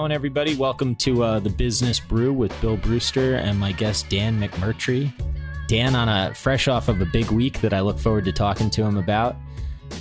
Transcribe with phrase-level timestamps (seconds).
[0.00, 0.56] Going, everybody?
[0.56, 5.12] Welcome to uh, the Business Brew with Bill Brewster and my guest Dan McMurtrie.
[5.68, 8.70] Dan on a fresh off of a big week that I look forward to talking
[8.70, 9.36] to him about.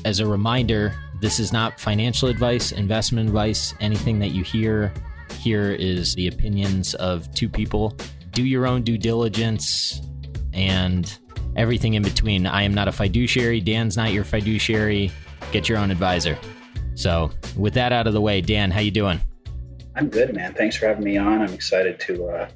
[0.05, 3.73] As a reminder, this is not financial advice, investment advice.
[3.81, 4.93] Anything that you hear
[5.37, 7.93] here is the opinions of two people.
[8.31, 10.01] Do your own due diligence
[10.53, 11.13] and
[11.57, 12.47] everything in between.
[12.47, 13.59] I am not a fiduciary.
[13.59, 15.11] Dan's not your fiduciary.
[15.51, 16.37] Get your own advisor.
[16.95, 19.19] So, with that out of the way, Dan, how you doing?
[19.99, 20.53] I'm good, man.
[20.53, 21.41] Thanks for having me on.
[21.41, 22.49] I'm excited to uh,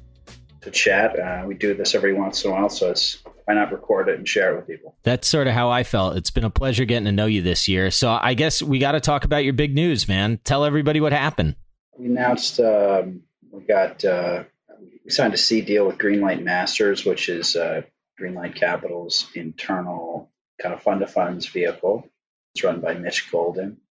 [0.62, 1.18] to chat.
[1.18, 4.16] Uh, we do this every once in a while, so it's why not record it
[4.16, 4.96] and share it with people?
[5.02, 6.16] That's sort of how I felt.
[6.16, 7.90] It's been a pleasure getting to know you this year.
[7.90, 10.40] So I guess we got to talk about your big news, man.
[10.42, 11.56] Tell everybody what happened.
[11.98, 14.44] We announced um, we got uh,
[15.04, 17.82] we signed a C deal with Greenlight Masters, which is uh,
[18.18, 20.30] Greenlight Capital's internal
[20.62, 22.08] kind of fund of funds vehicle.
[22.54, 23.82] It's run by Mitch Golden,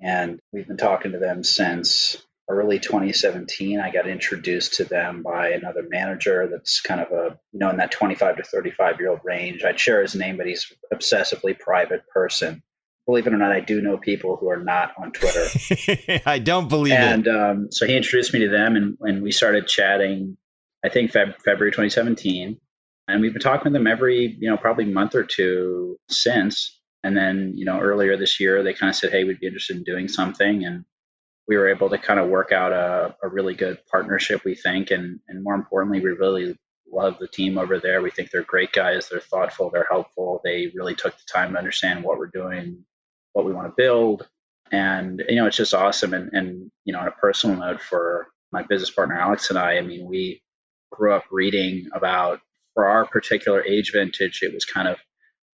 [0.00, 5.50] and we've been talking to them since early 2017 i got introduced to them by
[5.50, 9.20] another manager that's kind of a you know in that 25 to 35 year old
[9.24, 9.64] range.
[9.64, 12.62] I'd share his name but he's obsessively private person.
[13.06, 15.46] Believe it or not i do know people who are not on twitter.
[16.26, 17.34] I don't believe and, it.
[17.34, 20.36] And um, so he introduced me to them and, and we started chatting
[20.84, 22.60] i think Feb- february 2017
[23.08, 26.78] and we've been talking to them every you know probably month or two since.
[27.02, 29.76] And then you know earlier this year they kind of said hey we'd be interested
[29.76, 30.64] in doing something.
[30.64, 30.84] And
[31.48, 34.90] we were able to kind of work out a, a really good partnership, we think.
[34.90, 36.58] And, and more importantly, we really
[36.92, 38.02] love the team over there.
[38.02, 39.08] We think they're great guys.
[39.08, 39.70] They're thoughtful.
[39.70, 40.40] They're helpful.
[40.44, 42.84] They really took the time to understand what we're doing,
[43.32, 44.28] what we want to build.
[44.72, 46.14] And, you know, it's just awesome.
[46.14, 49.78] And, and, you know, on a personal note for my business partner, Alex and I,
[49.78, 50.42] I mean, we
[50.90, 52.40] grew up reading about,
[52.74, 54.98] for our particular age vintage, it was kind of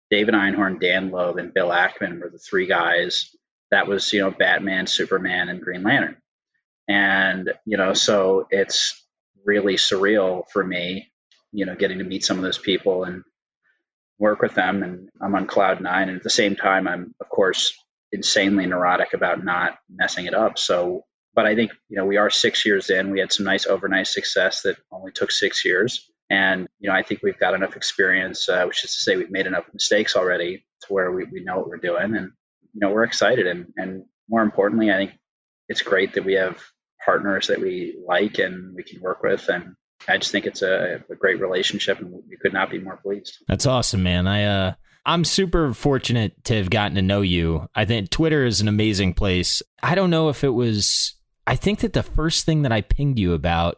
[0.10, 3.36] David Einhorn, Dan Loeb, and Bill Ackman were the three guys
[3.72, 6.18] that was you know Batman, Superman, and Green Lantern,
[6.88, 9.04] and you know so it's
[9.46, 11.10] really surreal for me,
[11.52, 13.24] you know, getting to meet some of those people and
[14.20, 17.30] work with them, and I'm on cloud nine, and at the same time, I'm of
[17.30, 17.74] course
[18.12, 20.58] insanely neurotic about not messing it up.
[20.58, 21.04] So,
[21.36, 23.12] but I think you know we are six years in.
[23.12, 26.10] We had some nice overnight success that only took six years.
[26.30, 29.32] And you know, I think we've got enough experience, uh, which is to say, we've
[29.32, 32.32] made enough mistakes already to where we, we know what we're doing, and
[32.78, 35.12] you know we're excited and and more importantly i think
[35.68, 36.62] it's great that we have
[37.04, 39.76] partners that we like and we can work with and
[40.08, 43.38] i just think it's a, a great relationship and we could not be more pleased
[43.48, 44.74] that's awesome man i uh
[45.08, 47.70] I'm super fortunate to have gotten to know you.
[47.74, 49.62] I think Twitter is an amazing place.
[49.82, 51.16] I don't know if it was,
[51.48, 53.78] I think that the first thing that I pinged you about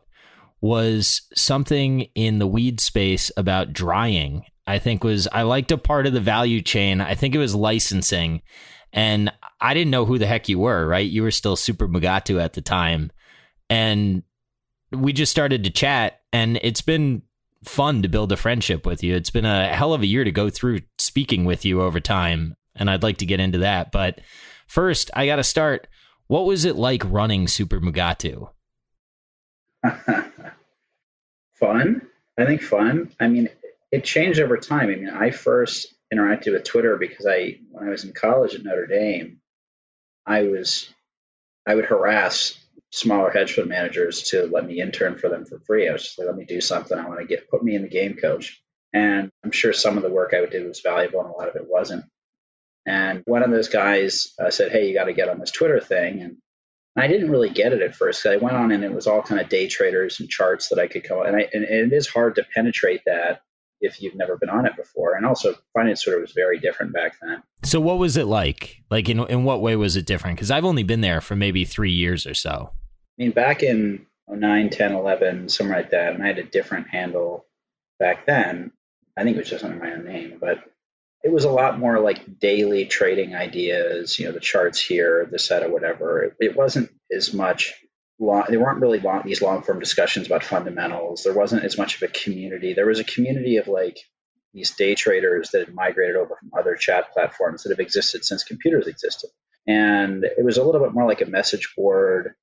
[0.60, 4.44] was something in the weed space about drying.
[4.66, 7.00] I think was, I liked a part of the value chain.
[7.00, 8.42] I think it was licensing.
[8.92, 11.10] And I didn't know who the heck you were, right?
[11.10, 13.12] You were still super Mugatu at the time.
[13.70, 14.24] And
[14.92, 17.22] we just started to chat, and it's been
[17.64, 19.16] fun to build a friendship with you.
[19.16, 22.56] It's been a hell of a year to go through speaking with you over time.
[22.76, 23.92] And I'd like to get into that.
[23.92, 24.22] But
[24.68, 25.88] first, I got to start.
[26.28, 28.50] What was it like running Super Mugatu?
[31.54, 32.02] fun.
[32.38, 33.12] I think fun.
[33.20, 33.50] I mean,
[33.92, 34.90] it changed over time.
[34.90, 38.64] I mean, I first interacted with Twitter because I, when I was in college at
[38.64, 39.40] Notre Dame,
[40.26, 40.90] I was,
[41.68, 42.58] I would harass
[42.92, 45.88] smaller hedge fund managers to let me intern for them for free.
[45.88, 46.98] I was just like, let me do something.
[46.98, 48.62] I want to get, put me in the game coach.
[48.94, 51.50] And I'm sure some of the work I would do was valuable and a lot
[51.50, 52.06] of it wasn't.
[52.86, 55.80] And one of those guys uh, said, Hey, you got to get on this Twitter
[55.80, 56.22] thing.
[56.22, 56.38] And
[56.96, 58.26] I didn't really get it at first.
[58.26, 60.88] I went on and it was all kind of day traders and charts that I
[60.88, 61.24] could come.
[61.26, 63.42] And, I, and it is hard to penetrate that
[63.82, 65.16] if you've never been on it before.
[65.16, 67.44] And also, finance Twitter was very different back then.
[67.64, 68.84] So, what was it like?
[68.90, 70.38] Like, in in what way was it different?
[70.38, 72.72] Because I've only been there for maybe three years or so.
[72.74, 76.88] I mean, back in 09, 10, 11, somewhere like that, and I had a different
[76.88, 77.46] handle
[78.00, 78.72] back then.
[79.18, 80.64] I think it was just under my own name, but
[81.24, 85.40] it was a lot more like daily trading ideas, you know, the charts here, the
[85.40, 86.24] set of whatever.
[86.24, 87.74] It, it wasn't as much
[88.20, 91.24] long, they weren't really long, these long form discussions about fundamentals.
[91.24, 92.74] There wasn't as much of a community.
[92.74, 93.98] There was a community of like
[94.54, 98.44] these day traders that had migrated over from other chat platforms that have existed since
[98.44, 99.30] computers existed.
[99.68, 102.34] And it was a little bit more like a message board.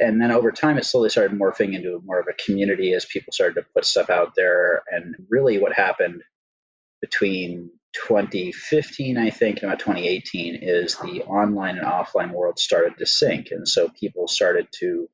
[0.00, 3.32] And then over time, it slowly started morphing into more of a community as people
[3.32, 4.82] started to put stuff out there.
[4.90, 6.22] And really, what happened
[7.00, 7.70] between
[8.06, 13.48] 2015, I think, and about 2018 is the online and offline world started to sync.
[13.50, 15.08] And so people started to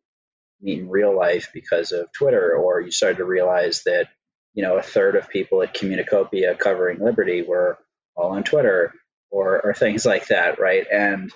[0.62, 4.08] in real life because of Twitter, or you started to realize that
[4.54, 7.78] you know a third of people at Communacopia covering Liberty were
[8.16, 8.92] all on Twitter,
[9.30, 10.86] or or things like that, right?
[10.90, 11.32] And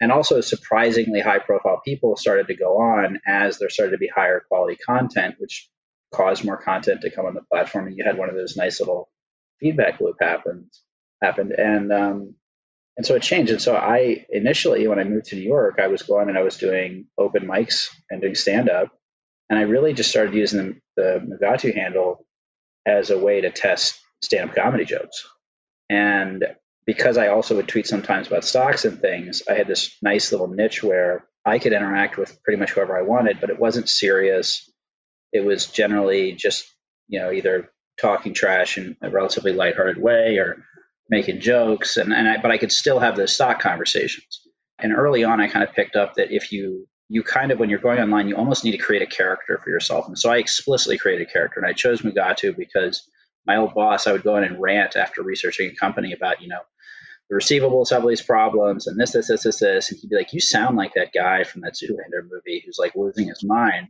[0.00, 4.08] and also surprisingly high profile people started to go on as there started to be
[4.08, 5.68] higher quality content, which
[6.12, 7.86] caused more content to come on the platform.
[7.86, 9.08] And you had one of those nice little
[9.60, 10.66] feedback loop happened
[11.22, 11.52] happened.
[11.52, 12.34] And um,
[12.96, 13.50] and so it changed.
[13.50, 16.42] And so I initially, when I moved to New York, I was going and I
[16.42, 18.92] was doing open mics and doing stand up.
[19.50, 22.26] And I really just started using the, the Mugatu handle
[22.86, 25.26] as a way to test stand up comedy jokes.
[25.90, 26.44] And
[26.86, 30.48] because I also would tweet sometimes about stocks and things, I had this nice little
[30.48, 34.70] niche where I could interact with pretty much whoever I wanted, but it wasn't serious.
[35.32, 36.64] It was generally just,
[37.08, 37.70] you know, either
[38.00, 40.64] talking trash in a relatively lighthearted way or
[41.08, 44.40] making jokes and, and I, but I could still have those stock conversations.
[44.78, 47.70] And early on, I kind of picked up that if you you kind of when
[47.70, 50.08] you're going online, you almost need to create a character for yourself.
[50.08, 53.08] And so I explicitly created a character, and I chose Mugatu because
[53.46, 56.48] my old boss, I would go in and rant after researching a company about you
[56.48, 56.60] know
[57.28, 60.16] the receivables have all these problems and this this this this this, and he'd be
[60.16, 63.88] like, "You sound like that guy from that Zoolander movie who's like losing his mind."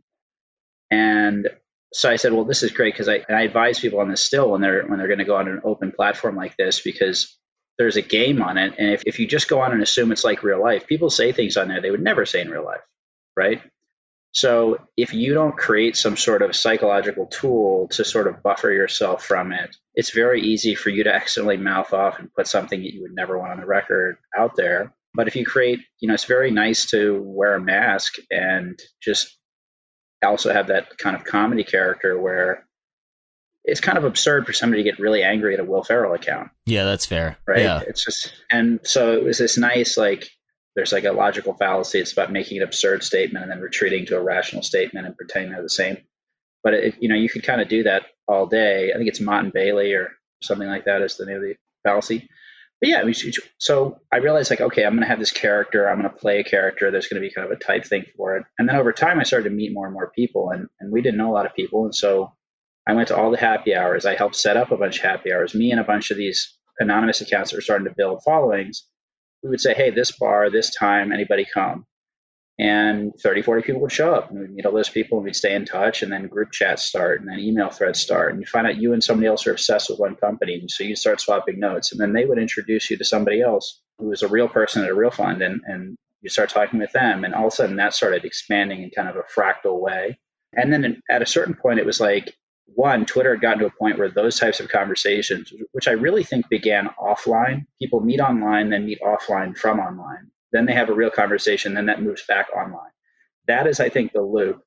[0.91, 1.49] And
[1.95, 4.51] so I said, well, this is great because I, I advise people on this still
[4.51, 7.37] when they're when they're going to go on an open platform like this because
[7.77, 10.25] there's a game on it, and if, if you just go on and assume it's
[10.25, 12.81] like real life, people say things on there they would never say in real life,
[13.37, 13.61] right?
[14.33, 19.23] So if you don't create some sort of psychological tool to sort of buffer yourself
[19.23, 22.93] from it, it's very easy for you to accidentally mouth off and put something that
[22.93, 24.93] you would never want on the record out there.
[25.13, 29.37] But if you create, you know, it's very nice to wear a mask and just
[30.25, 32.65] also have that kind of comedy character where
[33.63, 36.51] it's kind of absurd for somebody to get really angry at a Will Ferrell account.
[36.65, 37.37] Yeah, that's fair.
[37.47, 37.61] Right.
[37.61, 37.81] Yeah.
[37.87, 40.29] It's just, and so it was this nice, like,
[40.75, 41.99] there's like a logical fallacy.
[41.99, 45.53] It's about making an absurd statement and then retreating to a rational statement and pretending
[45.53, 45.97] they're the same.
[46.63, 48.91] But it, you know, you could kind of do that all day.
[48.93, 50.11] I think it's Motte and Bailey or
[50.41, 52.27] something like that is the name of the fallacy
[52.81, 53.03] but yeah,
[53.57, 55.89] so I realized like, okay, I'm going to have this character.
[55.89, 56.91] I'm going to play a character.
[56.91, 58.45] There's going to be kind of a type thing for it.
[58.59, 61.01] And then over time, I started to meet more and more people, and and we
[61.01, 62.33] didn't know a lot of people, and so
[62.87, 64.05] I went to all the happy hours.
[64.05, 65.55] I helped set up a bunch of happy hours.
[65.55, 68.85] Me and a bunch of these anonymous accounts that were starting to build followings.
[69.41, 71.85] We would say, hey, this bar, this time, anybody come
[72.57, 75.35] and 30 40 people would show up and we'd meet all those people and we'd
[75.35, 78.45] stay in touch and then group chats start and then email threads start and you
[78.45, 81.19] find out you and somebody else are obsessed with one company and so you start
[81.19, 84.47] swapping notes and then they would introduce you to somebody else who was a real
[84.47, 87.53] person at a real fund and, and you start talking with them and all of
[87.53, 90.17] a sudden that started expanding in kind of a fractal way.
[90.53, 92.33] And then at a certain point it was like
[92.67, 96.23] one twitter had gotten to a point where those types of conversations which i really
[96.23, 100.93] think began offline people meet online then meet offline from online then they have a
[100.93, 102.91] real conversation, then that moves back online.
[103.47, 104.63] That is, I think, the loop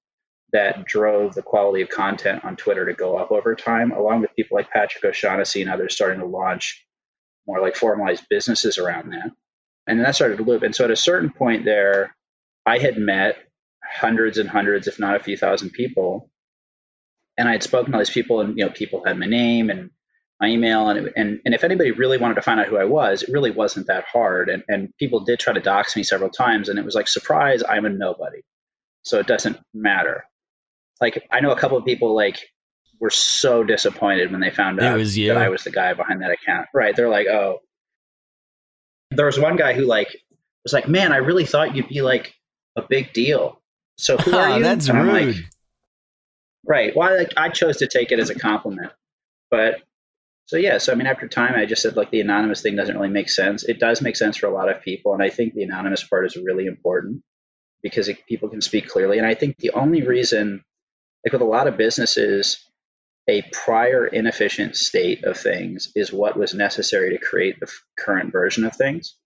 [0.52, 4.36] that drove the quality of content on Twitter to go up over time, along with
[4.36, 6.86] people like Patrick O'Shaughnessy and others starting to launch
[7.46, 9.30] more like formalized businesses around that.
[9.86, 10.62] And that started to loop.
[10.62, 12.14] And so at a certain point there,
[12.66, 13.36] I had met
[13.82, 16.30] hundreds and hundreds, if not a few thousand people.
[17.38, 19.70] And I had spoken to all these people, and you know, people had my name
[19.70, 19.88] and
[20.40, 23.22] my email and, and and if anybody really wanted to find out who I was,
[23.22, 24.48] it really wasn't that hard.
[24.48, 27.62] And and people did try to dox me several times, and it was like surprise,
[27.68, 28.42] I'm a nobody,
[29.02, 30.24] so it doesn't matter.
[31.00, 32.50] Like I know a couple of people like
[33.00, 36.30] were so disappointed when they found out was that I was the guy behind that
[36.30, 36.68] account.
[36.74, 36.94] Right?
[36.94, 37.60] They're like, oh.
[39.10, 40.20] There was one guy who like
[40.64, 42.34] was like, man, I really thought you'd be like
[42.76, 43.58] a big deal.
[43.96, 44.62] So who are you?
[44.62, 45.36] That's rude.
[45.36, 45.36] Like,
[46.66, 46.94] right.
[46.94, 48.92] Well, I, like, I chose to take it as a compliment,
[49.50, 49.80] but
[50.48, 52.96] so yeah, so I mean, after time, I just said like the anonymous thing doesn't
[52.96, 53.64] really make sense.
[53.64, 56.24] It does make sense for a lot of people, and I think the anonymous part
[56.24, 57.22] is really important
[57.82, 59.18] because it, people can speak clearly.
[59.18, 60.64] And I think the only reason,
[61.22, 62.66] like with a lot of businesses,
[63.28, 68.32] a prior inefficient state of things is what was necessary to create the f- current
[68.32, 69.16] version of things.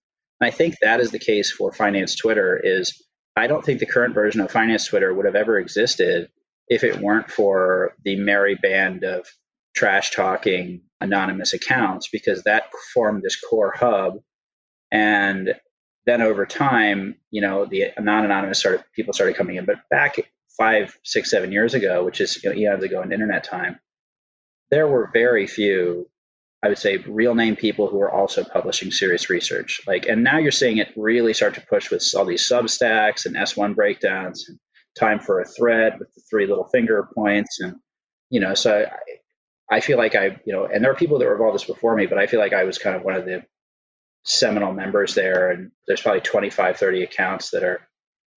[0.41, 2.61] And I think that is the case for finance Twitter.
[2.61, 3.01] Is
[3.37, 6.31] I don't think the current version of finance Twitter would have ever existed
[6.67, 9.29] if it weren't for the merry band of
[9.73, 14.15] trash talking anonymous accounts because that formed this core hub.
[14.91, 15.55] And
[16.07, 19.65] then over time, you know, the non-anonymous started people started coming in.
[19.65, 20.17] But back
[20.57, 23.79] five, six, seven years ago, which is you know, eons ago in internet time,
[24.71, 26.09] there were very few,
[26.63, 29.81] I would say, real name people who were also publishing serious research.
[29.87, 33.37] Like, and now you're seeing it really start to push with all these Substacks and
[33.37, 34.59] S1 breakdowns and
[34.99, 37.77] time for a thread with the three little finger points and
[38.31, 38.87] you know so
[39.71, 41.95] I feel like I, you know, and there are people that were involved this before
[41.97, 43.43] me, but I feel like I was kind of one of the
[44.25, 45.51] seminal members there.
[45.51, 47.81] And there's probably 25, 30 accounts that are,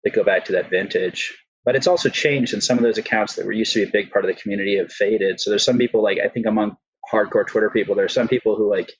[0.03, 1.37] that go back to that vintage.
[1.65, 3.91] But it's also changed, and some of those accounts that were used to be a
[3.91, 5.39] big part of the community have faded.
[5.39, 6.77] So there's some people like I think among
[7.11, 8.93] hardcore Twitter people, there are some people who like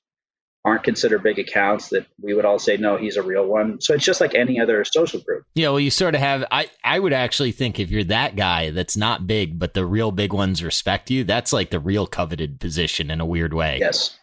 [0.66, 3.80] aren't considered big accounts that we would all say no he's a real one.
[3.80, 5.46] So it's just like any other social group.
[5.54, 8.72] Yeah well you sort of have i i would actually think if you're that guy
[8.72, 12.60] that's not big but the real big ones respect you that's like the real coveted
[12.60, 13.78] position in a weird way.
[13.80, 14.18] Yes.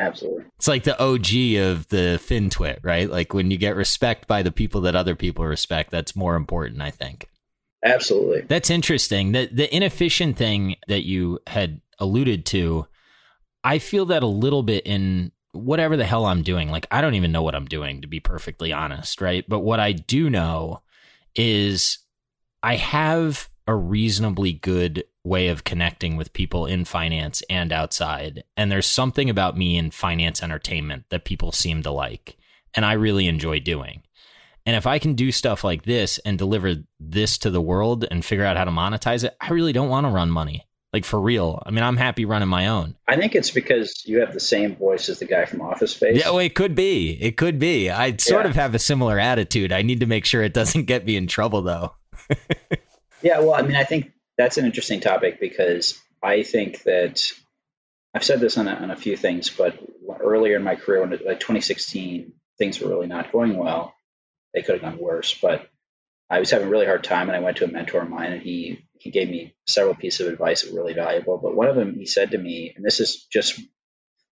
[0.00, 0.44] Absolutely.
[0.56, 3.10] It's like the og of the FinTwit right?
[3.10, 6.80] Like when you get respect by the people that other people respect that's more important
[6.80, 7.28] i think.
[7.84, 8.42] Absolutely.
[8.42, 9.32] That's interesting.
[9.32, 12.86] The the inefficient thing that you had alluded to
[13.64, 16.70] I feel that a little bit in whatever the hell I'm doing.
[16.70, 19.44] Like, I don't even know what I'm doing, to be perfectly honest, right?
[19.48, 20.82] But what I do know
[21.34, 21.98] is
[22.62, 28.44] I have a reasonably good way of connecting with people in finance and outside.
[28.56, 32.36] And there's something about me in finance entertainment that people seem to like.
[32.74, 34.02] And I really enjoy doing.
[34.64, 38.24] And if I can do stuff like this and deliver this to the world and
[38.24, 40.67] figure out how to monetize it, I really don't want to run money.
[40.92, 41.62] Like for real.
[41.66, 42.96] I mean, I'm happy running my own.
[43.06, 46.18] I think it's because you have the same voice as the guy from Office Space.
[46.18, 47.10] Yeah, well, it could be.
[47.20, 47.90] It could be.
[47.90, 48.50] I sort yeah.
[48.50, 49.70] of have a similar attitude.
[49.70, 51.92] I need to make sure it doesn't get me in trouble, though.
[53.22, 57.32] yeah, well, I mean, I think that's an interesting topic because I think that
[58.14, 59.78] I've said this on a, on a few things, but
[60.20, 63.94] earlier in my career, when like 2016, things were really not going well.
[64.54, 65.68] They could have gone worse, but
[66.30, 68.32] I was having a really hard time, and I went to a mentor of mine,
[68.32, 71.38] and he he gave me several pieces of advice that were really valuable.
[71.38, 73.60] But one of them, he said to me, and this is just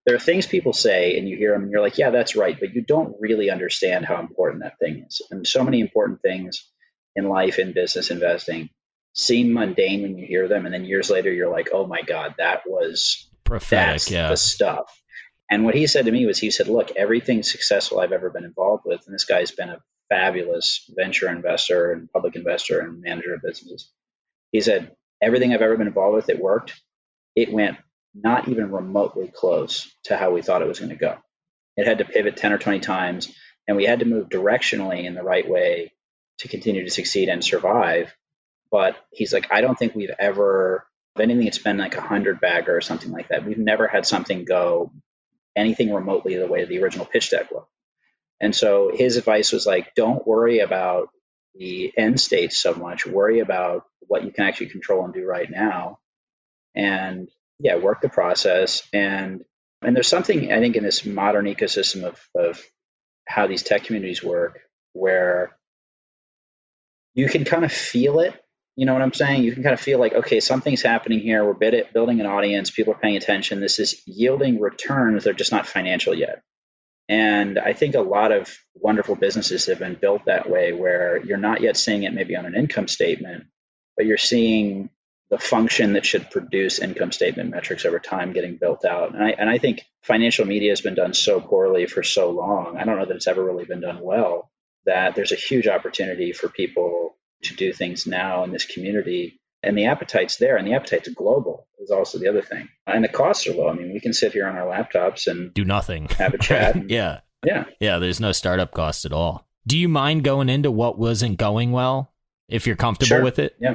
[0.06, 2.58] there are things people say, and you hear them, and you're like, yeah, that's right,
[2.58, 5.20] but you don't really understand how important that thing is.
[5.30, 6.70] And so many important things
[7.16, 8.70] in life, in business, investing,
[9.14, 12.36] seem mundane when you hear them, and then years later, you're like, oh my god,
[12.38, 14.96] that was prophetic, yeah, the stuff.
[15.50, 18.44] And what he said to me was, he said, look, everything successful I've ever been
[18.44, 23.34] involved with, and this guy's been a fabulous venture investor and public investor and manager
[23.34, 23.90] of businesses
[24.56, 26.80] he said, everything I've ever been involved with, it worked.
[27.34, 27.76] It went
[28.14, 31.18] not even remotely close to how we thought it was going to go.
[31.76, 33.30] It had to pivot 10 or 20 times,
[33.68, 35.92] and we had to move directionally in the right way
[36.38, 38.16] to continue to succeed and survive.
[38.70, 42.40] But he's like, I don't think we've ever, if anything, it's been like a hundred
[42.40, 43.44] bagger or something like that.
[43.44, 44.90] We've never had something go
[45.54, 47.70] anything remotely the way the original pitch deck looked.
[48.40, 51.10] And so his advice was like, don't worry about
[51.58, 53.06] the end state so much.
[53.06, 55.98] Worry about what you can actually control and do right now,
[56.74, 58.86] and yeah, work the process.
[58.92, 59.44] And
[59.82, 62.62] and there's something I think in this modern ecosystem of of
[63.26, 64.60] how these tech communities work,
[64.92, 65.56] where
[67.14, 68.34] you can kind of feel it.
[68.76, 69.42] You know what I'm saying?
[69.42, 71.44] You can kind of feel like, okay, something's happening here.
[71.44, 72.70] We're building an audience.
[72.70, 73.60] People are paying attention.
[73.60, 75.24] This is yielding returns.
[75.24, 76.42] They're just not financial yet.
[77.08, 81.38] And I think a lot of wonderful businesses have been built that way where you're
[81.38, 83.44] not yet seeing it maybe on an income statement,
[83.96, 84.90] but you're seeing
[85.30, 89.14] the function that should produce income statement metrics over time getting built out.
[89.14, 92.76] And I, and I think financial media has been done so poorly for so long.
[92.76, 94.50] I don't know that it's ever really been done well,
[94.84, 99.76] that there's a huge opportunity for people to do things now in this community and
[99.76, 102.68] the appetite's there and the appetite's global is also the other thing.
[102.86, 103.68] And the costs are low.
[103.68, 106.08] I mean we can sit here on our laptops and do nothing.
[106.18, 107.20] have a chat and, yeah.
[107.44, 107.64] Yeah.
[107.80, 109.46] Yeah there's no startup cost at all.
[109.66, 112.12] Do you mind going into what wasn't going well
[112.48, 113.22] if you're comfortable sure.
[113.22, 113.56] with it?
[113.60, 113.74] Yeah.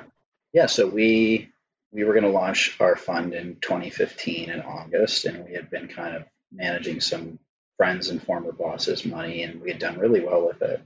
[0.54, 1.50] Yeah so we
[1.92, 5.88] we were going to launch our fund in 2015 in august and we had been
[5.90, 7.38] kind of managing some
[7.78, 10.82] friends and former bosses money and we had done really well with it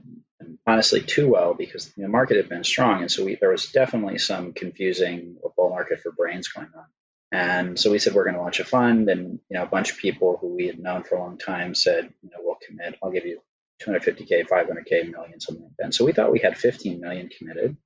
[0.66, 4.18] honestly too well because the market had been strong, and so we, there was definitely
[4.18, 6.84] some confusing bull market for brains going on.
[7.32, 9.92] And so we said we're going to launch a fund, and you know a bunch
[9.92, 12.96] of people who we had known for a long time said, you know, we'll commit.
[13.02, 13.40] I'll give you
[13.82, 15.84] 250k, 500k, million, something like that.
[15.84, 17.76] And so we thought we had 15 million committed,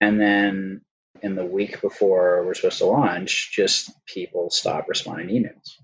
[0.00, 0.82] and then
[1.22, 5.76] in the week before we're supposed to launch, just people stopped responding emails.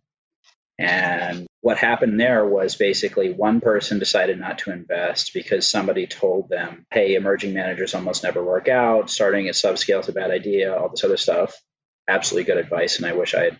[0.78, 6.48] And what happened there was basically one person decided not to invest because somebody told
[6.48, 10.74] them, hey, emerging managers almost never work out, starting at subscale is a bad idea,
[10.74, 11.60] all this other stuff.
[12.06, 12.98] Absolutely good advice.
[12.98, 13.58] And I wish I had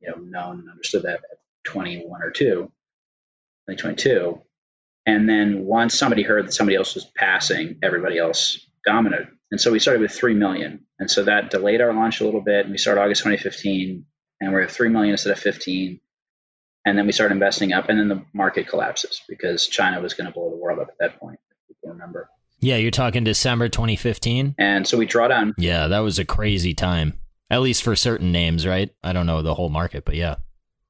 [0.00, 2.44] you know, known and understood that at 21 or 2,
[3.68, 4.42] 2022.
[5.06, 9.28] And then once somebody heard that somebody else was passing, everybody else dominated.
[9.52, 10.84] And so we started with 3 million.
[10.98, 12.64] And so that delayed our launch a little bit.
[12.64, 14.04] And we started August 2015,
[14.40, 16.00] and we're at 3 million instead of 15
[16.86, 20.28] and then we started investing up, and then the market collapses because China was going
[20.28, 21.40] to blow the world up at that point.
[21.66, 22.30] People remember.
[22.60, 24.54] Yeah, you're talking December 2015.
[24.56, 25.54] And so we draw down.
[25.58, 27.18] Yeah, that was a crazy time,
[27.50, 28.88] at least for certain names, right?
[29.02, 30.36] I don't know the whole market, but yeah.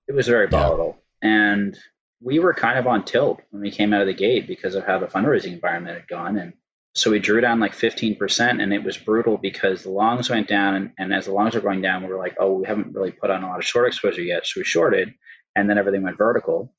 [0.06, 0.98] It was very volatile.
[1.22, 1.28] Yeah.
[1.30, 1.78] And
[2.20, 4.84] we were kind of on tilt when we came out of the gate because of
[4.84, 6.36] how the fundraising environment had gone.
[6.36, 6.52] And
[6.94, 10.74] so we drew down like 15%, and it was brutal because the longs went down.
[10.74, 13.12] And, and as the longs were going down, we were like, oh, we haven't really
[13.12, 14.46] put on a lot of short exposure yet.
[14.46, 15.14] So we shorted
[15.56, 16.72] and then everything went vertical.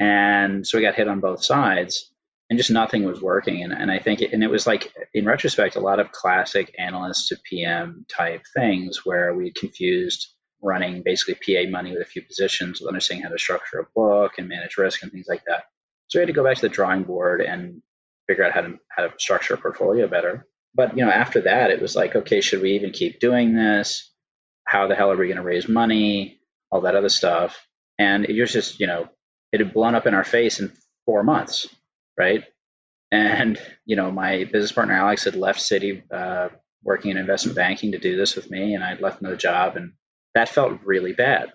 [0.00, 2.10] And so we got hit on both sides
[2.48, 3.62] and just nothing was working.
[3.62, 6.74] And, and I think, it, and it was like, in retrospect, a lot of classic
[6.78, 10.28] analyst to PM type things where we confused
[10.62, 14.32] running basically PA money with a few positions with understanding how to structure a book
[14.38, 15.64] and manage risk and things like that.
[16.08, 17.82] So we had to go back to the drawing board and
[18.26, 20.46] figure out how to how to structure a portfolio better.
[20.74, 24.10] But you know, after that, it was like, okay, should we even keep doing this?
[24.64, 26.40] How the hell are we going to raise money?
[26.70, 27.66] All that other stuff.
[27.98, 29.08] And it was just, you know,
[29.52, 30.72] it had blown up in our face in
[31.06, 31.68] four months,
[32.18, 32.44] right?
[33.12, 36.48] And you know, my business partner Alex had left Citi uh,
[36.82, 39.92] working in investment banking, to do this with me, and I'd left another job, and
[40.34, 41.52] that felt really bad.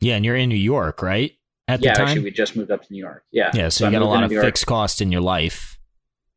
[0.00, 1.32] Yeah, and you're in New York, right?
[1.66, 2.08] At yeah, the time?
[2.08, 3.24] actually, we just moved up to New York.
[3.32, 3.68] Yeah, yeah.
[3.68, 5.78] So, so you got a lot of fixed costs in your life.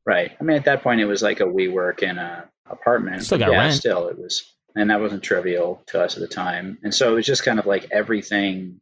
[0.05, 0.31] Right.
[0.39, 3.23] I mean, at that point, it was like a we work in a apartment.
[3.23, 3.75] Still got yeah, rent.
[3.75, 4.43] Still, it was,
[4.75, 6.79] and that wasn't trivial to us at the time.
[6.83, 8.79] And so it was just kind of like everything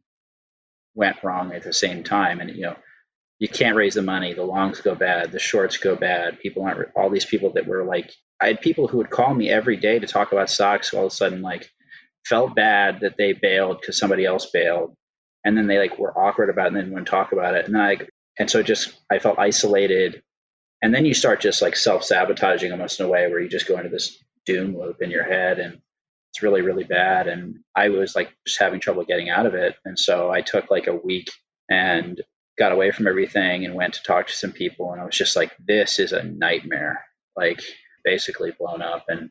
[0.94, 2.40] went wrong at the same time.
[2.40, 2.76] And you know,
[3.38, 4.34] you can't raise the money.
[4.34, 5.32] The longs go bad.
[5.32, 6.40] The shorts go bad.
[6.40, 6.90] People aren't.
[6.96, 9.98] All these people that were like, I had people who would call me every day
[9.98, 10.92] to talk about stocks.
[10.94, 11.70] All of a sudden, like,
[12.26, 14.94] felt bad that they bailed because somebody else bailed
[15.44, 17.76] and then they like were awkward about it and then wouldn't talk about it and
[17.76, 17.98] I
[18.38, 20.22] and so just I felt isolated
[20.82, 23.68] and then you start just like self sabotaging almost in a way where you just
[23.68, 25.80] go into this doom loop in your head and
[26.30, 29.76] it's really really bad and I was like just having trouble getting out of it
[29.84, 31.28] and so I took like a week
[31.68, 32.20] and
[32.58, 35.36] got away from everything and went to talk to some people and I was just
[35.36, 37.04] like this is a nightmare
[37.36, 37.60] like
[38.04, 39.30] basically blown up and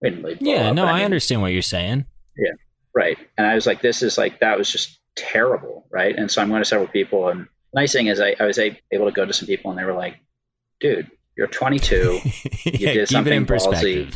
[0.00, 2.04] really yeah up, no I, mean, I understand what you're saying
[2.36, 2.52] yeah
[2.94, 6.14] right and I was like this is like that was just terrible, right?
[6.16, 9.06] And so I'm going to several people, and nice thing is I, I was able
[9.06, 10.16] to go to some people, and they were like,
[10.78, 12.20] "Dude, you're 22.
[12.66, 14.12] You yeah, did something ballsy,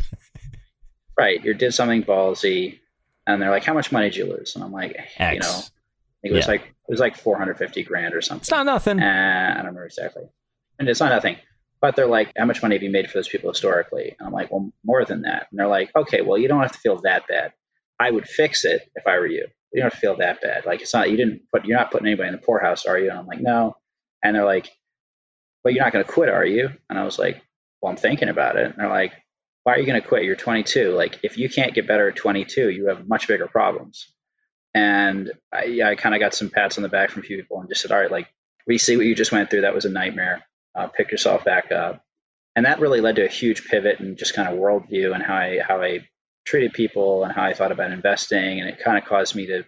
[1.20, 1.44] right?
[1.44, 2.78] You did something ballsy."
[3.26, 5.34] And they're like, "How much money did you lose?" And I'm like, X.
[5.34, 5.60] "You know,
[6.22, 6.52] it was yeah.
[6.52, 8.42] like it was like 450 grand or something.
[8.42, 9.00] It's not nothing.
[9.00, 10.24] Uh, I don't remember exactly,
[10.78, 11.36] and it's not nothing."
[11.80, 14.14] But they're like, how much money have you made for those people historically?
[14.18, 15.46] And I'm like, well, more than that.
[15.50, 17.54] And they're like, okay, well, you don't have to feel that bad.
[17.98, 20.66] I would fix it if I were you you don't feel that bad.
[20.66, 23.10] Like it's not you didn't put you're not putting anybody in the poorhouse, are you?
[23.10, 23.76] And I'm like, no.
[24.22, 24.70] And they're like,
[25.62, 26.70] but you're not going to quit, are you?
[26.88, 27.42] And I was like,
[27.80, 28.66] well, I'm thinking about it.
[28.66, 29.12] And they're like,
[29.64, 30.24] why are you going to quit?
[30.24, 30.92] You're 22.
[30.92, 34.06] Like if you can't get better at 22, you have much bigger problems.
[34.74, 37.36] And I, yeah, I kind of got some pats on the back from a few
[37.36, 38.28] people and just said, all right, like
[38.66, 39.62] we see what you just went through.
[39.62, 40.44] That was a nightmare.
[40.74, 42.02] Uh, pick yourself back up.
[42.56, 45.36] And that really led to a huge pivot and just kind of worldview and how
[45.36, 46.06] I how I
[46.44, 48.60] treated people and how I thought about investing.
[48.60, 49.64] And it kind of caused me to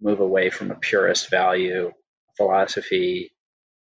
[0.00, 1.92] move away from a purist value
[2.36, 3.32] philosophy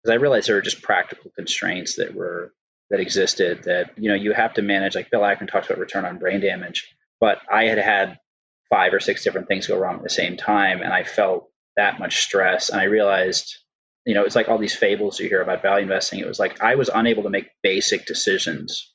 [0.02, 2.52] because I realized there were just practical constraints that were
[2.92, 4.94] that existed that you know you have to manage.
[4.94, 8.18] Like Bill Ackman talks about return on brain damage, but I had had
[8.70, 11.98] five or six different things go wrong at the same time, and I felt that
[11.98, 12.68] much stress.
[12.68, 13.56] And I realized,
[14.04, 16.20] you know, it's like all these fables you hear about value investing.
[16.20, 18.92] It was like I was unable to make basic decisions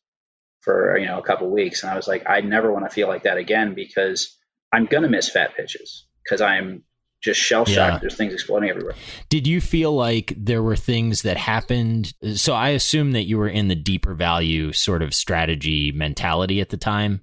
[0.62, 3.08] for you know a couple weeks, and I was like, I never want to feel
[3.08, 4.38] like that again because
[4.72, 6.84] I'm gonna miss fat pitches because I'm
[7.28, 7.94] just shell shocked.
[7.94, 8.00] Yeah.
[8.00, 8.96] There's things exploding everywhere.
[9.30, 12.13] Did you feel like there were things that happened?
[12.36, 16.70] So I assume that you were in the deeper value sort of strategy mentality at
[16.70, 17.22] the time.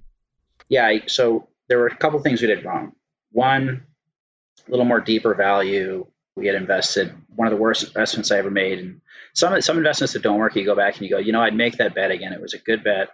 [0.69, 0.97] Yeah.
[1.07, 2.93] So there were a couple things we did wrong.
[3.31, 3.83] One,
[4.67, 6.07] a little more deeper value.
[6.35, 9.01] We had invested one of the worst investments I ever made, and
[9.33, 11.55] some some investments that don't work, you go back and you go, you know, I'd
[11.55, 12.33] make that bet again.
[12.33, 13.09] It was a good bet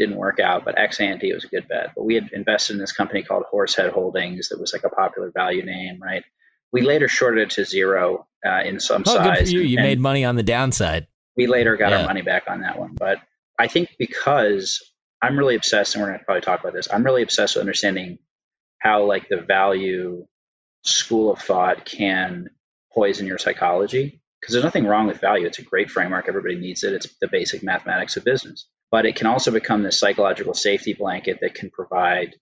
[0.00, 1.92] didn't work out, but ex ante it was a good bet.
[1.94, 5.30] But we had invested in this company called Horsehead Holdings that was like a popular
[5.30, 6.24] value name, right?
[6.72, 9.38] We later shorted it to zero uh, in some oh, size.
[9.38, 9.60] Good for you.
[9.60, 11.06] You made money on the downside.
[11.36, 12.00] We later got yeah.
[12.00, 12.94] our money back on that one.
[12.94, 13.18] But
[13.58, 14.82] I think because
[15.20, 17.60] I'm really obsessed, and we're going to probably talk about this, I'm really obsessed with
[17.60, 18.18] understanding
[18.78, 20.26] how like the value
[20.82, 22.48] school of thought can
[22.94, 24.22] poison your psychology.
[24.40, 25.46] Because there's nothing wrong with value.
[25.46, 26.26] It's a great framework.
[26.26, 26.94] Everybody needs it.
[26.94, 31.38] It's the basic mathematics of business but it can also become this psychological safety blanket
[31.40, 32.34] that can provide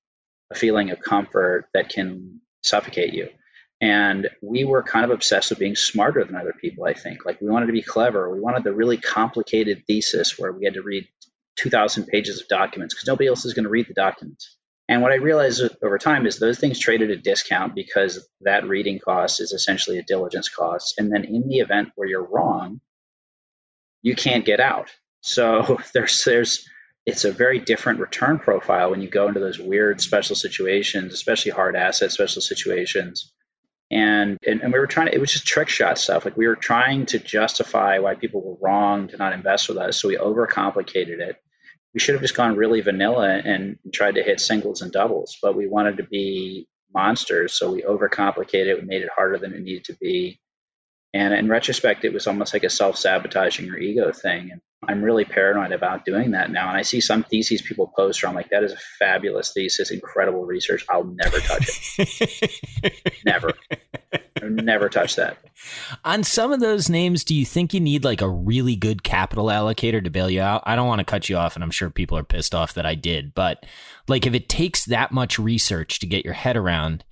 [0.50, 3.28] a feeling of comfort that can suffocate you.
[3.80, 7.24] And we were kind of obsessed with being smarter than other people, I think.
[7.24, 8.28] Like we wanted to be clever.
[8.30, 11.06] We wanted the really complicated thesis where we had to read
[11.56, 14.56] 2,000 pages of documents because nobody else is going to read the documents.
[14.88, 18.66] And what I realized over time is those things trade at a discount because that
[18.66, 20.94] reading cost is essentially a diligence cost.
[20.98, 22.80] And then in the event where you're wrong,
[24.02, 24.90] you can't get out.
[25.28, 26.68] So there's there's
[27.06, 31.52] it's a very different return profile when you go into those weird special situations, especially
[31.52, 33.32] hard asset special situations.
[33.90, 36.24] And, and and we were trying to it was just trick shot stuff.
[36.24, 40.00] Like we were trying to justify why people were wrong to not invest with us.
[40.00, 41.36] So we overcomplicated it.
[41.94, 45.56] We should have just gone really vanilla and tried to hit singles and doubles, but
[45.56, 48.80] we wanted to be monsters, so we overcomplicated it.
[48.80, 50.38] We made it harder than it needed to be.
[51.14, 54.50] And in retrospect, it was almost like a self sabotaging or ego thing.
[54.52, 56.68] And I'm really paranoid about doing that now.
[56.68, 59.90] And I see some theses people post where I'm like, that is a fabulous thesis,
[59.90, 60.84] incredible research.
[60.88, 63.12] I'll never touch it.
[63.24, 63.54] never.
[64.42, 65.36] never touch that.
[66.04, 69.46] On some of those names, do you think you need like a really good capital
[69.46, 70.62] allocator to bail you out?
[70.64, 72.86] I don't want to cut you off, and I'm sure people are pissed off that
[72.86, 73.34] I did.
[73.34, 73.66] But
[74.06, 77.04] like, if it takes that much research to get your head around,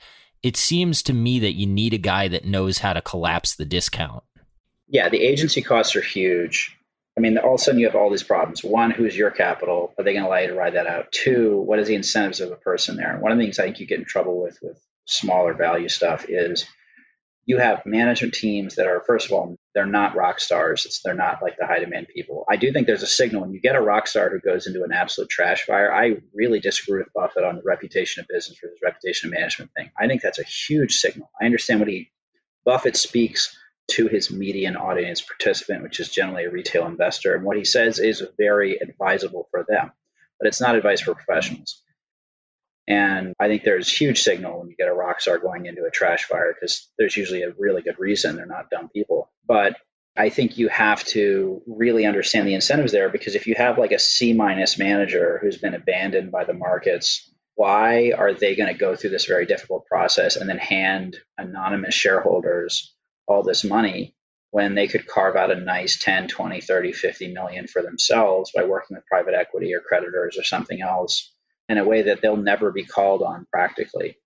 [0.43, 3.65] it seems to me that you need a guy that knows how to collapse the
[3.65, 4.23] discount.
[4.89, 6.76] Yeah, the agency costs are huge.
[7.17, 8.63] I mean, all of a sudden you have all these problems.
[8.63, 9.95] One, who's your capital?
[9.99, 11.13] Are they going to allow you to ride that out?
[11.13, 13.13] Two, what is the incentives of a person there?
[13.13, 15.89] And one of the things I think you get in trouble with with smaller value
[15.89, 16.67] stuff is
[17.47, 21.15] you have management teams that are first of all they're not rock stars it's, they're
[21.15, 23.77] not like the high demand people i do think there's a signal when you get
[23.77, 27.45] a rock star who goes into an absolute trash fire i really disagree with buffett
[27.45, 30.97] on the reputation of business versus reputation of management thing i think that's a huge
[30.97, 32.11] signal i understand what he
[32.65, 33.57] buffett speaks
[33.89, 37.99] to his median audience participant which is generally a retail investor and what he says
[37.99, 39.93] is very advisable for them
[40.39, 41.83] but it's not advice for professionals
[42.89, 45.91] and I think there's huge signal when you get a rock star going into a
[45.91, 48.37] trash fire because there's usually a really good reason.
[48.37, 49.29] They're not dumb people.
[49.47, 49.77] But
[50.17, 53.93] I think you have to really understand the incentives there because if you have like
[53.93, 58.79] a C minus manager who's been abandoned by the markets, why are they going to
[58.79, 62.95] go through this very difficult process and then hand anonymous shareholders
[63.27, 64.15] all this money
[64.51, 68.65] when they could carve out a nice 10, 20, 30, 50 million for themselves by
[68.65, 71.33] working with private equity or creditors or something else
[71.69, 74.17] in a way that they'll never be called on practically.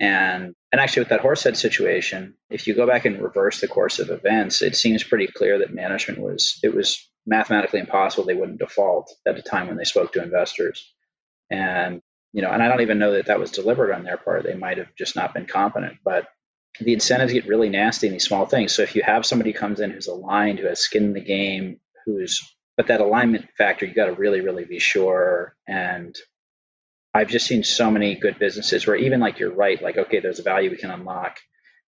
[0.00, 3.98] And and actually with that Horsehead situation, if you go back and reverse the course
[3.98, 8.58] of events, it seems pretty clear that management was it was mathematically impossible they wouldn't
[8.58, 10.90] default at the time when they spoke to investors.
[11.50, 12.00] And
[12.32, 14.44] you know, and I don't even know that that was deliberate on their part.
[14.44, 16.28] They might have just not been competent, but
[16.78, 18.72] the incentives get really nasty in these small things.
[18.72, 21.80] So if you have somebody comes in who's aligned, who has skin in the game,
[22.06, 22.40] who's
[22.76, 26.16] but that alignment factor, you got to really, really be sure and
[27.12, 30.38] I've just seen so many good businesses where even like you're right, like, okay, there's
[30.38, 31.38] a value we can unlock,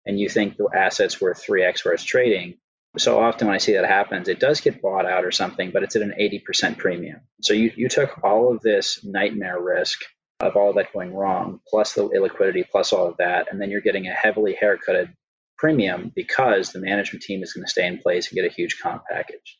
[0.05, 2.55] and you think the asset's worth 3x where it's trading.
[2.97, 5.83] So often when I see that happens, it does get bought out or something, but
[5.83, 7.21] it's at an 80% premium.
[7.41, 10.01] So you, you took all of this nightmare risk
[10.41, 13.81] of all that going wrong, plus the illiquidity, plus all of that, and then you're
[13.81, 15.13] getting a heavily haircutted
[15.57, 18.79] premium because the management team is going to stay in place and get a huge
[18.81, 19.59] comp package.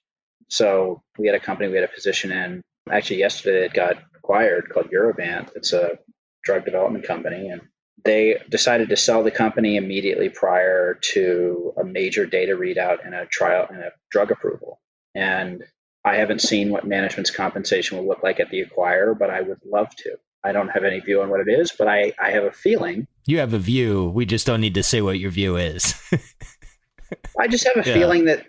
[0.49, 2.61] So we had a company we had a position in.
[2.89, 5.51] Actually, yesterday it got acquired called Urovant.
[5.55, 5.99] It's a
[6.43, 7.61] drug development company, and
[8.03, 13.27] they decided to sell the company immediately prior to a major data readout and a
[13.27, 14.81] trial and a drug approval.
[15.13, 15.63] And
[16.03, 19.59] I haven't seen what management's compensation will look like at the acquirer, but I would
[19.63, 20.17] love to.
[20.43, 23.07] I don't have any view on what it is, but I, I have a feeling.
[23.25, 24.09] You have a view.
[24.09, 25.93] We just don't need to say what your view is.
[27.39, 27.93] I just have a yeah.
[27.93, 28.47] feeling that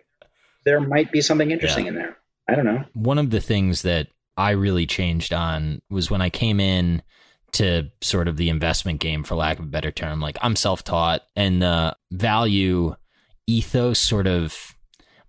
[0.65, 1.91] there might be something interesting yeah.
[1.91, 2.17] in there.
[2.49, 2.85] I don't know.
[2.95, 7.03] One of the things that I really changed on was when I came in
[7.53, 10.21] to sort of the investment game, for lack of a better term.
[10.21, 12.97] Like I'm self taught, and the value
[13.47, 14.75] ethos sort of.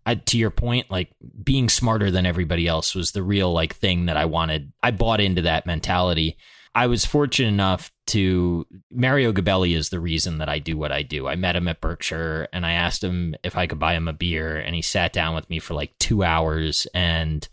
[0.06, 1.12] I, to your point, like
[1.44, 4.74] being smarter than everybody else was the real like thing that I wanted.
[4.82, 6.38] I bought into that mentality.
[6.76, 11.04] I was fortunate enough to Mario Gabelli is the reason that I do what I
[11.04, 11.28] do.
[11.28, 14.13] I met him at Berkshire and I asked him if I could buy him a
[14.13, 17.48] beer and he sat down with me for like 2 hours and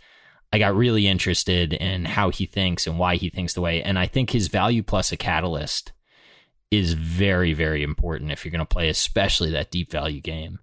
[0.52, 3.82] I got really interested in how he thinks and why he thinks the way.
[3.82, 5.92] And I think his value plus a catalyst
[6.70, 10.58] is very, very important if you're going to play, especially that deep value game.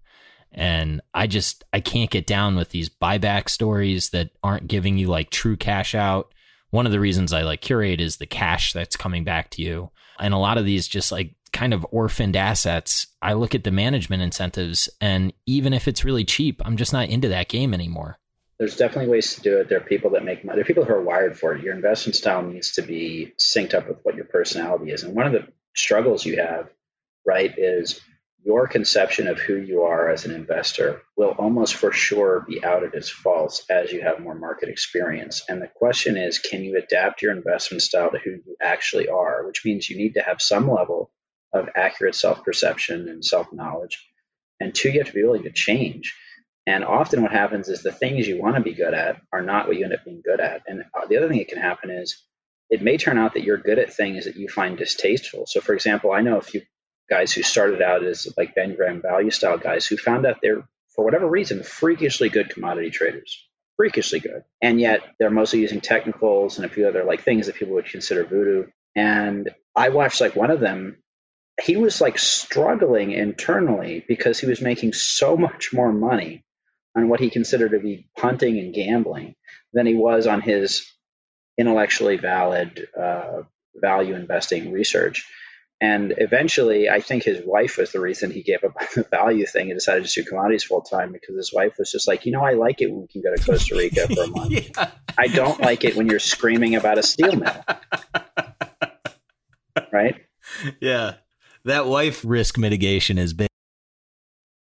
[0.51, 5.07] And I just, I can't get down with these buyback stories that aren't giving you
[5.07, 6.33] like true cash out.
[6.69, 9.91] One of the reasons I like Qurate is the cash that's coming back to you.
[10.19, 13.71] And a lot of these just like kind of orphaned assets, I look at the
[13.71, 18.19] management incentives and even if it's really cheap, I'm just not into that game anymore
[18.57, 19.69] there's definitely ways to do it.
[19.69, 20.55] There are people that make money.
[20.55, 21.63] There are people who are wired for it.
[21.63, 25.03] Your investment style needs to be synced up with what your personality is.
[25.03, 26.69] And one of the struggles you have,
[27.25, 28.01] right, is
[28.47, 32.95] your conception of who you are as an investor will almost for sure be outed
[32.95, 35.43] as false as you have more market experience.
[35.49, 39.45] And the question is, can you adapt your investment style to who you actually are?
[39.45, 41.12] Which means you need to have some level
[41.53, 44.07] of accurate self perception and self knowledge.
[44.60, 46.15] And two, you have to be willing to change
[46.67, 49.67] and often what happens is the things you want to be good at are not
[49.67, 50.63] what you end up being good at.
[50.67, 52.21] And uh, the other thing that can happen is
[52.69, 55.45] it may turn out that you're good at things that you find distasteful.
[55.47, 56.62] So, for example, I know a few
[57.09, 60.67] guys who started out as like Ben Graham value style guys who found out they're,
[60.89, 63.47] for whatever reason, freakishly good commodity traders.
[63.75, 64.43] Freakishly good.
[64.61, 67.85] And yet they're mostly using technicals and a few other like things that people would
[67.85, 68.65] consider voodoo.
[68.95, 70.97] And I watched like one of them
[71.61, 76.43] he was like struggling internally because he was making so much more money
[76.95, 79.35] on what he considered to be punting and gambling
[79.73, 80.91] than he was on his
[81.57, 83.41] intellectually valid uh,
[83.75, 85.27] value investing research.
[85.79, 89.69] And eventually, I think his wife was the reason he gave up the value thing
[89.69, 92.43] and decided to do commodities full time because his wife was just like, you know,
[92.43, 94.51] I like it when we can go to Costa Rica for a month.
[94.51, 94.91] yeah.
[95.17, 97.63] I don't like it when you're screaming about a steel mill.
[99.91, 100.15] right?
[100.79, 101.15] Yeah.
[101.65, 103.49] That wife risk mitigation is big.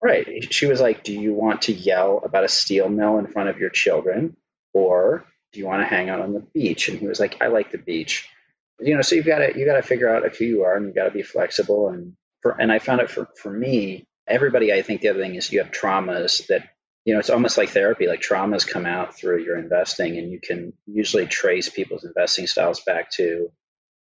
[0.03, 0.53] Right.
[0.53, 3.59] She was like, Do you want to yell about a steel mill in front of
[3.59, 4.37] your children?
[4.72, 6.88] Or do you want to hang out on the beach?
[6.88, 8.29] And he was like, I like the beach
[8.81, 10.87] you know, so you've got to you got to figure out who you are, and
[10.87, 11.89] you got to be flexible.
[11.89, 14.73] And for and I found it for for me, everybody.
[14.73, 16.69] I think the other thing is you have traumas that
[17.05, 18.07] you know it's almost like therapy.
[18.07, 22.81] Like traumas come out through your investing, and you can usually trace people's investing styles
[22.81, 23.51] back to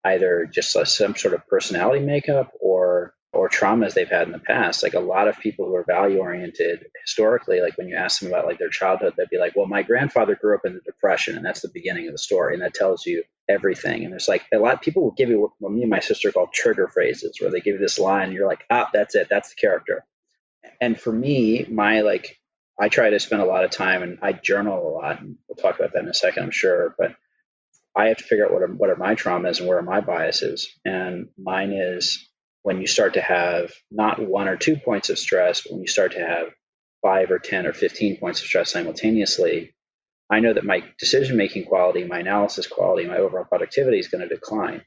[0.05, 4.39] either just a, some sort of personality makeup or or traumas they've had in the
[4.39, 4.83] past.
[4.83, 8.31] Like a lot of people who are value oriented historically, like when you ask them
[8.31, 11.37] about like their childhood, they'd be like, "Well, my grandfather grew up in the depression,
[11.37, 14.45] and that's the beginning of the story, and that tells you everything." And there's like
[14.53, 17.41] a lot of people will give you what me and my sister call trigger phrases,
[17.41, 20.05] where they give you this line, and you're like, "Ah, that's it, that's the character."
[20.81, 22.39] And for me, my like,
[22.79, 25.57] I try to spend a lot of time, and I journal a lot, and we'll
[25.57, 27.15] talk about that in a second, I'm sure, but.
[27.99, 30.03] I have to figure out what are, what are my traumas and where are my
[30.03, 30.69] biases.
[30.85, 32.29] And mine is
[32.67, 35.87] when you start to have not one or two points of stress, but when you
[35.87, 36.49] start to have
[37.01, 39.73] five or 10 or 15 points of stress simultaneously,
[40.29, 44.29] I know that my decision making quality, my analysis quality, my overall productivity is going
[44.29, 44.83] to decline.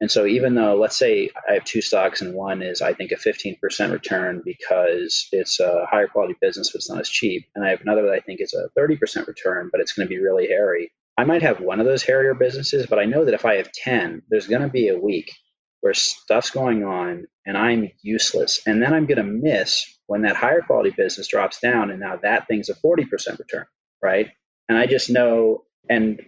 [0.00, 3.10] And so, even though, let's say I have two stocks and one is, I think,
[3.10, 3.58] a 15%
[3.90, 7.46] return because it's a higher quality business, but it's not as cheap.
[7.56, 10.14] And I have another that I think is a 30% return, but it's going to
[10.14, 10.92] be really hairy.
[11.18, 13.72] I might have one of those hairier businesses, but I know that if I have
[13.72, 15.32] 10, there's going to be a week
[15.80, 18.60] where stuff's going on and I'm useless.
[18.66, 22.16] And then I'm going to miss when that higher quality business drops down and now
[22.22, 23.66] that thing's a 40% return,
[24.02, 24.30] right?
[24.68, 26.20] And I just know, and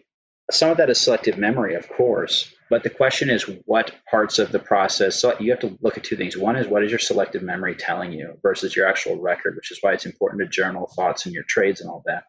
[0.50, 2.52] some of that is selective memory, of course.
[2.70, 5.16] But the question is, what parts of the process?
[5.16, 6.36] So you have to look at two things.
[6.36, 9.78] One is what is your selective memory telling you versus your actual record, which is
[9.80, 12.24] why it's important to journal thoughts and your trades and all that.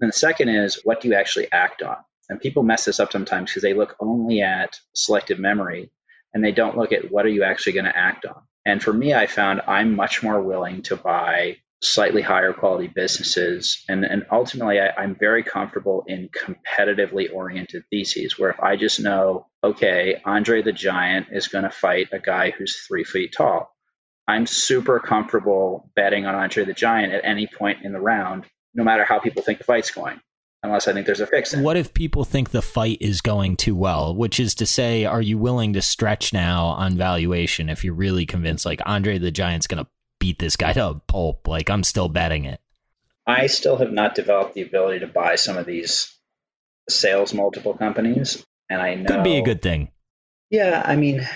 [0.00, 1.96] And the second is what do you actually act on?
[2.28, 5.90] And people mess this up sometimes because they look only at selective memory
[6.32, 8.42] and they don't look at what are you actually going to act on.
[8.64, 13.82] And for me, I found I'm much more willing to buy slightly higher quality businesses.
[13.88, 19.00] And, and ultimately, I, am very comfortable in competitively oriented theses where if I just
[19.00, 23.74] know, okay, Andre the Giant is going to fight a guy who's three feet tall,
[24.28, 28.84] I'm super comfortable betting on Andre the Giant at any point in the round, no
[28.84, 30.20] matter how people think the fight's going
[30.62, 31.54] unless I think there's a fix.
[31.54, 34.14] What if people think the fight is going too well?
[34.14, 38.26] Which is to say, are you willing to stretch now on valuation if you're really
[38.26, 41.48] convinced like Andre the Giant's going to beat this guy to a pulp?
[41.48, 42.60] Like I'm still betting it.
[43.26, 46.14] I still have not developed the ability to buy some of these
[46.88, 49.90] sales multiple companies, and I know could be a good thing.
[50.50, 51.26] Yeah, I mean,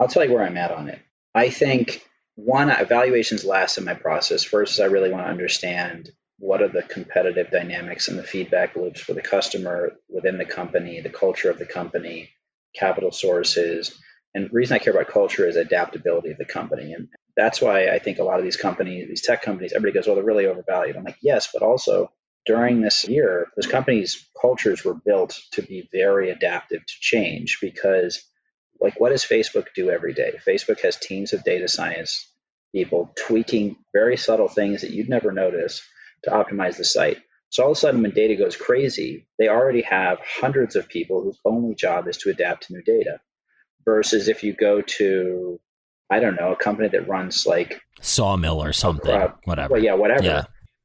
[0.00, 1.00] I'll tell you where I'm at on it.
[1.34, 2.04] I think
[2.34, 4.42] one evaluations last in my process.
[4.42, 9.00] First, I really want to understand what are the competitive dynamics and the feedback loops
[9.00, 12.30] for the customer within the company, the culture of the company,
[12.74, 13.98] capital sources.
[14.34, 16.92] And reason I care about culture is adaptability of the company.
[16.92, 20.06] And that's why I think a lot of these companies, these tech companies, everybody goes,
[20.06, 20.96] well, they're really overvalued.
[20.96, 22.10] I'm like, yes, but also
[22.46, 28.22] during this year, those companies' cultures were built to be very adaptive to change because,
[28.80, 30.34] like, what does Facebook do every day?
[30.46, 32.28] Facebook has teams of data science
[32.72, 35.80] people tweaking very subtle things that you'd never notice
[36.24, 37.18] to optimize the site.
[37.50, 41.22] So all of a sudden, when data goes crazy, they already have hundreds of people
[41.22, 43.20] whose only job is to adapt to new data.
[43.84, 45.60] Versus if you go to,
[46.10, 49.74] I don't know, a company that runs like Sawmill or something, uh, whatever.
[49.74, 50.24] Well, yeah, whatever.
[50.24, 50.44] Yeah.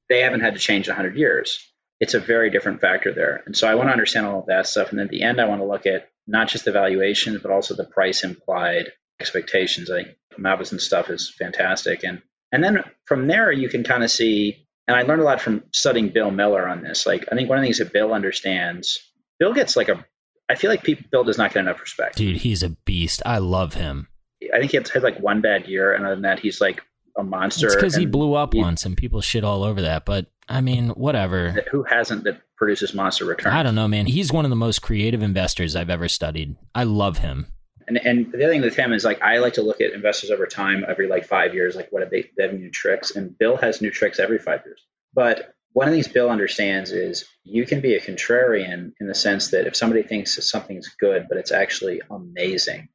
[0.10, 1.66] They haven't had to change in 100 years.
[2.00, 3.42] It's a very different factor there.
[3.46, 4.90] And so I want to understand all of that stuff.
[4.90, 7.52] And then at the end, I want to look at not just the valuations, but
[7.52, 9.90] also the price implied expectations.
[9.90, 12.04] I think Mauboussin stuff is fantastic.
[12.04, 12.22] And
[12.52, 15.64] and then from there, you can kind of see and I learned a lot from
[15.72, 17.06] studying Bill Miller on this.
[17.06, 18.98] Like, I think one of the things that Bill understands,
[19.38, 20.04] Bill gets like a,
[20.50, 22.18] I feel like people, Bill does not get enough respect.
[22.18, 23.22] Dude, he's a beast.
[23.24, 24.08] I love him.
[24.52, 26.82] I think he had like one bad year, and other than that, he's like
[27.16, 27.68] a monster.
[27.68, 30.06] It's because he blew up he, once, and people shit all over that.
[30.06, 31.52] But I mean, whatever.
[31.70, 33.54] Who hasn't that produces monster returns?
[33.54, 34.08] I don't know, man.
[34.08, 36.56] He's one of the most creative investors I've ever studied.
[36.74, 37.46] I love him.
[37.90, 40.30] And, and the other thing with him is like I like to look at investors
[40.30, 43.36] over time, every like five years, like what have they, they have new tricks, and
[43.38, 44.86] Bill has new tricks every five years.
[45.14, 49.50] But one of things Bill understands is you can be a contrarian in the sense
[49.50, 52.90] that if somebody thinks something's good, but it's actually amazing,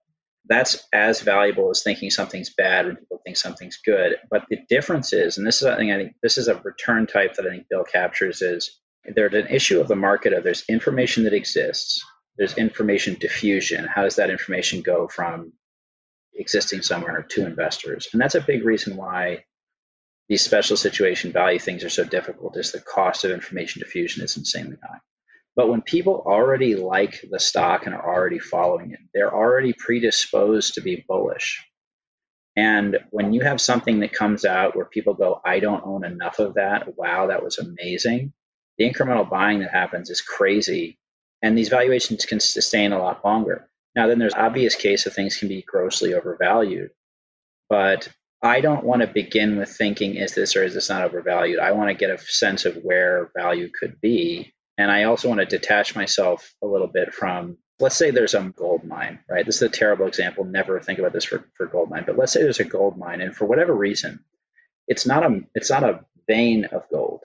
[0.47, 4.17] that's as valuable as thinking something's bad when people think something's good.
[4.31, 7.35] But the difference is, and this is something I think this is a return type
[7.35, 11.25] that I think Bill captures is there's an issue of the market of there's information
[11.25, 12.05] that exists,
[12.37, 13.85] there's information diffusion.
[13.85, 15.53] How does that information go from
[16.35, 18.09] existing somewhere to investors?
[18.13, 19.45] And that's a big reason why
[20.29, 24.37] these special situation value things are so difficult is the cost of information diffusion is
[24.37, 24.99] insanely high.
[25.57, 30.75] But when people already like the stock and are already following it, they're already predisposed
[30.75, 31.65] to be bullish.
[32.57, 36.39] And when you have something that comes out where people go, I don't own enough
[36.39, 36.97] of that.
[36.97, 38.33] Wow, that was amazing.
[38.79, 40.99] The incremental buying that happens is crazy.
[41.45, 43.69] And these valuations can sustain a lot longer.
[43.95, 46.91] Now, then there's obvious case of things can be grossly overvalued.
[47.69, 48.09] But
[48.43, 51.61] I don't want to begin with thinking, is this or is this not overvalued?
[51.61, 55.41] I want to get a sense of where value could be and I also want
[55.41, 59.47] to detach myself a little bit from, let's say there's a gold mine, right?
[59.47, 60.45] This is a terrible example.
[60.45, 63.21] Never think about this for, for gold mine, but let's say there's a gold mine,
[63.21, 64.25] and for whatever reason,
[64.89, 67.21] it's not a it's not a vein of gold.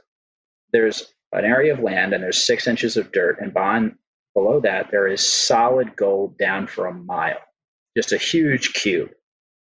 [0.71, 3.95] There's an area of land and there's six inches of dirt, and behind
[4.43, 7.39] below that there is solid gold down for a mile,
[7.97, 9.11] just a huge cube.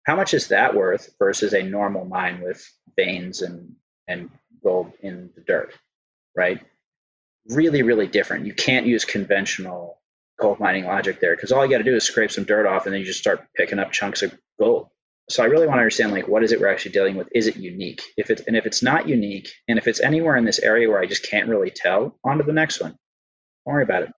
[0.05, 2.65] How much is that worth versus a normal mine with
[2.95, 3.75] veins and
[4.07, 4.29] and
[4.63, 5.73] gold in the dirt,
[6.35, 6.59] right?
[7.49, 8.45] really, really different.
[8.45, 9.99] You can't use conventional
[10.39, 12.85] gold mining logic there because all you got to do is scrape some dirt off
[12.85, 14.89] and then you just start picking up chunks of gold.
[15.29, 17.29] So I really want to understand like what is it we're actually dealing with?
[17.35, 18.01] Is it unique?
[18.17, 20.99] If it's and if it's not unique, and if it's anywhere in this area where
[20.99, 22.91] I just can't really tell, on to the next one.
[23.65, 24.11] Don't worry about it.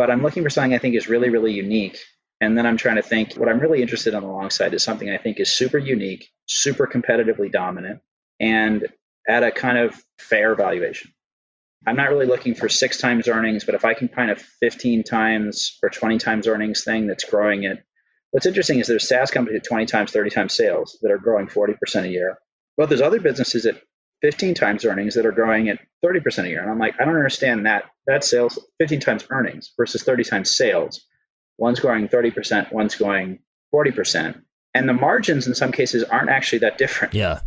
[0.00, 1.98] But I'm looking for something I think is really, really unique.
[2.40, 4.72] And then I'm trying to think what I'm really interested in on the long side
[4.72, 8.00] is something I think is super unique, super competitively dominant,
[8.40, 8.88] and
[9.28, 11.12] at a kind of fair valuation.
[11.86, 15.02] I'm not really looking for six times earnings, but if I can find a 15
[15.02, 17.84] times or 20 times earnings thing that's growing it,
[18.30, 21.46] what's interesting is there's SaaS companies at 20 times, 30 times sales that are growing
[21.46, 22.38] 40% a year.
[22.78, 23.82] But there's other businesses at
[24.22, 26.62] 15 times earnings that are growing at 30% a year.
[26.62, 27.84] And I'm like, I don't understand that.
[28.10, 31.06] That sales 15 times earnings versus 30 times sales.
[31.58, 33.38] One's growing 30%, one's going
[33.72, 34.42] 40%.
[34.74, 37.14] And the margins in some cases aren't actually that different.
[37.14, 37.38] Yeah.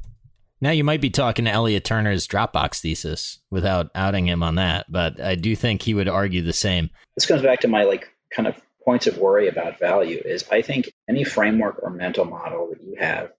[0.62, 4.90] Now you might be talking to Elliot Turner's Dropbox thesis without outing him on that,
[4.90, 6.90] but I do think he would argue the same.
[7.18, 10.62] This comes back to my like kind of points of worry about value is I
[10.62, 13.34] think any framework or mental model that you have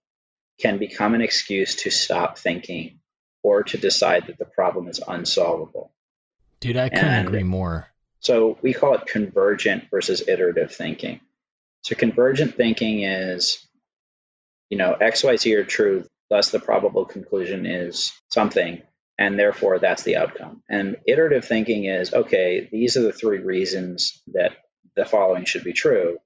[0.60, 3.00] can become an excuse to stop thinking
[3.42, 5.90] or to decide that the problem is unsolvable.
[6.64, 7.88] Dude, I couldn't and agree more.
[8.20, 11.20] So we call it convergent versus iterative thinking.
[11.82, 13.58] So convergent thinking is,
[14.70, 16.06] you know, X, Y, Z are true.
[16.30, 18.80] Thus, the probable conclusion is something,
[19.18, 20.62] and therefore that's the outcome.
[20.66, 24.52] And iterative thinking is okay, these are the three reasons that
[24.96, 26.16] the following should be true.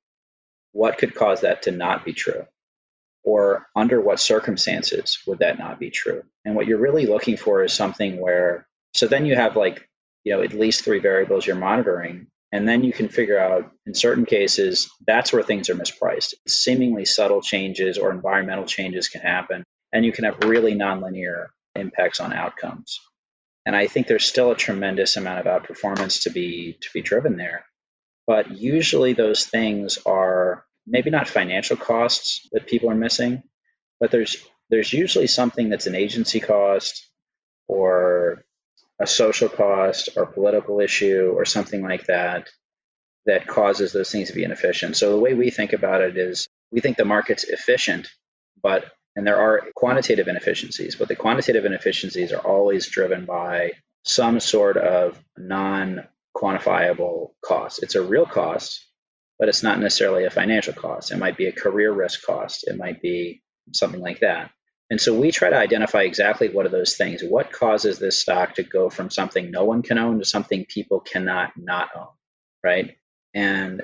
[0.71, 2.47] What could cause that to not be true?
[3.25, 6.23] Or under what circumstances would that not be true?
[6.45, 9.85] And what you're really looking for is something where, so then you have like,
[10.29, 13.95] you know, at least three variables you're monitoring and then you can figure out, in
[13.95, 16.35] certain cases, that's where things are mispriced.
[16.47, 22.21] Seemingly subtle changes or environmental changes can happen and you can have really nonlinear impacts
[22.21, 23.01] on outcomes.
[23.65, 27.39] And I think there's still a tremendous amount of outperformance to be to be driven
[27.39, 27.65] there.
[28.27, 33.43] But usually those things are maybe not financial costs that people are missing,
[33.99, 34.37] but there's
[34.69, 37.09] there's usually something that's an agency cost
[37.67, 38.45] or
[39.01, 42.49] a social cost or political issue or something like that
[43.27, 44.97] that causes those things to be inefficient.
[44.97, 48.09] So the way we think about it is we think the market's efficient,
[48.63, 48.85] but
[49.17, 53.73] and there are quantitative inefficiencies, but the quantitative inefficiencies are always driven by
[54.05, 56.07] some sort of non
[56.37, 57.83] quantifiable cost.
[57.83, 58.87] It's a real cost,
[59.39, 61.11] but it's not necessarily a financial cost.
[61.11, 64.51] It might be a career risk cost, it might be something like that.
[64.91, 67.23] And so we try to identify exactly what are those things.
[67.23, 71.01] What causes this stock to go from something no one can own to something people
[71.01, 72.09] cannot not own,
[72.65, 72.97] right?
[73.35, 73.83] And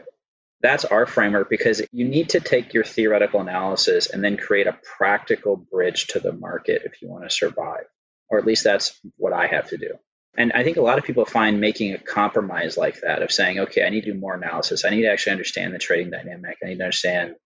[0.62, 4.78] that's our framework because you need to take your theoretical analysis and then create a
[4.96, 7.84] practical bridge to the market if you want to survive.
[8.30, 9.98] Or at least that's what I have to do.
[10.38, 13.60] And I think a lot of people find making a compromise like that of saying,
[13.60, 14.84] okay, I need to do more analysis.
[14.84, 16.56] I need to actually understand the trading dynamic.
[16.62, 17.36] I need to understand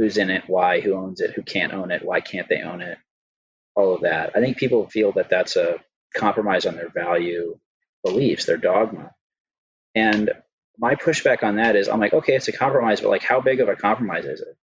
[0.00, 2.80] who's in it, why, who owns it, who can't own it, why can't they own
[2.80, 2.96] it,
[3.76, 4.30] all of that.
[4.34, 5.78] I think people feel that that's a
[6.16, 7.58] compromise on their value
[8.02, 9.10] beliefs, their dogma.
[9.94, 10.30] And
[10.78, 13.60] my pushback on that is I'm like, okay, it's a compromise, but like, how big
[13.60, 14.56] of a compromise is it?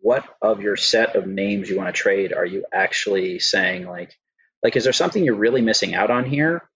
[0.00, 4.14] What of your set of names you want to trade are you actually saying like,
[4.62, 6.68] like, is there something you're really missing out on here?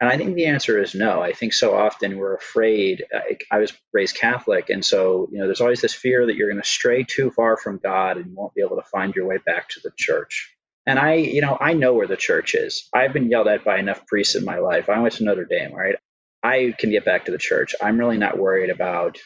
[0.00, 1.22] And I think the answer is no.
[1.22, 3.04] I think so often we're afraid.
[3.14, 6.50] I, I, was raised Catholic, and so you know, there's always this fear that you're
[6.50, 9.26] going to stray too far from God and you won't be able to find your
[9.26, 10.54] way back to the church.
[10.86, 12.88] And I, you know, I know where the church is.
[12.94, 14.88] I've been yelled at by enough priests in my life.
[14.88, 15.96] I went to Notre Dame, right?
[16.42, 17.74] I can get back to the church.
[17.82, 19.18] I'm really not worried about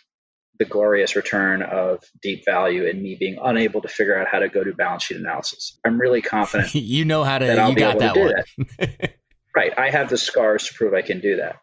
[0.58, 4.48] the glorious return of deep value and me being unable to figure out how to
[4.48, 5.78] go do balance sheet analysis.
[5.84, 6.74] I'm really confident.
[6.74, 7.46] you know how to.
[7.46, 8.34] That I'll you got that one.
[8.78, 9.14] That.
[9.60, 9.78] right.
[9.78, 11.56] I have the scars to prove I can do that.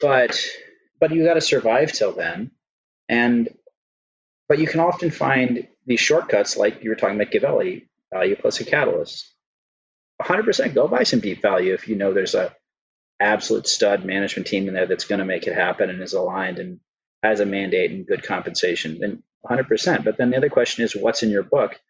[0.00, 0.40] But
[0.98, 2.50] but you got to survive till then,
[3.08, 3.48] and
[4.48, 8.60] but you can often find these shortcuts, like you were talking about Machiavelli, value plus
[8.60, 9.32] a catalyst.
[10.22, 12.54] 100% go buy some deep value if you know there's a
[13.20, 16.58] absolute stud management team in there that's going to make it happen and is aligned
[16.58, 16.80] and
[17.22, 20.04] has a mandate and good compensation, then 100%.
[20.04, 21.80] But then the other question is, what's in your book?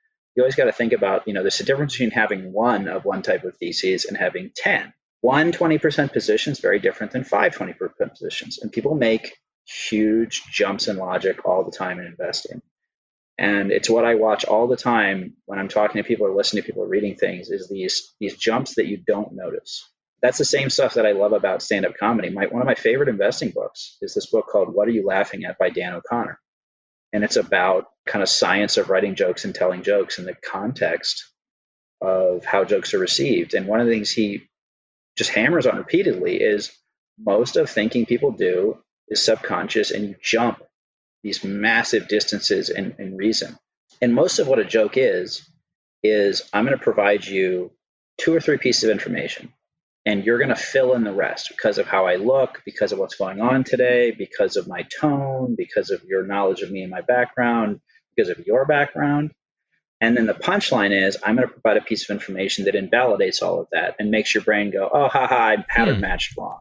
[0.41, 3.05] You always got to think about, you know, there's a difference between having one of
[3.05, 4.91] one type of theses and having 10.
[5.20, 7.76] One 20% position is very different than five 20%
[8.09, 8.59] positions.
[8.59, 9.36] And people make
[9.66, 12.62] huge jumps in logic all the time in investing.
[13.36, 16.62] And it's what I watch all the time when I'm talking to people or listening
[16.62, 19.86] to people or reading things is these these jumps that you don't notice
[20.22, 22.30] that's the same stuff that I love about stand up comedy.
[22.30, 25.45] My, one of my favorite investing books is this book called What Are You Laughing
[25.45, 26.38] At by Dan O'Connor.
[27.13, 31.27] And it's about kind of science of writing jokes and telling jokes in the context
[32.01, 33.55] of how jokes are received.
[33.55, 34.49] And one of the things he
[35.17, 36.73] just hammers on repeatedly is
[37.19, 40.63] most of thinking people do is subconscious and you jump
[41.23, 43.59] these massive distances in, in reason.
[44.01, 45.49] And most of what a joke is,
[46.03, 47.73] is I'm going to provide you
[48.19, 49.53] two or three pieces of information
[50.07, 52.99] and you're going to fill in the rest because of how I look, because of
[52.99, 56.91] what's going on today, because of my tone, because of your knowledge of me and
[56.91, 57.81] my background,
[58.15, 59.33] because of your background.
[60.01, 63.43] And then the punchline is I'm going to provide a piece of information that invalidates
[63.43, 66.01] all of that and makes your brain go, oh, ha ha, I pattern hmm.
[66.01, 66.61] matched wrong.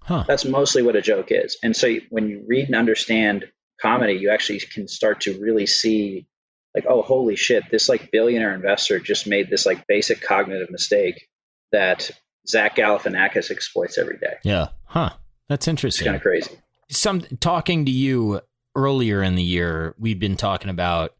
[0.00, 0.24] Huh.
[0.28, 1.56] That's mostly what a joke is.
[1.62, 3.46] And so when you read and understand
[3.80, 6.26] comedy, you actually can start to really see
[6.74, 11.28] like, oh, holy shit, this like billionaire investor just made this like basic cognitive mistake
[11.72, 12.10] that
[12.46, 14.34] Zach Galifianakis exploits every day.
[14.42, 14.68] Yeah.
[14.84, 15.10] Huh.
[15.48, 16.04] That's interesting.
[16.04, 16.50] It's kind of crazy.
[16.90, 18.40] Some talking to you
[18.76, 21.12] earlier in the year, we've been talking about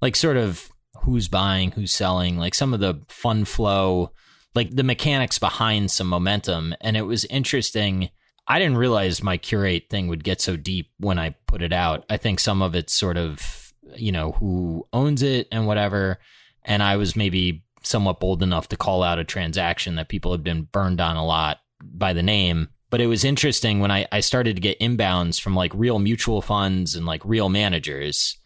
[0.00, 0.68] like sort of
[1.02, 4.12] who's buying, who's selling, like some of the fun flow,
[4.54, 6.74] like the mechanics behind some momentum.
[6.80, 8.10] And it was interesting.
[8.46, 12.04] I didn't realize my Qurate thing would get so deep when I put it out.
[12.10, 16.18] I think some of it's sort of, you know, who owns it and whatever.
[16.64, 20.44] And I was maybe somewhat bold enough to call out a transaction that people had
[20.44, 22.68] been burned on a lot by the name.
[22.90, 26.40] But it was interesting when I, I started to get inbounds from like real mutual
[26.40, 28.38] funds and like real managers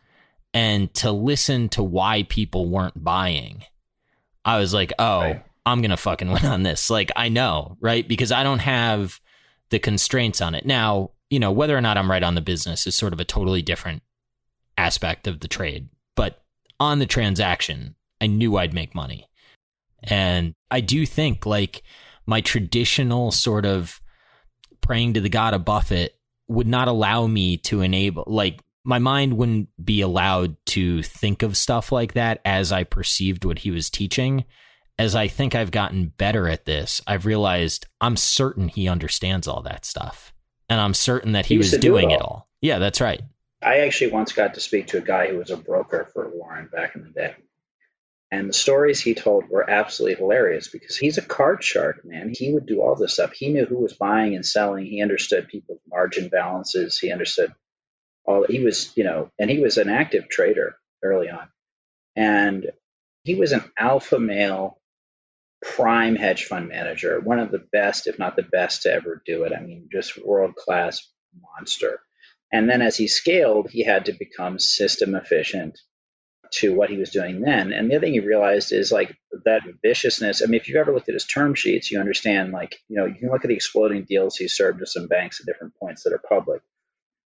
[0.53, 3.64] and to listen to why people weren't buying.
[4.45, 5.45] I was like, oh, right.
[5.64, 6.91] I'm going to fucking win on this.
[6.91, 8.07] Like, I know, right?
[8.07, 9.20] Because I don't have
[9.70, 10.66] the constraints on it.
[10.66, 13.24] Now, you know, whether or not I'm right on the business is sort of a
[13.24, 14.03] totally different
[14.76, 15.89] aspect of the trade.
[16.16, 16.43] But
[16.78, 19.29] on the transaction, I knew I'd make money.
[20.03, 21.83] And I do think like
[22.25, 24.01] my traditional sort of
[24.81, 26.16] praying to the God of Buffett
[26.49, 31.57] would not allow me to enable, like, my mind wouldn't be allowed to think of
[31.57, 34.45] stuff like that as I perceived what he was teaching.
[34.99, 39.62] As I think I've gotten better at this, I've realized I'm certain he understands all
[39.62, 40.33] that stuff.
[40.68, 42.20] And I'm certain that he, he was doing do it, all.
[42.20, 42.49] it all.
[42.61, 43.23] Yeah, that's right.
[43.62, 46.68] I actually once got to speak to a guy who was a broker for Warren
[46.73, 47.35] back in the day.
[48.33, 52.33] And the stories he told were absolutely hilarious because he's a card shark, man.
[52.35, 53.35] He would do all this stuff.
[53.35, 54.87] He knew who was buying and selling.
[54.87, 56.99] He understood people's margin balances.
[56.99, 57.53] He understood
[58.24, 58.47] all.
[58.49, 61.47] He was, you know, and he was an active trader early on.
[62.16, 62.72] And
[63.22, 64.80] he was an alpha male
[65.61, 69.45] prime hedge fund manager, one of the best, if not the best, to ever do
[69.45, 69.53] it.
[69.53, 71.07] I mean, just world class
[71.39, 72.01] monster.
[72.51, 75.78] And then as he scaled, he had to become system efficient
[76.53, 77.72] to what he was doing then.
[77.72, 80.42] And the other thing he realized is like that viciousness.
[80.42, 83.07] I mean, if you've ever looked at his term sheets, you understand like, you know,
[83.07, 86.03] you can look at the exploding deals he served to some banks at different points
[86.03, 86.62] that are public.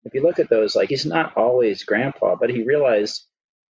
[0.05, 3.23] If you look at those, like he's not always grandpa, but he realized,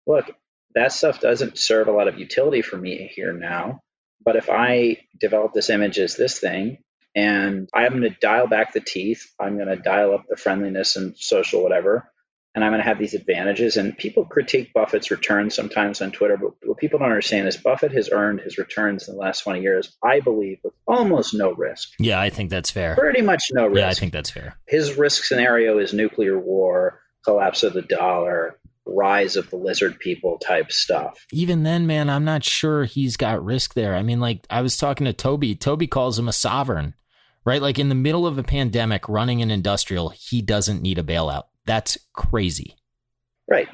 [0.06, 0.30] look,
[0.74, 3.80] that stuff doesn't serve a lot of utility for me here now.
[4.24, 6.78] But if I develop this image as this thing,
[7.14, 10.96] and I'm going to dial back the teeth, I'm going to dial up the friendliness
[10.96, 12.10] and social whatever,
[12.56, 13.76] and I'm going to have these advantages.
[13.76, 17.92] And people critique Buffett's returns sometimes on Twitter, but what people don't understand is Buffett
[17.92, 21.90] has earned his returns in the last 20 years, I believe, with almost no risk.
[21.98, 22.96] Yeah, I think that's fair.
[22.96, 23.78] Pretty much no risk.
[23.78, 24.56] Yeah, I think that's fair.
[24.66, 30.38] His risk scenario is nuclear war, collapse of the dollar, rise of the lizard people
[30.38, 31.26] type stuff.
[31.32, 33.94] Even then, man, I'm not sure he's got risk there.
[33.94, 35.54] I mean, like I was talking to Toby.
[35.56, 36.94] Toby calls him a sovereign,
[37.44, 37.60] right?
[37.60, 41.44] Like in the middle of a pandemic, running an industrial, he doesn't need a bailout.
[41.66, 42.76] That's crazy.
[43.48, 43.68] Right.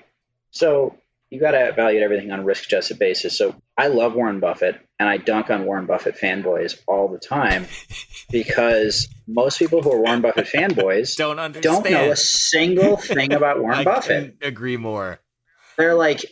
[0.51, 0.97] So
[1.31, 3.39] you got to evaluate everything on a risk adjusted basis.
[3.39, 7.67] So I love Warren Buffett and I dunk on Warren Buffett fanboys all the time
[8.31, 11.85] because most people who are Warren Buffett fanboys don't understand.
[11.85, 14.37] don't know a single thing about Warren I Buffett.
[14.43, 15.21] agree more.
[15.79, 16.23] They're like,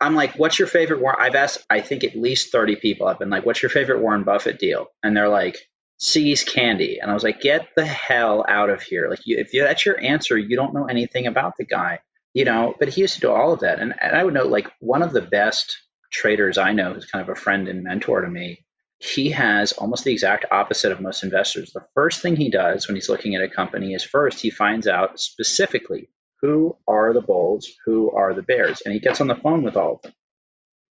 [0.00, 1.16] I'm like, what's your favorite Warren?
[1.20, 3.06] I've asked, I think at least 30 people.
[3.08, 4.86] I've been like, what's your favorite Warren Buffett deal?
[5.02, 5.56] And they're like,
[6.04, 6.98] See's Candy.
[7.00, 9.08] And I was like, get the hell out of here.
[9.08, 12.00] Like, you, if that's your answer, you don't know anything about the guy
[12.34, 13.78] you know, but he used to do all of that.
[13.78, 15.78] And, and I would know like one of the best
[16.10, 18.64] traders I know who's kind of a friend and mentor to me,
[18.98, 21.72] he has almost the exact opposite of most investors.
[21.72, 24.86] The first thing he does when he's looking at a company is first he finds
[24.86, 26.08] out specifically
[26.42, 29.76] who are the bulls, who are the bears, and he gets on the phone with
[29.76, 30.12] all of them.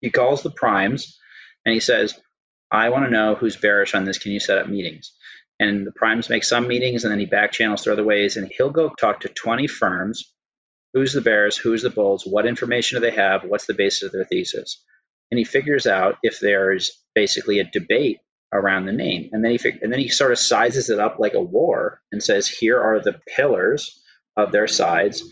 [0.01, 1.17] He calls the primes
[1.65, 2.13] and he says,
[2.73, 4.17] I want to know who's bearish on this.
[4.17, 5.13] Can you set up meetings?
[5.59, 8.51] And the primes make some meetings and then he back channels through other ways and
[8.57, 10.33] he'll go talk to 20 firms
[10.93, 14.11] who's the Bears, who's the Bulls, what information do they have, what's the basis of
[14.11, 14.83] their thesis.
[15.31, 18.19] And he figures out if there's basically a debate
[18.51, 19.29] around the name.
[19.33, 22.01] And then he fig- and then he sort of sizes it up like a war
[22.11, 23.99] and says, here are the pillars
[24.37, 25.23] of their sides.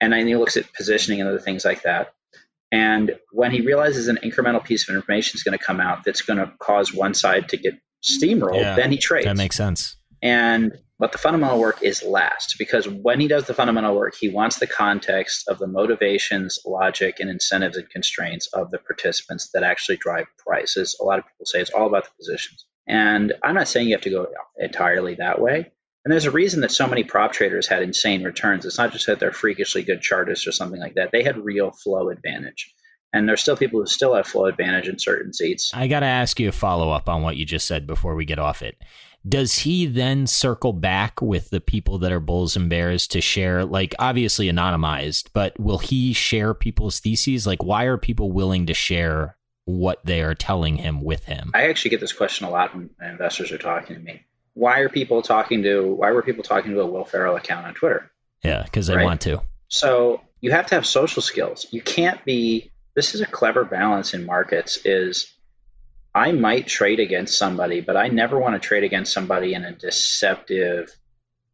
[0.00, 2.12] And then he looks at positioning and other things like that.
[2.70, 6.22] And when he realizes an incremental piece of information is going to come out that's
[6.22, 9.24] going to cause one side to get steamrolled, yeah, then he trades.
[9.24, 9.96] That makes sense.
[10.22, 14.28] And but the fundamental work is last because when he does the fundamental work, he
[14.28, 19.62] wants the context of the motivations, logic, and incentives and constraints of the participants that
[19.62, 20.96] actually drive prices.
[21.00, 22.66] A lot of people say it's all about the positions.
[22.88, 24.26] And I'm not saying you have to go
[24.58, 25.70] entirely that way.
[26.08, 28.64] And there's a reason that so many prop traders had insane returns.
[28.64, 31.10] It's not just that they're freakishly good chartists or something like that.
[31.12, 32.74] They had real flow advantage.
[33.12, 35.70] And there's still people who still have flow advantage in certain seats.
[35.74, 38.24] I got to ask you a follow up on what you just said before we
[38.24, 38.82] get off it
[39.28, 43.64] does he then circle back with the people that are bulls and bears to share
[43.64, 48.72] like obviously anonymized but will he share people's theses like why are people willing to
[48.72, 52.72] share what they are telling him with him i actually get this question a lot
[52.72, 54.22] when investors are talking to me
[54.58, 57.74] why are people talking to why were people talking to a will ferrell account on
[57.74, 58.10] twitter
[58.42, 59.04] yeah because they right?
[59.04, 63.26] want to so you have to have social skills you can't be this is a
[63.26, 65.32] clever balance in markets is
[66.14, 69.72] I might trade against somebody, but I never want to trade against somebody in a
[69.72, 70.90] deceptive,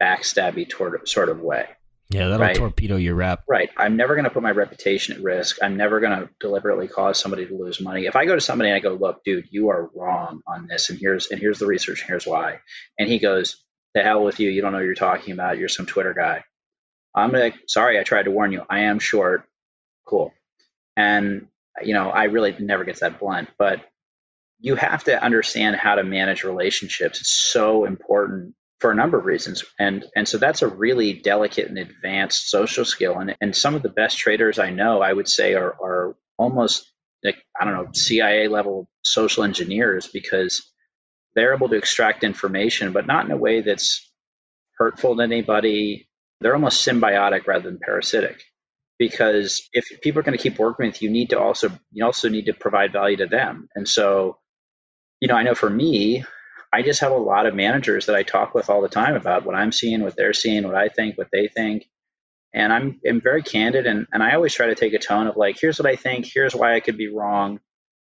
[0.01, 0.71] backstabby
[1.07, 1.69] sort of way.
[2.11, 2.55] Yeah, that'll right?
[2.55, 3.45] torpedo your rep.
[3.49, 3.71] Right.
[3.77, 5.59] I'm never going to put my reputation at risk.
[5.63, 8.07] I'm never going to deliberately cause somebody to lose money.
[8.07, 10.91] If I go to somebody and I go, "Look, dude, you are wrong on this,
[10.91, 12.61] and here's and here's the research, and here's why,"
[12.99, 13.57] and he goes,
[13.95, 14.51] "The hell with you!
[14.51, 15.59] You don't know what you're talking about.
[15.59, 16.45] You're some Twitter guy."
[17.15, 18.63] I'm like, "Sorry, I tried to warn you.
[18.69, 19.45] I am short.
[20.07, 20.33] Cool."
[20.97, 21.49] And
[21.83, 23.81] you know, I really never gets that blunt, but
[24.61, 27.21] you have to understand how to manage relationships.
[27.21, 28.55] It's so important
[28.85, 29.65] for a number of reasons.
[29.79, 33.19] And and so that's a really delicate and advanced social skill.
[33.19, 36.93] And and some of the best traders I know, I would say, are are almost
[37.25, 40.71] like I don't know CIA level social engineers because
[41.35, 44.13] they're able to extract information, but not in a way that's
[44.77, 46.07] hurtful to anybody.
[46.43, 48.43] They're almost symbiotic rather than parasitic.
[48.99, 52.05] Because if people are going to keep working with you, you need to also you
[52.05, 53.67] also need to provide value to them.
[53.75, 54.37] And so
[55.21, 56.25] you know, I know for me,
[56.75, 59.47] I just have a lot of managers that I talk with all the time about
[59.47, 61.87] what I'm seeing, what they're seeing, what I think, what they think.
[62.53, 65.37] And I'm, I'm very candid and, and I always try to take a tone of
[65.37, 67.61] like, here's what I think, here's why I could be wrong.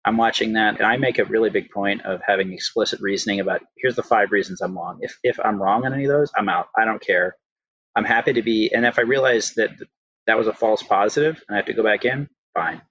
[0.04, 0.78] I'm watching that.
[0.78, 4.32] And I make a really big point of having explicit reasoning about here's the five
[4.32, 4.98] reasons I'm wrong.
[5.00, 6.66] If, if I'm wrong on any of those, I'm out.
[6.76, 7.36] I don't care.
[7.94, 8.72] I'm happy to be.
[8.74, 9.70] And if I realize that
[10.26, 12.82] that was a false positive and I have to go back in, fine.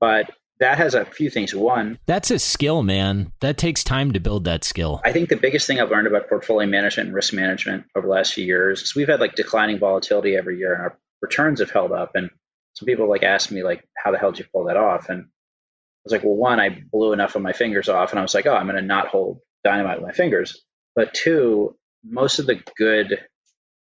[0.00, 1.54] But that has a few things.
[1.54, 3.32] One, that's a skill, man.
[3.40, 5.00] That takes time to build that skill.
[5.04, 8.12] I think the biggest thing I've learned about portfolio management and risk management over the
[8.12, 11.70] last few years is we've had like declining volatility every year and our returns have
[11.70, 12.12] held up.
[12.14, 12.30] And
[12.74, 15.08] some people like ask me like, how the hell did you pull that off?
[15.08, 18.22] And I was like, well, one, I blew enough of my fingers off and I
[18.22, 20.62] was like, oh, I'm going to not hold dynamite with my fingers.
[20.94, 23.18] But two, most of the good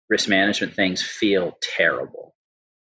[0.10, 2.29] risk management things feel terrible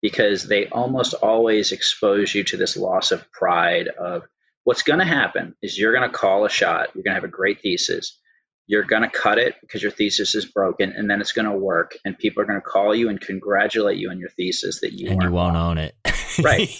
[0.04, 4.24] because they almost always expose you to this loss of pride of
[4.66, 7.24] what's going to happen is you're going to call a shot you're going to have
[7.24, 8.20] a great thesis
[8.68, 11.58] you're going to cut it because your thesis is broken and then it's going to
[11.58, 14.94] work and people are going to call you and congratulate you on your thesis that
[14.94, 15.78] you and you won't wrong.
[15.78, 15.96] own it.
[16.42, 16.70] Right.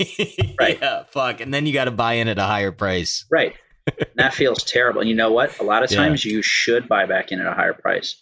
[0.60, 0.78] Right.
[0.82, 1.42] Yeah fuck.
[1.42, 3.26] And then you got to buy in at a higher price.
[3.30, 3.56] Right.
[4.16, 5.02] That feels terrible.
[5.02, 5.60] And you know what?
[5.60, 6.34] A lot of times yeah.
[6.34, 8.22] you should buy back in at a higher price.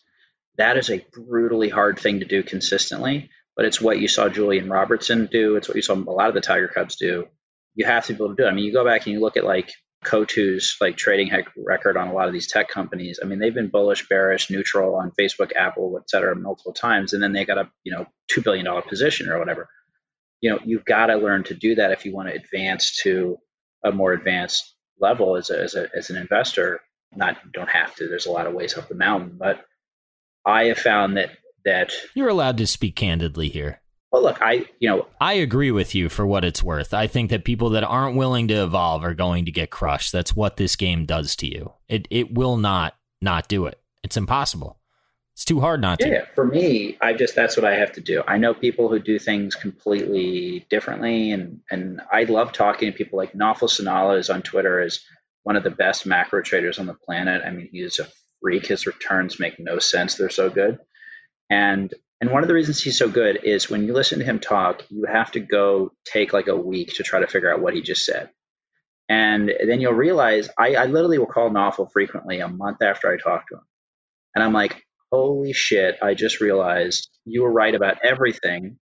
[0.58, 3.30] That is a brutally hard thing to do consistently
[3.62, 5.56] but it's what you saw Julian Robertson do.
[5.56, 7.28] It's what you saw a lot of the Tiger Cubs do.
[7.76, 8.50] You have to be able to do it.
[8.50, 9.72] I mean, you go back and you look at like
[10.04, 13.20] Coatue's like trading record on a lot of these tech companies.
[13.22, 17.22] I mean, they've been bullish, bearish, neutral on Facebook, Apple, et cetera, multiple times, and
[17.22, 19.70] then they got a you know two billion dollar position or whatever.
[20.42, 23.38] You know, you've got to learn to do that if you want to advance to
[23.86, 26.82] a more advanced level as a, as, a, as an investor.
[27.16, 28.08] Not don't have to.
[28.08, 29.64] There's a lot of ways up the mountain, but
[30.48, 31.30] I have found that
[31.66, 33.82] that you're allowed to speak candidly here.
[34.12, 36.94] Well, look, I you know I agree with you for what it's worth.
[36.94, 40.12] I think that people that aren't willing to evolve are going to get crushed.
[40.12, 41.74] That's what this game does to you.
[41.88, 43.80] It it will not not do it.
[44.04, 44.78] It's impossible.
[45.34, 46.10] It's too hard not to.
[46.10, 48.22] Yeah, for me, I just that's what I have to do.
[48.28, 53.18] I know people who do things completely differently, and and I love talking to people
[53.18, 55.00] like Naufal Sanaullah is on Twitter is
[55.44, 57.44] one of the best macro traders on the planet.
[57.46, 58.08] I mean, he's a
[58.42, 58.68] freak.
[58.68, 60.16] His returns make no sense.
[60.16, 60.80] They're so good.
[61.52, 64.40] And and one of the reasons he's so good is when you listen to him
[64.40, 67.74] talk, you have to go take like a week to try to figure out what
[67.74, 68.30] he just said.
[69.10, 73.18] And then you'll realize I, I literally will call Naufal frequently a month after I
[73.18, 73.64] talk to him.
[74.36, 78.78] And I'm like, holy shit, I just realized you were right about everything.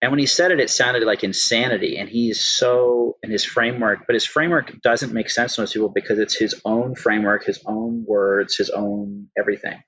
[0.00, 1.98] And when he said it, it sounded like insanity.
[1.98, 5.90] And he's so in his framework, but his framework doesn't make sense to most people
[5.90, 9.82] because it's his own framework, his own words, his own everything.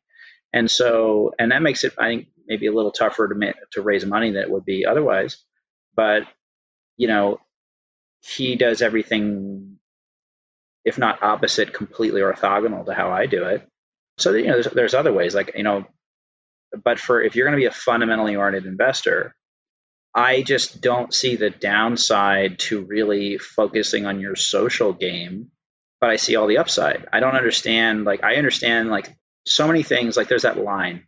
[0.57, 4.07] And so, and that makes it, I think, maybe a little tougher to to raise
[4.07, 5.36] money than it would be otherwise.
[5.94, 6.22] But
[6.96, 7.40] you know,
[8.22, 9.76] he does everything,
[10.82, 13.68] if not opposite, completely orthogonal to how I do it.
[14.16, 15.84] So you know, there's, there's other ways, like you know,
[16.82, 19.36] but for if you're going to be a fundamentally oriented investor,
[20.14, 25.50] I just don't see the downside to really focusing on your social game,
[26.00, 27.07] but I see all the upside.
[27.12, 29.14] I don't understand, like, I understand, like,
[29.47, 31.05] so many things like there's that line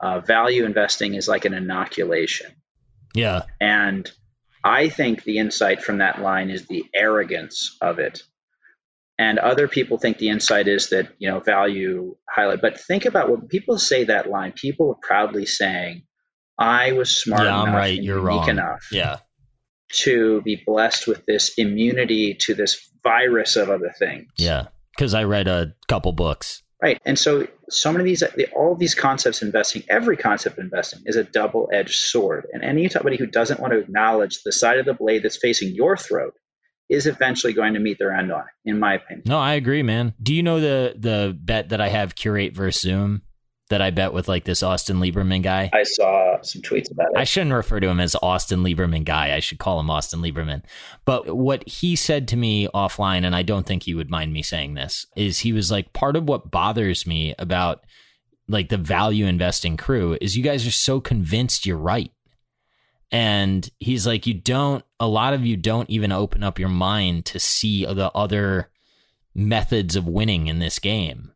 [0.00, 2.50] uh, value investing is like an inoculation.
[3.14, 3.42] Yeah.
[3.60, 4.10] And
[4.64, 8.22] i think the insight from that line is the arrogance of it.
[9.18, 12.60] And other people think the insight is that you know value highlight.
[12.60, 16.02] But think about when people say that line people are proudly saying
[16.58, 18.48] i was smart yeah, enough I'm right you're wrong.
[18.48, 19.18] enough yeah.
[19.92, 24.30] to be blessed with this immunity to this virus of other things.
[24.36, 27.00] Yeah because i read a couple books Right.
[27.06, 31.16] And so, so many of these, all of these concepts investing, every concept investing is
[31.16, 32.46] a double edged sword.
[32.52, 35.96] And anybody who doesn't want to acknowledge the side of the blade that's facing your
[35.96, 36.34] throat
[36.88, 39.22] is eventually going to meet their end on it, in my opinion.
[39.26, 40.14] No, I agree, man.
[40.22, 43.22] Do you know the the bet that I have Qurate versus Zoom?
[43.68, 45.70] That I bet with like this Austin Lieberman guy.
[45.72, 47.18] I saw some tweets about it.
[47.18, 49.34] I shouldn't refer to him as Austin Lieberman guy.
[49.34, 50.62] I should call him Austin Lieberman.
[51.04, 54.42] But what he said to me offline, and I don't think he would mind me
[54.42, 57.84] saying this, is he was like, part of what bothers me about
[58.48, 62.12] like the value investing crew is you guys are so convinced you're right.
[63.10, 67.24] And he's like, you don't, a lot of you don't even open up your mind
[67.26, 68.70] to see the other
[69.34, 71.32] methods of winning in this game.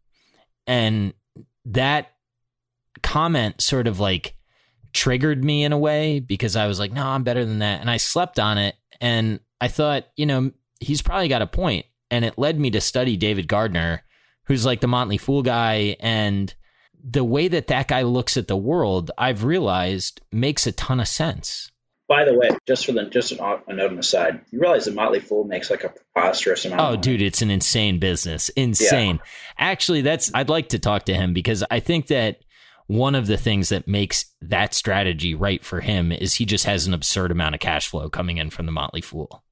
[0.67, 1.15] And
[1.65, 2.13] that
[3.03, 4.35] comment sort of like
[4.93, 7.81] triggered me in a way because I was like, no, I'm better than that.
[7.81, 8.75] And I slept on it.
[9.01, 11.87] And I thought, you know, he's probably got a point.
[12.11, 14.03] And it led me to study David Gardner,
[14.47, 15.97] who's like the Motley Fool guy.
[16.01, 16.53] And
[17.03, 21.09] the way that that guy looks at the world, I've realized makes a ton of
[21.09, 21.71] sense.
[22.09, 24.87] By the way, just for the just an, a note on the side, you realize
[24.87, 26.81] the Motley Fool makes like a preposterous amount.
[26.81, 28.49] Oh, dude, it's an insane business.
[28.51, 29.17] Insane.
[29.17, 29.31] Yeah.
[29.59, 32.41] Actually, that's I'd like to talk to him because I think that
[32.91, 36.89] one of the things that makes that strategy right for him is he just has
[36.89, 39.45] an absurd amount of cash flow coming in from the Motley Fool.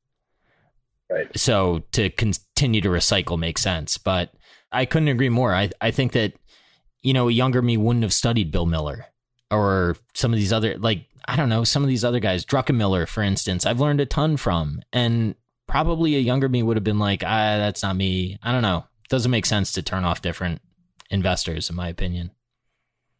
[1.08, 1.28] Right.
[1.38, 4.32] So to continue to recycle makes sense, but
[4.72, 5.54] I couldn't agree more.
[5.54, 6.32] I I think that
[7.00, 9.06] you know, a younger me wouldn't have studied Bill Miller
[9.52, 13.06] or some of these other like I don't know, some of these other guys, Druckenmiller,
[13.06, 14.82] for instance, I've learned a ton from.
[14.92, 15.36] And
[15.68, 18.36] probably a younger me would have been like, ah, that's not me.
[18.42, 18.78] I don't know.
[19.04, 20.60] It doesn't make sense to turn off different
[21.08, 22.32] investors, in my opinion.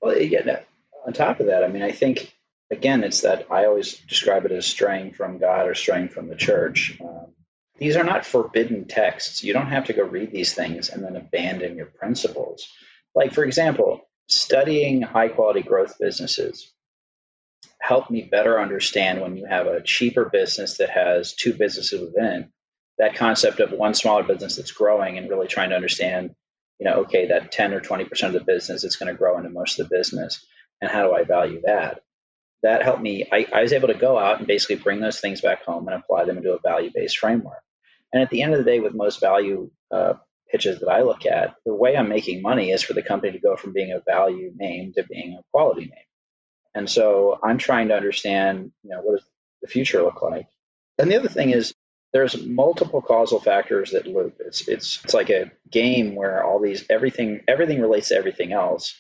[0.01, 0.61] Well, yeah.
[1.07, 2.33] On top of that, I mean, I think
[2.71, 6.37] again, it's that I always describe it as straying from God or straying from the
[6.37, 6.99] church.
[7.01, 7.33] Um,
[7.79, 9.45] these are not forbidden texts.
[9.45, 12.69] You don't have to go read these things and then abandon your principles.
[13.15, 16.73] Like, for example, studying high quality growth businesses
[17.81, 22.51] helped me better understand when you have a cheaper business that has two businesses within
[22.99, 26.35] that concept of one smaller business that's growing and really trying to understand
[26.79, 29.51] you know, okay, that 10 or 20% of the business is going to grow into
[29.51, 30.45] most of the business.
[30.81, 32.03] And how do I value that?
[32.63, 33.27] That helped me.
[33.31, 35.97] I, I was able to go out and basically bring those things back home and
[35.97, 37.63] apply them into a value based framework.
[38.13, 40.15] And at the end of the day, with most value uh,
[40.51, 43.39] pitches that I look at, the way I'm making money is for the company to
[43.39, 46.09] go from being a value name to being a quality name.
[46.75, 49.29] And so I'm trying to understand, you know, what does
[49.63, 50.47] the future look like?
[50.99, 51.75] And the other thing is
[52.13, 54.37] there's multiple causal factors that loop.
[54.41, 58.95] It's it's it's like a game where all these everything everything relates to everything else.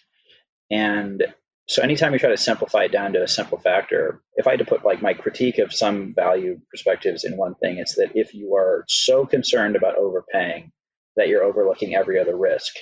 [0.70, 1.22] And
[1.68, 4.60] so anytime you try to simplify it down to a simple factor, if I had
[4.60, 8.34] to put like my critique of some value perspectives in one thing, it's that if
[8.34, 10.72] you are so concerned about overpaying
[11.16, 12.74] that you're overlooking every other risk,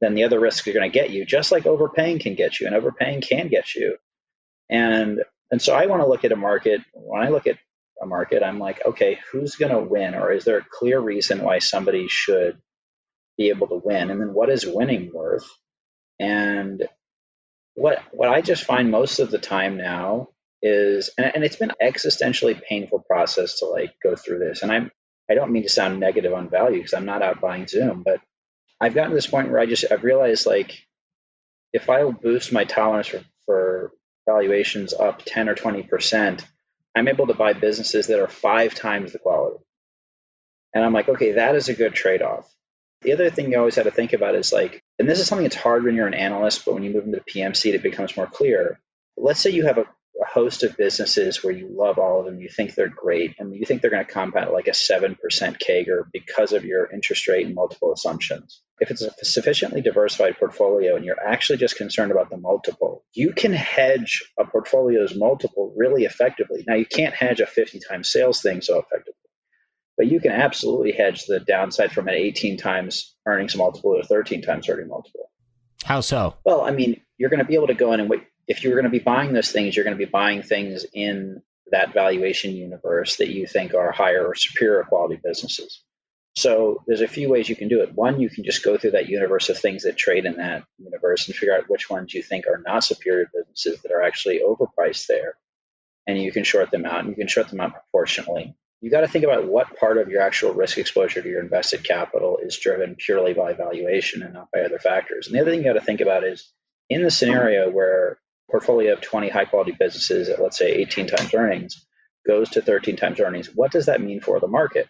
[0.00, 2.66] then the other risks are going to get you, just like overpaying can get you,
[2.66, 3.96] and overpaying can get you.
[4.68, 6.80] And and so I want to look at a market.
[6.92, 7.58] When I look at
[8.02, 11.42] a market, I'm like, okay, who's going to win, or is there a clear reason
[11.42, 12.58] why somebody should
[13.38, 14.10] be able to win?
[14.10, 15.48] And then what is winning worth?
[16.18, 16.86] And
[17.74, 20.28] what what I just find most of the time now
[20.62, 24.62] is, and, and it's been existentially painful process to like go through this.
[24.62, 24.90] And I'm
[25.30, 28.20] I don't mean to sound negative on value because I'm not out buying Zoom, but
[28.80, 30.72] I've gotten to this point where I just I've realized like
[31.72, 33.92] if I boost my tolerance for, for
[34.26, 36.46] valuations up 10 or 20 percent,
[36.94, 39.58] I'm able to buy businesses that are five times the quality.
[40.74, 42.48] And I'm like, okay, that is a good trade off.
[43.02, 45.44] The other thing you always have to think about is like, and this is something
[45.44, 47.82] that's hard when you're an analyst, but when you move into the PM seat, it
[47.82, 48.80] becomes more clear.
[49.16, 49.86] Let's say you have a
[50.34, 53.64] host of businesses where you love all of them, you think they're great, and you
[53.64, 57.54] think they're going to compound like a 7% CAGR because of your interest rate and
[57.54, 58.60] multiple assumptions.
[58.80, 63.32] If it's a sufficiently diversified portfolio and you're actually just concerned about the multiple, you
[63.32, 66.64] can hedge a portfolio's multiple really effectively.
[66.66, 69.14] Now, you can't hedge a 50 times sales thing so effectively,
[69.96, 74.42] but you can absolutely hedge the downside from an 18 times earnings multiple to 13
[74.42, 75.30] times earning multiple.
[75.84, 76.34] How so?
[76.44, 78.74] Well, I mean, you're going to be able to go in and wait if you're
[78.74, 82.52] going to be buying those things, you're going to be buying things in that valuation
[82.52, 85.82] universe that you think are higher or superior quality businesses.
[86.36, 87.94] So there's a few ways you can do it.
[87.94, 91.26] One, you can just go through that universe of things that trade in that universe
[91.26, 95.06] and figure out which ones you think are not superior businesses that are actually overpriced
[95.06, 95.36] there.
[96.06, 98.56] And you can short them out and you can short them out proportionally.
[98.80, 101.84] You got to think about what part of your actual risk exposure to your invested
[101.84, 105.26] capital is driven purely by valuation and not by other factors.
[105.26, 106.52] And the other thing you got to think about is
[106.90, 108.18] in the scenario where
[108.50, 111.86] portfolio of 20 high quality businesses at let's say 18 times earnings
[112.26, 114.88] goes to 13 times earnings, what does that mean for the market?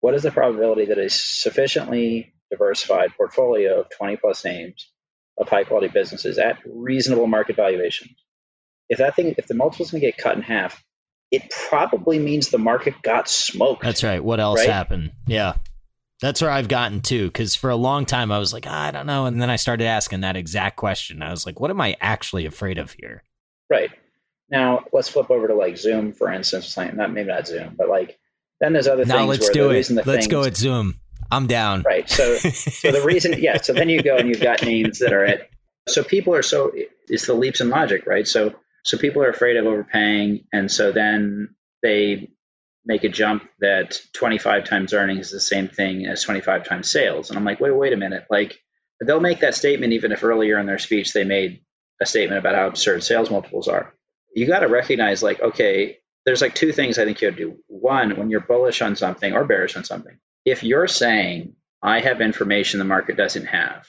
[0.00, 4.90] What is the probability that a sufficiently diversified portfolio of 20 plus names
[5.38, 8.12] of high quality businesses at reasonable market valuations,
[8.88, 10.84] if that thing, if the multiple's to get cut in half,
[11.30, 13.82] it probably means the market got smoked.
[13.82, 14.22] That's right.
[14.22, 14.68] What else right?
[14.68, 15.12] happened?
[15.26, 15.54] Yeah.
[16.24, 19.04] That's where I've gotten to because for a long time I was like, I don't
[19.04, 19.26] know.
[19.26, 21.22] And then I started asking that exact question.
[21.22, 23.22] I was like, what am I actually afraid of here?
[23.68, 23.90] Right.
[24.48, 26.74] Now, let's flip over to like Zoom, for instance.
[26.78, 28.18] Not maybe not Zoom, but like
[28.58, 29.28] then there's other now things.
[29.28, 29.90] let's do it.
[29.90, 30.98] let's things, go at Zoom.
[31.30, 31.82] I'm down.
[31.82, 32.08] Right.
[32.08, 33.60] So, so the reason, yeah.
[33.60, 35.50] So then you go and you've got names that are at.
[35.88, 36.72] So people are so
[37.06, 38.26] it's the leaps in logic, right?
[38.26, 42.30] So so people are afraid of overpaying, and so then they
[42.86, 47.30] make a jump that 25 times earnings is the same thing as 25 times sales.
[47.30, 48.26] And I'm like, wait, wait a minute.
[48.30, 48.58] Like
[49.00, 51.62] they'll make that statement even if earlier in their speech they made
[52.00, 53.94] a statement about how absurd sales multiples are.
[54.34, 57.44] You got to recognize like, okay, there's like two things I think you have to
[57.44, 57.56] do.
[57.68, 62.20] One, when you're bullish on something or bearish on something, if you're saying I have
[62.20, 63.86] information the market doesn't have,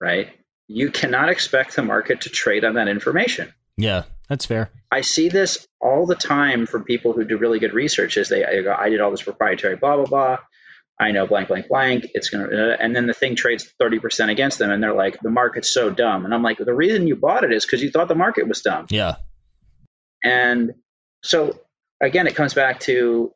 [0.00, 0.30] right?
[0.68, 3.52] You cannot expect the market to trade on that information.
[3.76, 4.70] Yeah, that's fair.
[4.90, 8.16] I see this all the time from people who do really good research.
[8.16, 10.38] Is they I, go, I did all this proprietary blah blah blah.
[10.98, 12.06] I know blank blank blank.
[12.14, 15.30] It's gonna, and then the thing trades thirty percent against them, and they're like, the
[15.30, 16.24] market's so dumb.
[16.24, 18.62] And I'm like, the reason you bought it is because you thought the market was
[18.62, 18.86] dumb.
[18.90, 19.16] Yeah.
[20.24, 20.72] And
[21.22, 21.58] so
[22.00, 23.32] again, it comes back to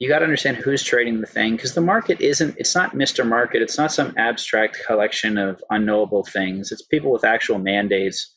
[0.00, 3.26] you got to understand who's trading the thing because the market isn't it's not mr
[3.26, 8.34] market it's not some abstract collection of unknowable things it's people with actual mandates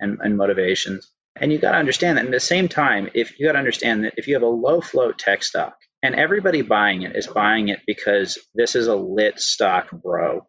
[0.00, 1.10] and, and motivations.
[1.36, 4.04] And you got to understand that at the same time, if you got to understand
[4.04, 7.68] that if you have a low float tech stock and everybody buying it is buying
[7.68, 10.46] it because this is a lit stock, bro,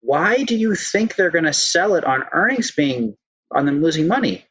[0.00, 3.14] why do you think they're going to sell it on earnings being
[3.54, 4.44] on them losing money?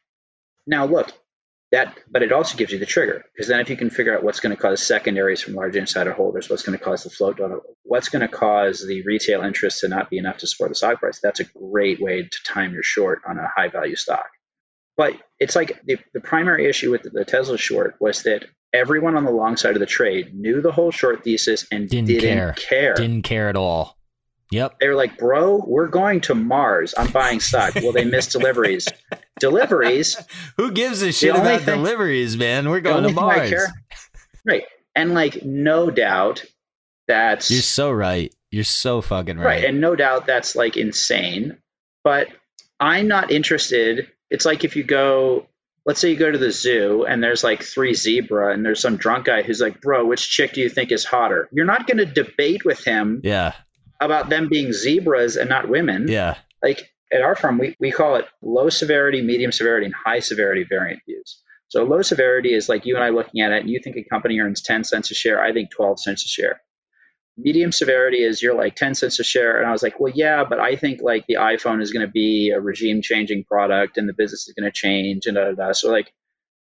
[0.66, 1.12] Now, look,
[1.72, 4.22] that, but it also gives you the trigger because then if you can figure out
[4.22, 7.40] what's going to cause secondaries from large insider holders, what's going to cause the float,
[7.82, 11.00] what's going to cause the retail interest to not be enough to support the stock
[11.00, 14.28] price, that's a great way to time your short on a high value stock.
[14.98, 18.44] But it's like the, the primary issue with the, Tesla short was that
[18.74, 22.08] everyone on the long side of the trade knew the whole short thesis and didn't,
[22.08, 22.52] didn't care.
[22.52, 22.94] care.
[22.94, 23.96] Didn't care at all.
[24.52, 24.80] Yep.
[24.80, 26.92] They were like, bro, we're going to Mars.
[26.96, 27.74] I'm buying stock.
[27.74, 28.86] Well, they missed deliveries.
[29.40, 30.20] deliveries.
[30.58, 32.68] Who gives a shit about thing, deliveries, man?
[32.68, 33.52] We're going to Mars.
[34.44, 34.64] Right.
[34.94, 36.44] And like, no doubt
[37.08, 37.50] that's.
[37.50, 38.34] You're so right.
[38.50, 39.46] You're so fucking right.
[39.46, 39.64] Right.
[39.64, 41.56] And no doubt that's like insane.
[42.04, 42.28] But
[42.78, 44.10] I'm not interested.
[44.30, 45.46] It's like if you go
[45.84, 48.96] let's say you go to the zoo and there's like three zebra and there's some
[48.96, 51.48] drunk guy who's like, bro, which chick do you think is hotter?
[51.50, 53.54] You're not going to debate with him Yeah.
[54.04, 56.06] About them being zebras and not women.
[56.08, 56.36] Yeah.
[56.62, 60.64] Like at our firm, we, we call it low severity, medium severity, and high severity
[60.68, 61.40] variant views.
[61.68, 64.04] So low severity is like you and I looking at it and you think a
[64.04, 65.42] company earns 10 cents a share.
[65.42, 66.60] I think 12 cents a share.
[67.38, 69.58] Medium severity is you're like 10 cents a share.
[69.58, 72.12] And I was like, well, yeah, but I think like the iPhone is going to
[72.12, 75.52] be a regime changing product and the business is going to change and da, da,
[75.52, 75.72] da.
[75.72, 76.12] So like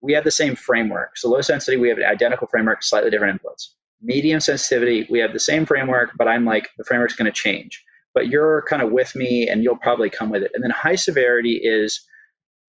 [0.01, 1.17] we have the same framework.
[1.17, 3.69] So low sensitivity, we have an identical framework, slightly different inputs.
[4.05, 7.83] Medium sensitivity, we have the same framework, but I'm like, the framework's going to change.
[8.13, 10.51] But you're kind of with me and you'll probably come with it.
[10.53, 12.05] And then high severity is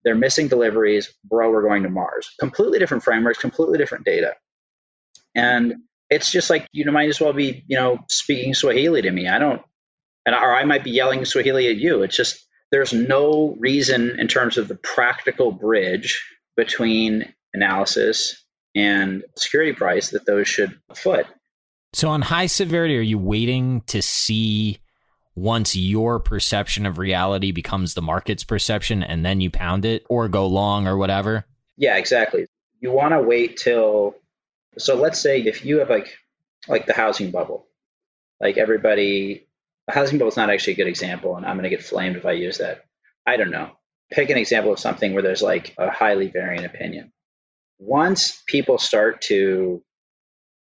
[0.05, 2.30] they're missing deliveries, bro, we're going to Mars.
[2.41, 4.34] Completely different frameworks, completely different data.
[5.34, 5.74] And
[6.11, 9.28] it's just like you might as well be, you know, speaking Swahili to me.
[9.28, 9.62] I don't
[10.26, 12.03] and or I might be yelling Swahili at you.
[12.03, 16.24] It's just there's no reason in terms of the practical bridge
[16.57, 18.45] between analysis
[18.77, 21.27] and security price that those should foot.
[21.95, 24.79] So on high severity, are you waiting to see
[25.35, 30.29] once your perception of reality becomes the market's perception and then you pound it or
[30.29, 31.47] go long or whatever?
[31.79, 32.47] Yeah, exactly.
[32.81, 34.14] You want to wait till
[34.79, 36.14] so let's say if you have like
[36.68, 37.66] like the housing bubble.
[38.41, 39.47] Like everybody
[39.87, 42.16] the housing bubble is not actually a good example and I'm going to get flamed
[42.16, 42.85] if I use that.
[43.27, 43.70] I don't know.
[44.11, 47.12] Pick an example of something where there's like a highly varying opinion.
[47.79, 49.83] Once people start to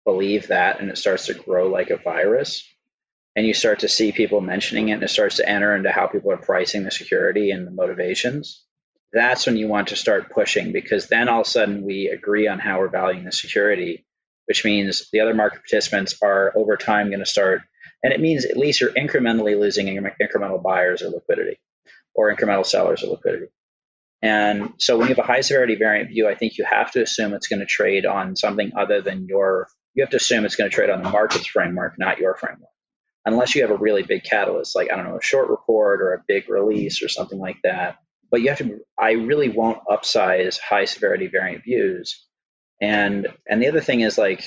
[0.06, 2.64] believe that and it starts to grow like a virus,
[3.36, 6.08] and you start to see people mentioning it and it starts to enter into how
[6.08, 8.66] people are pricing the security and the motivations,
[9.14, 12.48] that's when you want to start pushing because then all of a sudden we agree
[12.48, 14.06] on how we're valuing the security,
[14.46, 17.62] which means the other market participants are over time going to start,
[18.04, 21.60] and it means at least you're incrementally losing incremental buyers or liquidity
[22.14, 23.48] or incremental sellers or liquidity.
[24.22, 27.02] And so when you have a high severity variant view, I think you have to
[27.02, 30.56] assume it's going to trade on something other than your, you have to assume it's
[30.56, 32.70] going to trade on the market's framework, not your framework.
[33.26, 36.14] Unless you have a really big catalyst, like, I don't know, a short report or
[36.14, 37.98] a big release or something like that.
[38.32, 42.26] But you have to, I really won't upsize high severity variant views.
[42.82, 44.44] And, and the other thing is like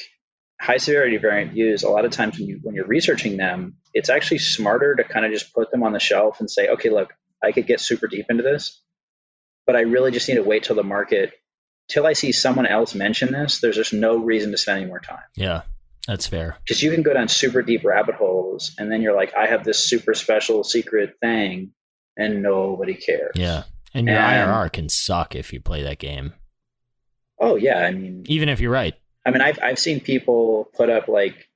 [0.60, 4.10] high severity variant views, a lot of times when, you, when you're researching them, it's
[4.10, 7.12] actually smarter to kind of just put them on the shelf and say, okay, look,
[7.42, 8.80] I could get super deep into this,
[9.72, 11.32] but I really just need to wait till the market
[11.88, 13.60] till I see someone else mention this.
[13.60, 15.22] There's just no reason to spend any more time.
[15.34, 15.62] Yeah,
[16.06, 16.56] that's fair.
[16.62, 19.64] Because you can go down super deep rabbit holes, and then you're like, I have
[19.64, 21.72] this super special secret thing,
[22.18, 23.32] and nobody cares.
[23.34, 23.62] Yeah,
[23.94, 26.34] and your And- IRR can suck if you play that game,
[27.40, 28.94] Oh yeah, I mean, even if you're right.
[29.26, 31.48] I mean, I've I've seen people put up like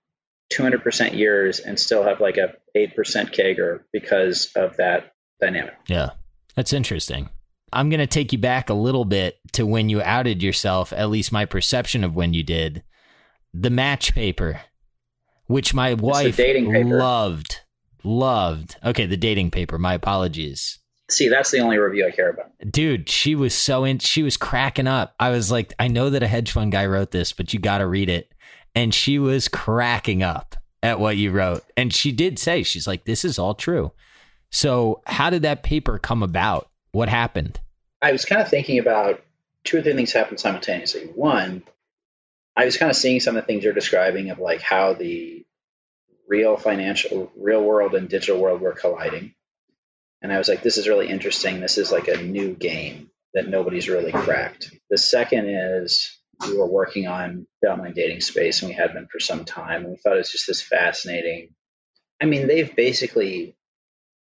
[0.52, 2.94] 200% years and still have like a 8%
[3.32, 5.74] CAGR because of that dynamic.
[5.88, 6.10] Yeah,
[6.54, 7.28] that's interesting.
[7.76, 11.10] I'm going to take you back a little bit to when you outed yourself, at
[11.10, 12.82] least my perception of when you did.
[13.52, 14.62] The match paper,
[15.46, 17.60] which my wife dating loved.
[18.02, 18.76] Loved.
[18.82, 19.78] Okay, the dating paper.
[19.78, 20.78] My apologies.
[21.10, 22.50] See, that's the only review I care about.
[22.70, 25.14] Dude, she was so in she was cracking up.
[25.20, 27.78] I was like, I know that a hedge fund guy wrote this, but you got
[27.78, 28.32] to read it.
[28.74, 31.62] And she was cracking up at what you wrote.
[31.76, 33.92] And she did say, she's like, this is all true.
[34.50, 36.70] So, how did that paper come about?
[36.92, 37.60] What happened?
[38.00, 39.22] I was kind of thinking about
[39.64, 41.06] two or three things happened simultaneously.
[41.06, 41.62] One,
[42.56, 45.44] I was kind of seeing some of the things you're describing of like how the
[46.28, 49.34] real financial, real world and digital world were colliding.
[50.22, 51.60] And I was like, this is really interesting.
[51.60, 54.74] This is like a new game that nobody's really cracked.
[54.90, 59.06] The second is we were working on the online dating space and we had been
[59.06, 59.82] for some time.
[59.82, 61.50] And we thought it was just this fascinating.
[62.20, 63.56] I mean, they've basically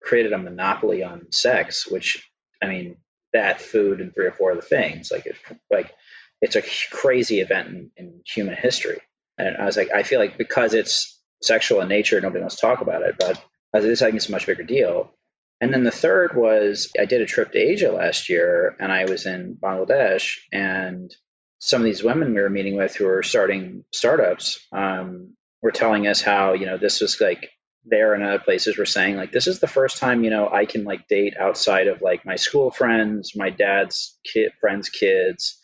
[0.03, 2.27] created a monopoly on sex, which
[2.63, 2.97] I mean,
[3.37, 5.11] that food and three or four other things.
[5.11, 5.39] Like it's
[5.71, 5.93] like
[6.41, 6.63] it's a
[6.95, 9.01] crazy event in, in human history.
[9.39, 12.63] And I was like, I feel like because it's sexual in nature, nobody wants to
[12.63, 13.17] talk about it.
[13.19, 13.39] But
[13.73, 15.13] I was like, this I think it's a much bigger deal.
[15.61, 19.07] And then the third was I did a trip to Asia last year, and I
[19.07, 21.15] was in Bangladesh, and
[21.61, 26.07] some of these women we were meeting with who were starting startups um, were telling
[26.07, 27.51] us how you know this was like
[27.89, 30.67] there and other places were saying like this is the first time you know I
[30.67, 35.59] can like date outside of like my school friends, my dad's kid friends' kids,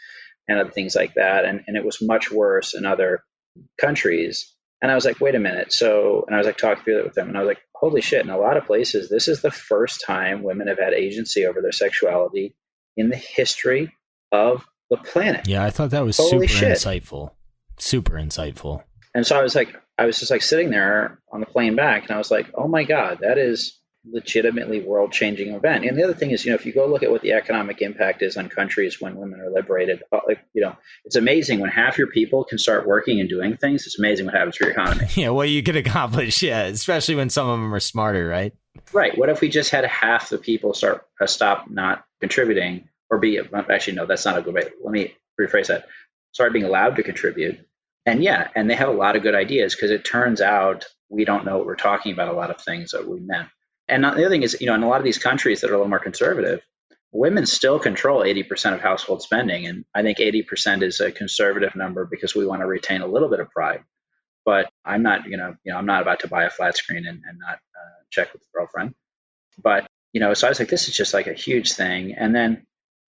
[0.48, 1.44] and other things like that.
[1.44, 3.24] And and it was much worse in other
[3.80, 4.52] countries.
[4.80, 5.72] And I was like, wait a minute.
[5.72, 8.00] So and I was like talking through it with them, and I was like, holy
[8.00, 8.24] shit!
[8.24, 11.60] In a lot of places, this is the first time women have had agency over
[11.60, 12.54] their sexuality
[12.96, 13.92] in the history
[14.32, 15.46] of the planet.
[15.46, 16.78] Yeah, I thought that was Holy super shit.
[16.78, 17.30] insightful.
[17.78, 18.82] Super insightful.
[19.14, 22.02] And so I was like, I was just like sitting there on the plane back,
[22.02, 23.78] and I was like, oh my god, that is
[24.10, 25.84] legitimately world changing event.
[25.84, 27.82] And the other thing is, you know, if you go look at what the economic
[27.82, 31.70] impact is on countries when women are liberated, uh, like, you know, it's amazing when
[31.70, 33.86] half your people can start working and doing things.
[33.86, 35.06] It's amazing what happens for your economy.
[35.14, 36.42] yeah, what you could accomplish.
[36.42, 38.52] Yeah, especially when some of them are smarter, right?
[38.92, 39.16] Right.
[39.16, 43.38] What if we just had half the people start uh, stop not contributing or be
[43.70, 44.64] actually no, that's not a good way.
[44.82, 45.86] Let me rephrase that.
[46.32, 47.60] Start being allowed to contribute.
[48.04, 51.24] And yeah, and they have a lot of good ideas because it turns out we
[51.24, 53.48] don't know what we're talking about a lot of things that we meant.
[53.88, 55.74] And the other thing is, you know, in a lot of these countries that are
[55.74, 56.62] a little more conservative,
[57.12, 59.66] women still control 80% of household spending.
[59.66, 63.28] And I think 80% is a conservative number because we want to retain a little
[63.28, 63.84] bit of pride.
[64.44, 67.06] But I'm not, you know, you know, I'm not about to buy a flat screen
[67.06, 68.94] and, and not uh, check with the girlfriend.
[69.62, 72.14] But, you know, so I was like, this is just like a huge thing.
[72.14, 72.66] And then,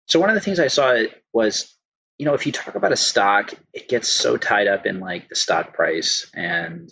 [0.07, 1.73] so one of the things I saw was,
[2.21, 5.27] you know, if you talk about a stock, it gets so tied up in like
[5.27, 6.87] the stock price and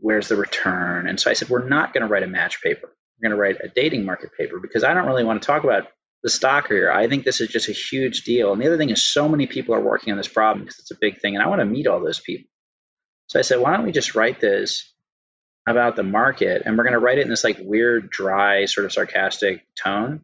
[0.00, 1.08] where's the return.
[1.08, 2.86] And so I said, we're not going to write a match paper.
[2.86, 5.64] We're going to write a dating market paper because I don't really want to talk
[5.64, 5.84] about
[6.22, 6.92] the stock here.
[6.92, 8.52] I think this is just a huge deal.
[8.52, 10.90] And the other thing is, so many people are working on this problem because it's
[10.90, 11.34] a big thing.
[11.34, 12.50] And I want to meet all those people.
[13.28, 14.92] So I said, why don't we just write this
[15.66, 16.64] about the market?
[16.66, 20.20] And we're going to write it in this like weird, dry, sort of sarcastic tone.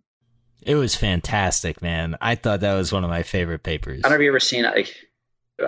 [0.63, 2.17] It was fantastic, man.
[2.21, 4.01] I thought that was one of my favorite papers.
[4.05, 4.95] I don't know if you ever seen like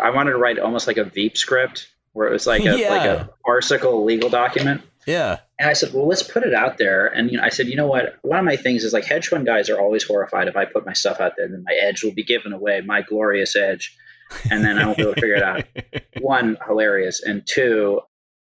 [0.01, 2.91] I wanted to write almost like a Veep script where it was like a yeah.
[2.91, 4.83] like a farcical legal document.
[5.07, 5.39] Yeah.
[5.59, 7.07] And I said, well, let's put it out there.
[7.07, 8.19] And you know, I said, you know what?
[8.23, 10.85] One of my things is like hedge fund guys are always horrified if I put
[10.85, 13.97] my stuff out there, then my edge will be given away, my glorious edge,
[14.51, 15.65] and then I won't be able to figure it out.
[16.21, 18.01] One, hilarious, and two,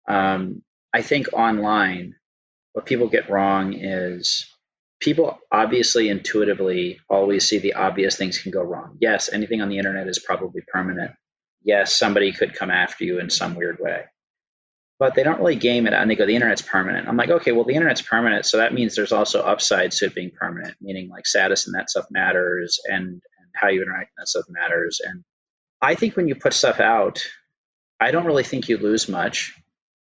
[0.08, 0.62] um,
[0.94, 2.16] I think online,
[2.72, 4.53] what people get wrong is
[5.04, 8.98] people obviously intuitively always see the obvious things can go wrong.
[9.02, 11.12] Yes, anything on the internet is probably permanent.
[11.64, 14.06] Yes, somebody could come after you in some weird way
[15.04, 17.52] but they don't really game it and they go the internet's permanent i'm like okay
[17.52, 21.10] well the internet's permanent so that means there's also upsides to it being permanent meaning
[21.10, 23.22] like status and that stuff matters and, and
[23.54, 25.24] how you interact and that stuff matters and
[25.82, 27.22] i think when you put stuff out
[28.00, 29.54] i don't really think you lose much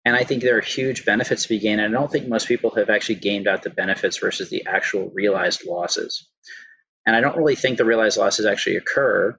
[0.07, 2.47] and i think there are huge benefits to be gained and i don't think most
[2.47, 6.27] people have actually gamed out the benefits versus the actual realized losses
[7.05, 9.37] and i don't really think the realized losses actually occur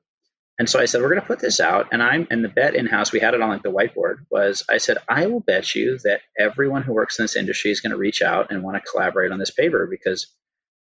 [0.58, 1.88] and so I said, we're going to put this out.
[1.92, 4.64] And I'm, and the bet in house, we had it on like the whiteboard was
[4.68, 7.92] I said, I will bet you that everyone who works in this industry is going
[7.92, 10.26] to reach out and want to collaborate on this paper because,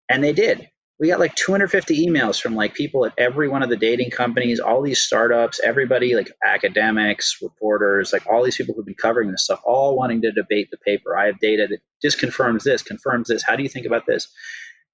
[0.09, 0.71] and they did.
[1.01, 4.59] We got like 250 emails from like people at every one of the dating companies,
[4.59, 9.45] all these startups, everybody like academics, reporters, like all these people who've been covering this
[9.45, 11.17] stuff, all wanting to debate the paper.
[11.17, 13.45] I have data that just confirms this, confirms this.
[13.45, 14.29] How do you think about this?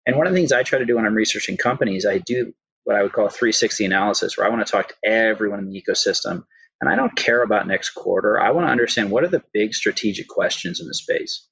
[0.06, 2.52] And one of the things I try to do when I'm researching companies, I do
[2.84, 5.70] what I would call a 360 analysis, where I want to talk to everyone in
[5.70, 6.44] the ecosystem.
[6.80, 8.38] And I don't care about next quarter.
[8.38, 11.48] I want to understand what are the big strategic questions in the space.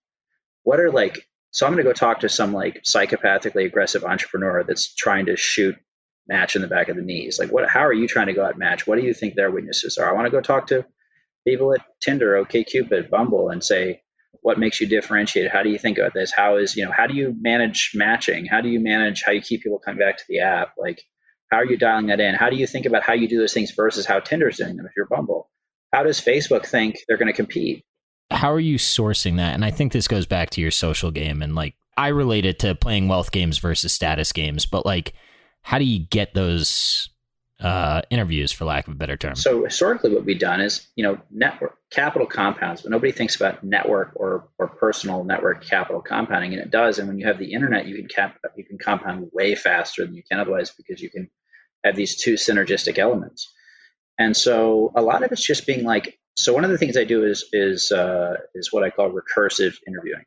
[0.63, 4.65] What are like, so I'm going to go talk to some like psychopathically aggressive entrepreneur
[4.65, 5.77] that's trying to shoot
[6.27, 7.39] match in the back of the knees.
[7.39, 8.87] Like, what, how are you trying to go at match?
[8.87, 10.09] What do you think their weaknesses are?
[10.09, 10.87] I want to go talk to
[11.47, 14.01] people at Tinder, OkCupid, Bumble, and say,
[14.41, 15.51] what makes you differentiate?
[15.51, 16.33] How do you think about this?
[16.33, 18.47] How is, you know, how do you manage matching?
[18.47, 20.75] How do you manage how you keep people coming back to the app?
[20.79, 21.03] Like,
[21.51, 22.35] how are you dialing that in?
[22.35, 24.87] How do you think about how you do those things versus how Tinder's doing them
[24.87, 25.51] if you're Bumble?
[25.93, 27.85] How does Facebook think they're going to compete?
[28.31, 29.55] How are you sourcing that?
[29.55, 32.59] And I think this goes back to your social game and like I relate it
[32.61, 35.13] to playing wealth games versus status games, but like
[35.63, 37.09] how do you get those
[37.63, 39.37] uh, interviews, for lack of a better term?
[39.37, 43.63] So historically, what we've done is, you know, network capital compounds, but nobody thinks about
[43.63, 46.99] network or or personal network capital compounding, and it does.
[46.99, 50.15] And when you have the internet, you can cap you can compound way faster than
[50.15, 51.31] you can otherwise because you can
[51.85, 53.53] have these two synergistic elements.
[54.19, 57.05] And so a lot of it's just being like, so one of the things I
[57.05, 60.25] do is is uh, is what I call recursive interviewing.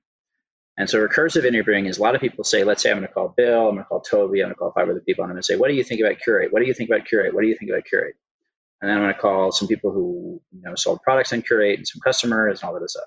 [0.78, 3.14] And so recursive interviewing is a lot of people say, let's say I'm going to
[3.14, 5.32] call Bill, I'm going to call Toby, I'm going to call five other people, and
[5.32, 6.52] I'm going to say, what do you think about Qurate?
[6.52, 7.34] What do you think about Qurate?
[7.34, 8.16] What do you think about Qurate?
[8.82, 11.78] And then I'm going to call some people who you know sold products on Qurate
[11.78, 13.06] and some customers and all of this stuff.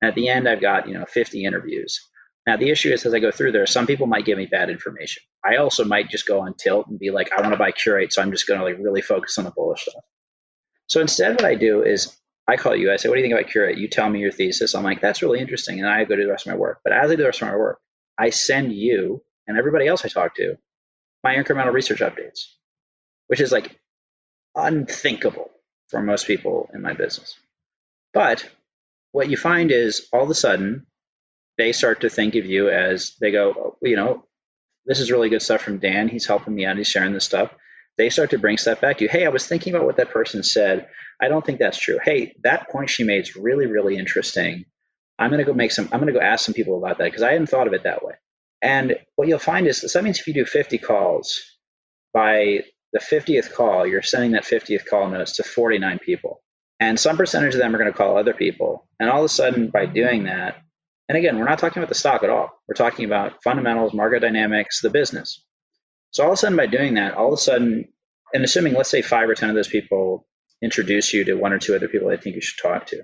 [0.00, 2.00] And at the end, I've got you know 50 interviews.
[2.46, 4.68] Now, the issue is as I go through there, some people might give me bad
[4.68, 5.22] information.
[5.44, 8.12] I also might just go on tilt and be like, I want to buy Qurate,
[8.12, 10.02] so I'm just going to like really focus on the bullish stuff.
[10.88, 12.16] So instead, what I do is
[12.48, 14.32] I call you, I say, What do you think about Qurate?" You tell me your
[14.32, 14.74] thesis.
[14.74, 15.78] I'm like, That's really interesting.
[15.78, 16.80] And I go do the rest of my work.
[16.84, 17.80] But as I do the rest of my work,
[18.18, 20.56] I send you and everybody else I talk to
[21.24, 22.46] my incremental research updates,
[23.28, 23.78] which is like
[24.54, 25.50] unthinkable
[25.88, 27.38] for most people in my business.
[28.12, 28.48] But
[29.12, 30.86] what you find is all of a sudden,
[31.58, 34.24] they start to think of you as they go, oh, you know,
[34.86, 36.08] this is really good stuff from Dan.
[36.08, 36.76] He's helping me out.
[36.76, 37.52] He's sharing this stuff.
[37.98, 39.10] They start to bring stuff back to you.
[39.10, 40.88] Hey, I was thinking about what that person said.
[41.20, 41.98] I don't think that's true.
[42.02, 44.64] Hey, that point she made is really, really interesting.
[45.18, 47.04] I'm going to go make some, I'm going to go ask some people about that
[47.04, 48.14] because I hadn't thought of it that way.
[48.62, 51.40] And what you'll find is so that means if you do 50 calls,
[52.12, 52.60] by
[52.92, 56.42] the 50th call, you're sending that 50th call notice to 49 people.
[56.80, 58.86] And some percentage of them are going to call other people.
[58.98, 60.56] And all of a sudden, by doing that,
[61.08, 62.50] and again, we're not talking about the stock at all.
[62.68, 65.44] We're talking about fundamentals, market dynamics, the business.
[66.12, 67.88] So all of a sudden, by doing that, all of a sudden,
[68.34, 70.26] and assuming, let's say five or 10 of those people
[70.62, 73.02] introduce you to one or two other people they think you should talk to.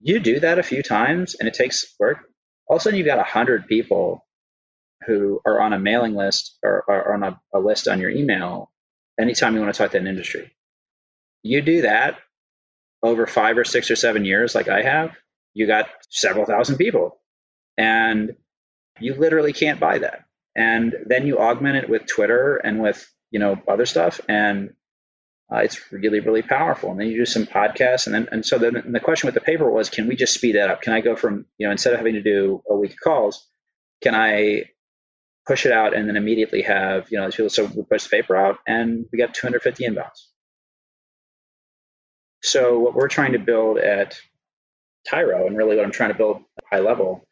[0.00, 2.18] You do that a few times and it takes work.
[2.68, 4.26] All of a sudden, you've got a 100 people
[5.06, 8.72] who are on a mailing list or, or on a, a list on your email
[9.20, 10.52] anytime you want to talk to an industry.
[11.42, 12.18] You do that
[13.02, 15.12] over five or six or seven years, like I have,
[15.54, 17.20] you got several thousand people.
[17.78, 18.36] And
[19.00, 20.24] you literally can't buy that.
[20.56, 24.20] And then you augment it with Twitter and with, you know, other stuff.
[24.28, 24.74] And
[25.52, 26.90] uh, it's really, really powerful.
[26.90, 28.06] And then you do some podcasts.
[28.06, 30.56] And then, and so then the question with the paper was, can we just speed
[30.56, 30.82] that up?
[30.82, 33.46] Can I go from, you know, instead of having to do a week of calls,
[34.02, 34.64] can I
[35.46, 38.58] push it out and then immediately have, you know, so we push the paper out
[38.66, 40.26] and we got 250 inbounds.
[42.42, 44.20] So what we're trying to build at
[45.08, 47.26] Tyro, and really what I'm trying to build high level,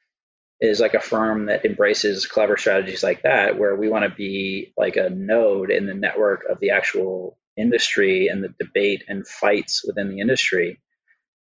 [0.60, 4.72] is like a firm that embraces clever strategies like that, where we want to be
[4.76, 9.84] like a node in the network of the actual industry and the debate and fights
[9.86, 10.80] within the industry.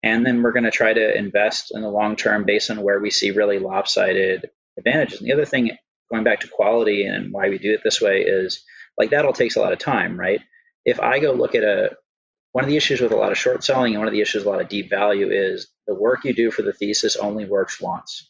[0.03, 3.01] And then we're going to try to invest in the long term based on where
[3.01, 5.21] we see really lopsided advantages.
[5.21, 5.77] And the other thing,
[6.11, 8.65] going back to quality and why we do it this way, is
[8.97, 10.41] like that all takes a lot of time, right?
[10.85, 11.97] If I go look at a
[12.53, 14.41] one of the issues with a lot of short selling and one of the issues
[14.41, 17.45] with a lot of deep value is the work you do for the thesis only
[17.45, 18.30] works once.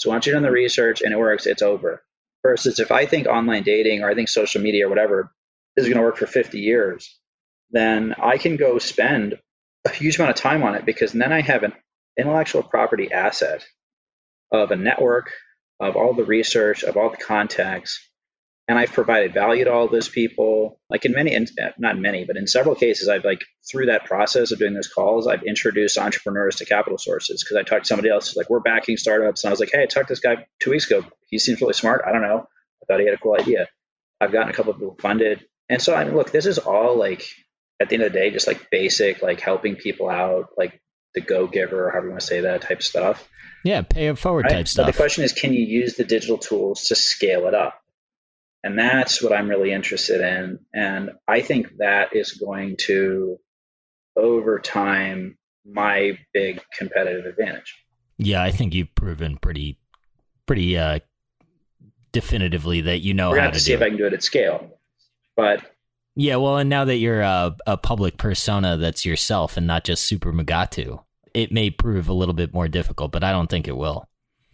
[0.00, 2.02] So once you've done the research and it works, it's over.
[2.42, 5.30] Versus if I think online dating or I think social media or whatever
[5.76, 7.18] is going to work for 50 years,
[7.70, 9.38] then I can go spend
[9.84, 11.74] a huge amount of time on it because then I have an
[12.18, 13.62] intellectual property asset
[14.50, 15.32] of a network,
[15.78, 18.09] of all the research, of all the contacts
[18.70, 20.78] and I've provided value to all those people.
[20.88, 21.36] Like in many,
[21.76, 25.26] not many, but in several cases, I've like through that process of doing those calls,
[25.26, 28.96] I've introduced entrepreneurs to capital sources because I talked to somebody else like we're backing
[28.96, 31.04] startups, and I was like, hey, I talked to this guy two weeks ago.
[31.28, 32.02] He seems really smart.
[32.06, 32.46] I don't know.
[32.46, 33.66] I thought he had a cool idea.
[34.20, 36.96] I've gotten a couple of people funded, and so I mean, look, this is all
[36.96, 37.26] like
[37.80, 40.80] at the end of the day, just like basic, like helping people out, like
[41.16, 43.28] the go giver, or however you want to say that type of stuff.
[43.64, 44.52] Yeah, pay it forward right?
[44.52, 44.86] type stuff.
[44.86, 47.82] But the question is, can you use the digital tools to scale it up?
[48.62, 50.58] And that's what I'm really interested in.
[50.74, 53.38] And I think that is going to,
[54.16, 57.74] over time, my big competitive advantage.
[58.18, 59.78] Yeah, I think you've proven pretty,
[60.46, 60.98] pretty uh,
[62.12, 64.22] definitively that you know We're how to, to see if I can do it at
[64.22, 64.78] scale.
[65.36, 65.62] But
[66.16, 70.06] yeah, well, and now that you're a, a public persona that's yourself and not just
[70.06, 71.02] Super Mugatu,
[71.32, 74.06] it may prove a little bit more difficult, but I don't think it will.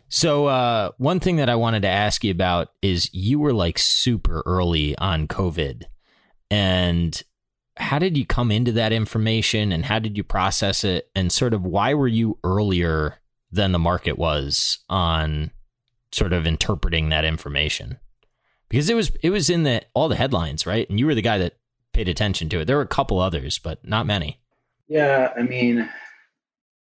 [0.09, 3.79] So, uh, one thing that I wanted to ask you about is you were like
[3.79, 5.85] super early on COVID.
[6.51, 7.21] And
[7.77, 11.11] how did you come into that information and how did you process it?
[11.15, 13.19] And sort of why were you earlier
[13.51, 15.51] than the market was on
[16.13, 17.99] sort of interpreting that information?
[18.69, 20.89] Because it was it was in the all the headlines, right?
[20.89, 21.57] And you were the guy that
[21.93, 22.67] paid attention to it.
[22.67, 24.41] There were a couple others, but not many.
[24.89, 25.89] Yeah, I mean,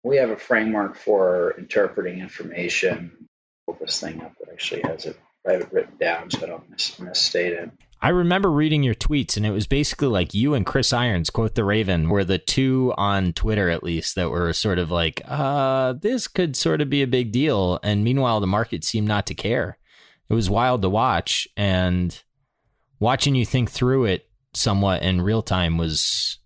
[0.06, 3.28] we have a framework for interpreting information.
[3.66, 5.18] Pull this thing up that actually has it.
[5.48, 7.72] I have it written down so I don't mis- misstate it.
[8.02, 11.56] I remember reading your tweets, and it was basically like you and Chris Irons, Quoth
[11.56, 15.94] the Raven, were the two on Twitter at least that were sort of like, uh,
[15.94, 17.80] this could sort of be a big deal.
[17.82, 19.80] And meanwhile, the market seemed not to care.
[20.30, 22.22] It was wild to watch, and
[23.00, 26.38] watching you think through it somewhat in real time was,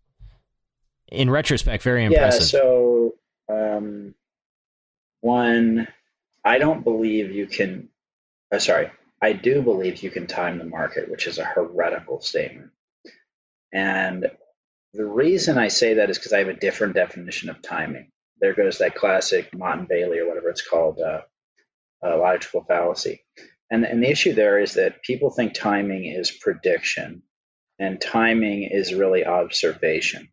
[1.11, 2.41] in retrospect, very impressive.
[2.41, 2.88] Yeah, so
[3.49, 4.13] um,
[5.21, 5.87] one,
[6.43, 7.89] I don't believe you can.
[8.51, 12.71] Uh, sorry, I do believe you can time the market, which is a heretical statement.
[13.73, 14.31] And
[14.93, 18.11] the reason I say that is because I have a different definition of timing.
[18.41, 21.21] There goes that classic Motte and Bailey or whatever it's called, uh,
[22.03, 23.23] uh, logical fallacy.
[23.71, 27.23] And, and the issue there is that people think timing is prediction,
[27.77, 30.29] and timing is really observation.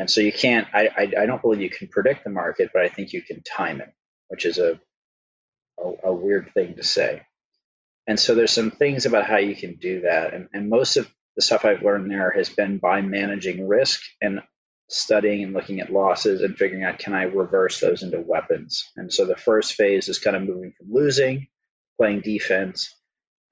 [0.00, 2.80] And so you can't, I, I, I, don't believe you can predict the market, but
[2.80, 3.92] I think you can time it,
[4.28, 4.80] which is a,
[5.78, 7.20] a, a, weird thing to say.
[8.06, 10.32] And so there's some things about how you can do that.
[10.32, 11.06] And, and most of
[11.36, 14.40] the stuff I've learned there has been by managing risk and
[14.88, 18.90] studying and looking at losses and figuring out can I reverse those into weapons.
[18.96, 21.48] And so the first phase is kind of moving from losing,
[21.98, 22.94] playing defense.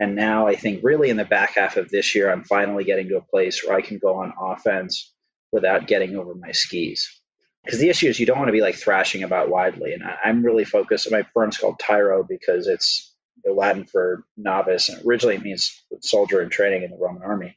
[0.00, 3.10] And now I think really in the back half of this year, I'm finally getting
[3.10, 5.12] to a place where I can go on offense
[5.52, 7.20] without getting over my skis.
[7.64, 9.92] because the issue is you don't want to be like thrashing about widely.
[9.92, 11.10] And I, am really focused.
[11.10, 13.14] My firm's called Tyro because it's
[13.44, 17.56] the Latin for novice, and originally it means soldier in training in the Roman army.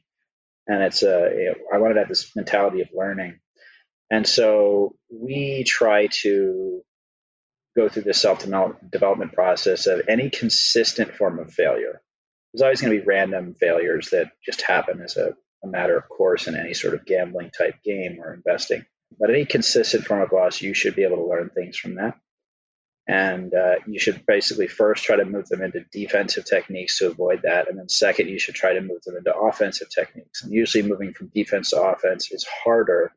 [0.66, 3.40] And it's a, I wanted to have this mentality of learning.
[4.10, 6.82] And so we try to
[7.74, 8.44] go through this self
[8.90, 12.02] development process of any consistent form of failure.
[12.52, 16.08] There's always going to be random failures that just happen as a, a matter of
[16.08, 18.84] course in any sort of gambling type game or investing.
[19.18, 22.16] But any consistent form of loss, you should be able to learn things from that.
[23.08, 27.42] And uh, you should basically first try to move them into defensive techniques to avoid
[27.42, 27.68] that.
[27.68, 30.42] And then, second, you should try to move them into offensive techniques.
[30.42, 33.12] And usually, moving from defense to offense is harder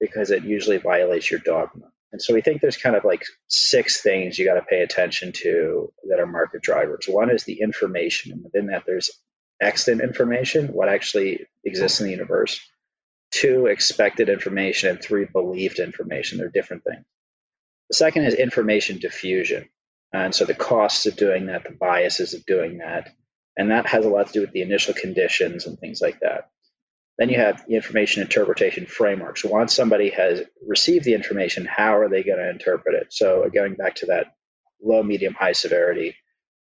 [0.00, 1.92] because it usually violates your dogma.
[2.12, 5.32] And so, we think there's kind of like six things you got to pay attention
[5.32, 7.04] to that are market drivers.
[7.06, 8.32] One is the information.
[8.32, 9.10] And within that, there's
[9.60, 12.60] extant information, what actually exists in the universe
[13.30, 16.38] two expected information and three believed information.
[16.38, 17.04] They're different things.
[17.90, 19.68] The second is information diffusion.
[20.12, 23.12] And so the costs of doing that, the biases of doing that,
[23.56, 26.50] and that has a lot to do with the initial conditions and things like that.
[27.18, 29.38] Then you have the information interpretation framework.
[29.38, 33.12] So once somebody has received the information, how are they going to interpret it?
[33.12, 34.34] So going back to that
[34.82, 36.16] low, medium, high severity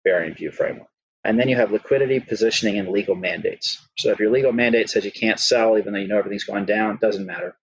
[0.03, 0.87] variant view framework.
[1.23, 3.81] And then you have liquidity, positioning, and legal mandates.
[3.97, 6.65] So if your legal mandate says you can't sell even though you know everything's going
[6.65, 7.55] down, doesn't matter,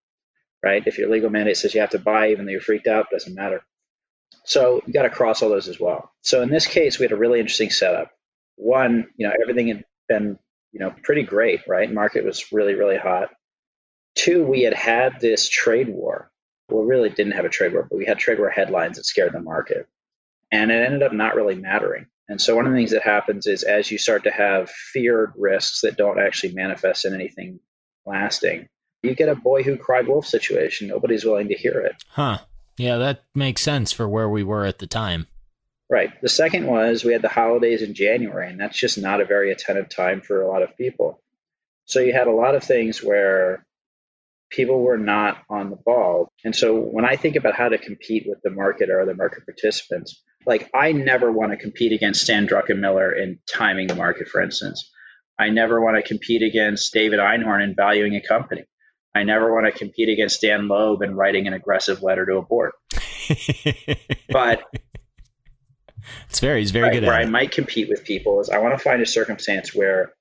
[0.62, 0.82] right?
[0.87, 3.35] If your legal mandate says you have to buy even though you're freaked out, doesn't
[3.35, 3.62] matter.
[4.45, 6.11] So you got to cross all those as well.
[6.23, 8.11] So in this case, we had a really interesting setup.
[8.57, 10.39] One, you know, everything had been,
[10.73, 11.93] you know, pretty great, right?
[11.93, 13.31] Market was really, really hot.
[14.15, 16.31] Two, we had had this trade war.
[16.70, 19.32] Well, really didn't have a trade war, but we had trade war headlines that scared
[19.32, 19.87] the market.
[20.51, 23.48] And it ended up not really mattering and so one of the things that happens
[23.48, 27.59] is as you start to have feared risks that don't actually manifest in anything
[28.07, 28.69] lasting,
[29.02, 30.86] you get a boy who cried wolf situation.
[30.86, 31.97] Nobody's willing to hear it.
[32.11, 32.39] Huh.
[32.77, 35.27] Yeah, that makes sense for where we were at the time.
[35.90, 36.12] Right.
[36.23, 39.51] The second was we had the holidays in January, and that's just not a very
[39.51, 41.20] attentive time for a lot of people.
[41.86, 43.66] So you had a lot of things where
[44.51, 46.31] people were not on the ball.
[46.44, 49.44] And so when I think about how to compete with the market or other market
[49.44, 54.41] participants, like I never want to compete against Stan Druckenmiller in timing the market, for
[54.41, 54.91] instance.
[55.39, 58.65] I never want to compete against David Einhorn in valuing a company.
[59.15, 62.43] I never want to compete against Dan Loeb in writing an aggressive letter to a
[62.43, 62.73] board.
[64.29, 64.62] but
[66.29, 68.77] it's very, he's very right, good where I might compete with people is I want
[68.77, 70.12] to find a circumstance where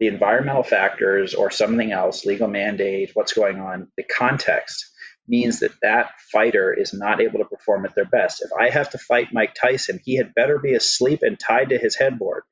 [0.00, 4.84] the environmental factors or something else, legal mandate, what's going on, the context
[5.28, 8.42] means that that fighter is not able to perform at their best.
[8.42, 11.78] If I have to fight Mike Tyson, he had better be asleep and tied to
[11.78, 12.44] his headboard,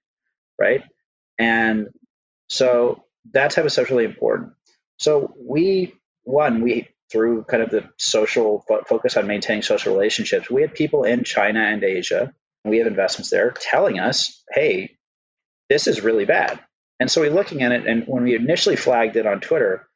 [0.58, 0.82] right?
[1.38, 1.88] And
[2.48, 4.52] so that type of stuff is really important.
[4.98, 5.94] So we,
[6.24, 11.04] one, we through kind of the social focus on maintaining social relationships, we had people
[11.04, 12.32] in China and Asia,
[12.64, 14.96] and we have investments there, telling us, hey,
[15.68, 16.58] this is really bad.
[16.98, 19.86] And so we're looking at it, and when we initially flagged it on Twitter,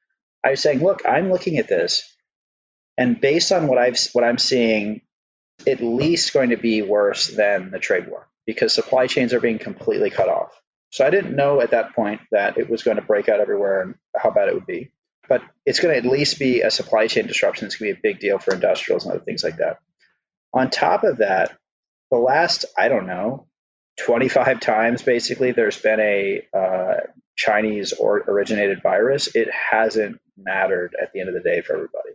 [0.44, 2.04] I was saying, look, I'm looking at this
[3.00, 5.00] and based on what I've what I'm seeing,
[5.66, 9.58] at least going to be worse than the trade war because supply chains are being
[9.58, 10.52] completely cut off.
[10.90, 13.80] So I didn't know at that point that it was going to break out everywhere
[13.80, 14.92] and how bad it would be.
[15.30, 17.66] But it's going to at least be a supply chain disruption.
[17.66, 19.78] It's going to be a big deal for industrials and other things like that.
[20.52, 21.56] On top of that,
[22.10, 23.46] the last, I don't know,
[24.00, 27.00] 25 times basically there's been a uh,
[27.34, 32.10] Chinese or originated virus, it hasn't mattered at the end of the day for everybody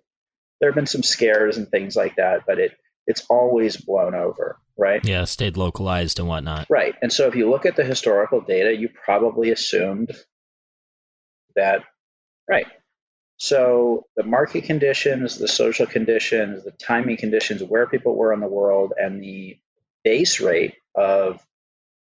[0.59, 2.71] there have been some scares and things like that, but it
[3.07, 5.03] it's always blown over, right?
[5.05, 6.67] Yeah, stayed localized and whatnot.
[6.69, 6.95] Right.
[7.01, 10.11] And so if you look at the historical data, you probably assumed
[11.55, 11.83] that,
[12.49, 12.67] right.
[13.37, 18.47] So the market conditions, the social conditions, the timing conditions, where people were in the
[18.47, 19.59] world, and the
[20.03, 21.45] base rate of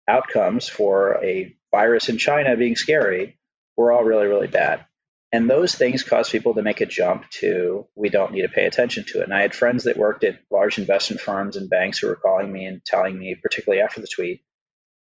[0.08, 3.38] outcomes for a virus in China being scary
[3.76, 4.86] were all really, really bad.
[5.32, 8.66] And those things cause people to make a jump to we don't need to pay
[8.66, 9.26] attention to it.
[9.26, 12.52] And I had friends that worked at large investment firms and banks who were calling
[12.52, 14.42] me and telling me, particularly after the tweet,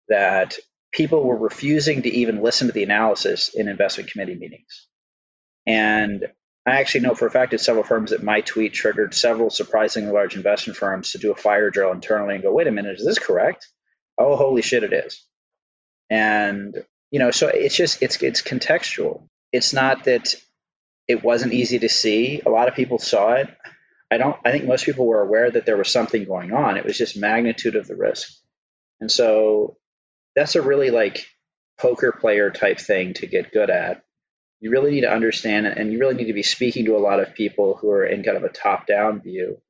[0.09, 0.57] that
[0.93, 4.86] people were refusing to even listen to the analysis in investment committee meetings.
[5.66, 6.27] And
[6.66, 10.12] I actually know for a fact at several firms that my tweet triggered several surprisingly
[10.12, 13.05] large investment firms to do a fire drill internally and go, wait a minute, is
[13.05, 13.69] this correct?
[14.16, 15.27] Oh, holy shit, it is.
[16.09, 20.35] And you know, so it's just it's it's contextual it's not that
[21.09, 22.43] it wasn't easy to see.
[22.47, 23.49] A lot of people saw it.
[24.11, 24.37] I don't.
[24.45, 26.77] I think most people were aware that there was something going on.
[26.79, 28.31] It was just magnitude of the risk,
[29.01, 29.79] and so
[30.37, 31.27] that's a really like
[31.79, 34.03] poker player type thing to get good at.
[34.61, 37.20] you really need to understand and you really need to be speaking to a lot
[37.20, 39.61] of people who are in kind of a top down view.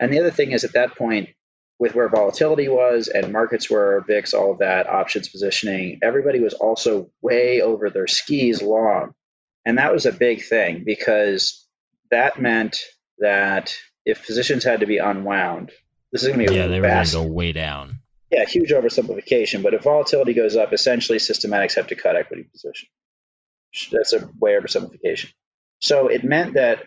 [0.00, 1.30] And the other thing is, at that point,
[1.78, 6.54] with where volatility was and markets were, VIX, all of that, options positioning, everybody was
[6.54, 9.14] also way over their skis long.
[9.64, 11.66] And that was a big thing because
[12.10, 12.78] that meant
[13.18, 15.70] that if positions had to be unwound,
[16.12, 18.00] this is going to be yeah, they were going to go way down.
[18.30, 19.62] Yeah, huge oversimplification.
[19.62, 22.88] But if volatility goes up, essentially systematics have to cut equity position.
[23.90, 25.32] That's a way oversimplification.
[25.80, 26.84] So it meant that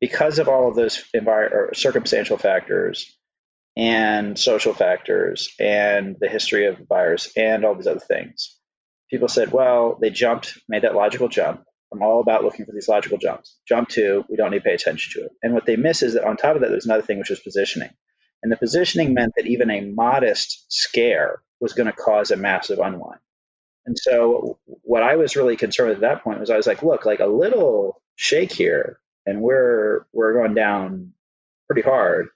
[0.00, 3.16] because of all of those envir- circumstantial factors
[3.76, 8.58] and social factors and the history of the virus and all these other things,
[9.10, 11.64] people said, well, they jumped, made that logical jump.
[11.92, 13.58] I'm all about looking for these logical jumps.
[13.68, 15.32] Jump two, we don't need to pay attention to it.
[15.42, 17.40] And what they miss is that on top of that, there's another thing, which was
[17.40, 17.90] positioning.
[18.42, 22.78] And the positioning meant that even a modest scare was going to cause a massive
[22.78, 23.20] unwind.
[23.86, 26.82] And so what I was really concerned with at that point was I was like,
[26.82, 31.12] look, like a little shake here and we're we're going down
[31.68, 32.28] pretty hard.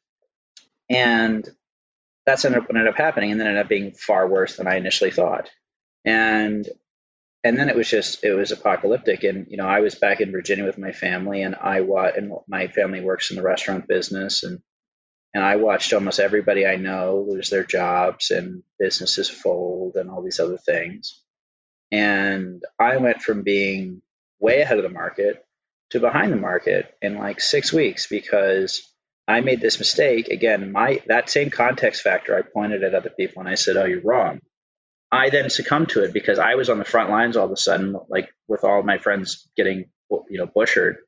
[0.88, 1.48] And
[2.24, 4.76] that's ended up, ended up happening and then ended up being far worse than I
[4.76, 5.50] initially thought.
[6.04, 6.68] And
[7.46, 10.32] and then it was just it was apocalyptic and you know I was back in
[10.32, 14.44] Virginia with my family and I wa- and my family works in the restaurant business
[14.44, 14.60] and
[15.34, 20.22] and I watched almost everybody I know lose their jobs and businesses fold and all
[20.22, 21.22] these other things.
[21.92, 24.02] And I went from being
[24.40, 25.44] way ahead of the market
[25.90, 28.82] to behind the market in like six weeks because
[29.28, 30.28] I made this mistake.
[30.28, 33.84] Again, my that same context factor I pointed at other people and I said, Oh,
[33.86, 34.40] you're wrong.
[35.12, 37.56] I then succumbed to it because I was on the front lines all of a
[37.56, 40.98] sudden, like with all my friends getting you know bushered.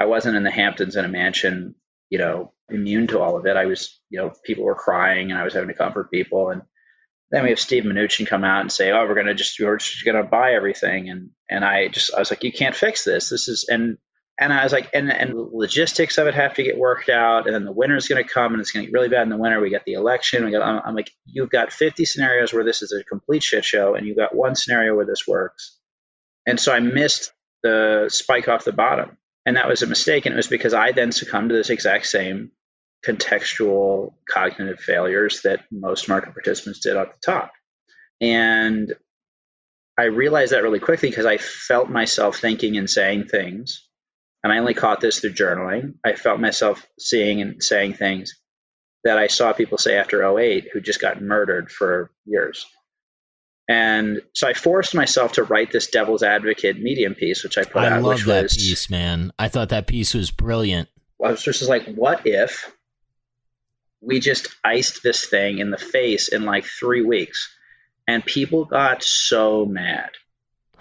[0.00, 1.74] I wasn't in the Hamptons in a mansion,
[2.10, 3.56] you know, immune to all of it.
[3.56, 6.50] I was, you know, people were crying and I was having to comfort people.
[6.50, 6.62] And
[7.30, 10.04] then we have Steve Mnuchin come out and say, "Oh, we're gonna just we're just
[10.04, 13.28] gonna buy everything," and and I just I was like, "You can't fix this.
[13.30, 13.98] This is and."
[14.38, 17.54] And I was like, and, and logistics of it have to get worked out, and
[17.54, 19.36] then the winter's going to come, and it's going to get really bad in the
[19.36, 19.60] winter.
[19.60, 20.44] We got the election.
[20.44, 20.62] We got.
[20.62, 24.06] I'm, I'm like, you've got 50 scenarios where this is a complete shit show, and
[24.06, 25.78] you've got one scenario where this works.
[26.46, 27.32] And so I missed
[27.62, 30.26] the spike off the bottom, and that was a mistake.
[30.26, 32.50] And it was because I then succumbed to this exact same
[33.06, 37.52] contextual cognitive failures that most market participants did at the top.
[38.20, 38.94] And
[39.98, 43.88] I realized that really quickly because I felt myself thinking and saying things.
[44.42, 45.94] And I only caught this through journaling.
[46.04, 48.34] I felt myself seeing and saying things
[49.04, 52.66] that I saw people say after 08 who just got murdered for years.
[53.68, 57.82] And so I forced myself to write this devil's advocate medium piece, which I put
[57.82, 57.92] I out.
[57.92, 59.32] I love that was, piece, man.
[59.38, 60.88] I thought that piece was brilliant.
[61.24, 62.72] I was just like, what if
[64.02, 67.48] we just iced this thing in the face in like three weeks.
[68.06, 70.10] And people got so mad.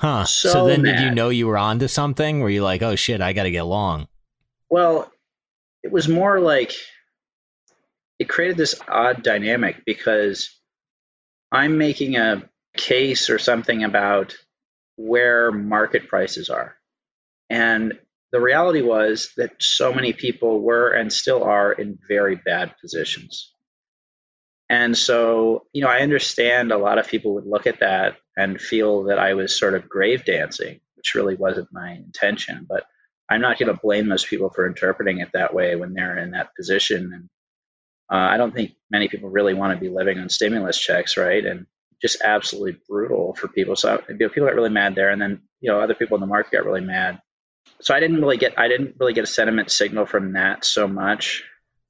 [0.02, 0.26] Huh.
[0.26, 0.98] So, so then mad.
[0.98, 2.40] did you know you were onto something?
[2.40, 4.08] Were you like, oh shit, I got to get long?
[4.68, 5.12] Well,
[5.84, 6.74] it was more like
[8.18, 10.60] it created this odd dynamic because
[11.52, 14.36] I'm making a case or something about
[14.96, 16.76] where market prices are.
[17.52, 17.94] And
[18.32, 23.54] the reality was that so many people were and still are in very bad positions.
[24.68, 28.60] And so, you know, I understand a lot of people would look at that and
[28.60, 32.66] feel that I was sort of grave dancing, which really wasn't my intention.
[32.68, 32.84] But
[33.30, 36.32] I'm not going to blame those people for interpreting it that way when they're in
[36.32, 37.12] that position.
[37.14, 37.30] And
[38.12, 41.46] uh, I don't think many people really want to be living on stimulus checks, right?
[41.46, 41.66] And
[42.02, 43.76] just absolutely brutal for people.
[43.76, 46.22] So you know, people got really mad there, and then you know other people in
[46.22, 47.22] the market got really mad
[47.82, 50.88] so I didn't really get I didn't really get a sentiment signal from that so
[50.88, 51.44] much,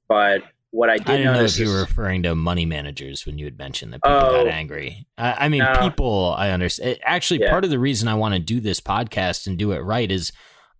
[0.08, 0.42] but
[0.72, 3.44] what I did I didn't know if you were referring to money managers when you
[3.44, 5.06] had mentioned that people oh, got angry.
[5.18, 5.74] I, I mean, no.
[5.80, 6.34] people.
[6.36, 6.96] I understand.
[6.96, 7.50] Eh, actually, yeah.
[7.50, 10.32] part of the reason I want to do this podcast and do it right is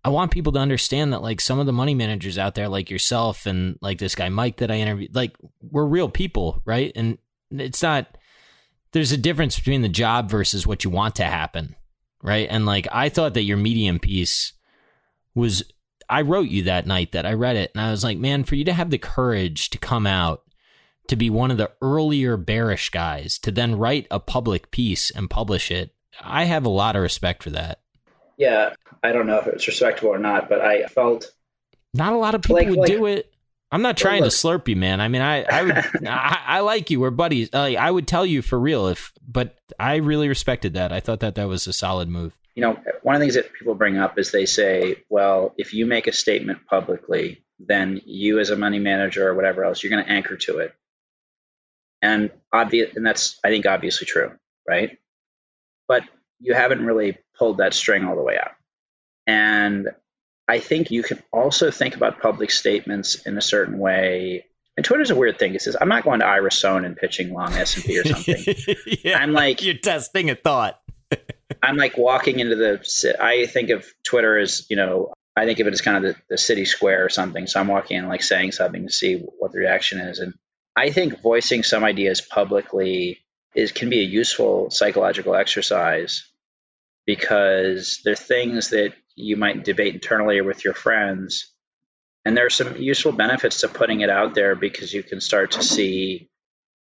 [0.03, 2.89] I want people to understand that like some of the money managers out there, like
[2.89, 6.91] yourself and like this guy Mike that I interviewed, like we're real people, right?
[6.95, 7.19] And
[7.51, 8.17] it's not.
[8.93, 11.75] There's a difference between the job versus what you want to happen,
[12.23, 12.47] right?
[12.49, 14.53] And like I thought that your medium piece
[15.35, 15.63] was
[16.09, 18.55] I wrote you that night that I read it and I was like, man, for
[18.55, 20.43] you to have the courage to come out
[21.07, 25.29] to be one of the earlier bearish guys to then write a public piece and
[25.29, 27.81] publish it, I have a lot of respect for that.
[28.37, 28.73] Yeah,
[29.03, 31.31] I don't know if it's respectable or not, but I felt
[31.93, 33.31] not a lot of people like, would like, do it.
[33.71, 35.01] I'm not trying look, to slurp you, man.
[35.01, 35.77] I mean, I, I would,
[36.07, 36.99] I, I, like you.
[36.99, 37.49] We're buddies.
[37.53, 40.91] Uh, I would tell you for real if, but I really respected that.
[40.91, 43.53] I thought that that was a solid move you know, one of the things that
[43.53, 48.39] people bring up is they say, well, if you make a statement publicly, then you
[48.39, 50.75] as a money manager or whatever else, you're going to anchor to it.
[52.01, 54.31] And obvious, and that's I think obviously true,
[54.67, 54.99] right?
[55.87, 56.03] But
[56.39, 58.51] you haven't really pulled that string all the way out.
[59.25, 59.89] And
[60.47, 64.45] I think you can also think about public statements in a certain way.
[64.75, 65.55] And Twitter's a weird thing.
[65.55, 68.55] It says, I'm not going to Ira Sohn and pitching long S&P or something.
[69.03, 70.81] yeah, I'm like, you're testing a thought.
[71.61, 75.67] I'm like walking into the, I think of Twitter as, you know, I think of
[75.67, 77.47] it as kind of the, the city square or something.
[77.47, 80.19] So I'm walking in like saying something to see what the reaction is.
[80.19, 80.33] And
[80.75, 83.19] I think voicing some ideas publicly
[83.55, 86.29] is can be a useful psychological exercise
[87.05, 91.51] because they're things that you might debate internally or with your friends.
[92.25, 95.51] And there are some useful benefits to putting it out there because you can start
[95.51, 96.29] to see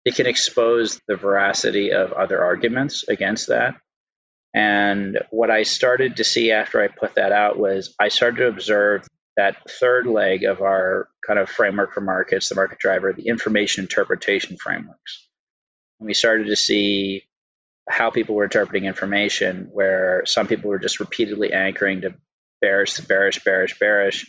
[0.06, 3.76] it can expose the veracity of other arguments against that.
[4.56, 8.48] And what I started to see after I put that out was I started to
[8.48, 9.06] observe
[9.36, 13.84] that third leg of our kind of framework for markets, the market driver, the information
[13.84, 15.28] interpretation frameworks.
[16.00, 17.24] And we started to see
[17.90, 22.16] how people were interpreting information, where some people were just repeatedly anchoring to
[22.62, 24.26] bearish, bearish, bearish, bearish.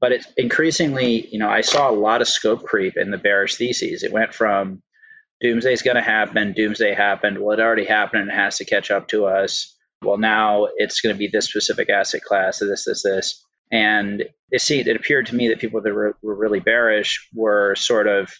[0.00, 3.56] But it's increasingly, you know, I saw a lot of scope creep in the bearish
[3.56, 4.04] theses.
[4.04, 4.80] It went from
[5.40, 8.64] doomsday is going to happen, doomsday happened, well, it already happened and it has to
[8.64, 9.74] catch up to us.
[10.02, 13.44] Well, now it's going to be this specific asset class, this, this, this.
[13.72, 17.74] And it, see, it appeared to me that people that were, were really bearish were
[17.74, 18.32] sort of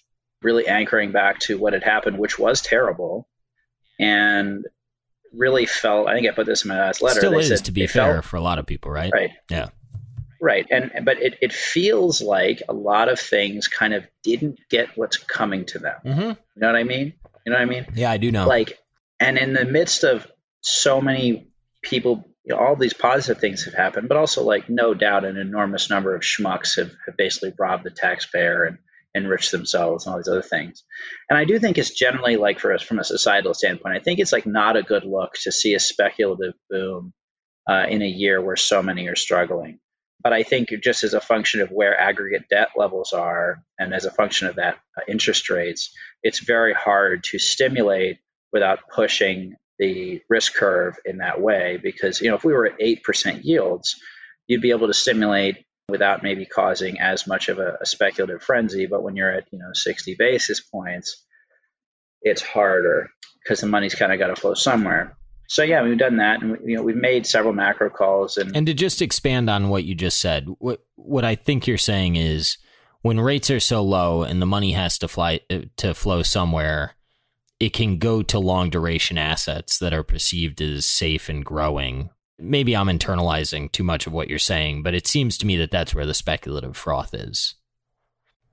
[0.43, 3.29] really anchoring back to what had happened, which was terrible
[3.99, 4.65] and
[5.33, 6.07] really felt.
[6.07, 7.21] I think I put this in my last letter.
[7.21, 9.11] Still is, said, to be fair, felt, for a lot of people, right?
[9.13, 9.31] Right.
[9.51, 9.69] Yeah.
[10.41, 10.67] Right.
[10.71, 15.17] And but it, it feels like a lot of things kind of didn't get what's
[15.17, 15.97] coming to them.
[16.05, 16.21] Mm-hmm.
[16.21, 17.15] You know what I mean?
[17.45, 17.87] You know what I mean?
[17.95, 18.47] Yeah, I do know.
[18.47, 18.79] Like,
[19.21, 20.27] and in the midst of
[20.61, 21.49] so many
[21.83, 25.37] people, you know, all these positive things have happened, but also like no doubt an
[25.37, 28.79] enormous number of schmucks have, have basically robbed the taxpayer and
[29.17, 30.85] enriched themselves and all these other things.
[31.31, 34.21] And I do think it's generally like for us from a societal standpoint, I think
[34.21, 37.13] it's like not a good look to see a speculative boom
[37.69, 39.79] uh, in a year where so many are struggling.
[40.27, 44.07] But I think just as a function of where aggregate debt levels are and as
[44.07, 48.19] a function of that uh, interest rates, it's very hard to stimulate
[48.53, 51.79] without pushing the risk curve in that way.
[51.81, 53.95] Because, you know, if we were at 8% yields,
[54.49, 58.87] you'd be able to stimulate without maybe causing as much of a, a, speculative frenzy.
[58.87, 61.25] But when you're at you know 60 basis points,
[62.21, 63.11] it's harder
[63.45, 65.17] because the money's kind of got to flow somewhere.
[65.49, 68.37] So yeah, we've done that, and you know we've made several macro calls.
[68.37, 71.79] And and to just expand on what you just said, what what I think you're
[71.79, 72.59] saying is
[73.03, 76.93] when rates are so low and the money has to fly uh, to flow somewhere.
[77.59, 82.77] It can go to long duration assets that are perceived as safe and growing maybe
[82.77, 85.95] I'm internalizing too much of what you're saying, but it seems to me that that's
[85.95, 87.55] where the speculative froth is.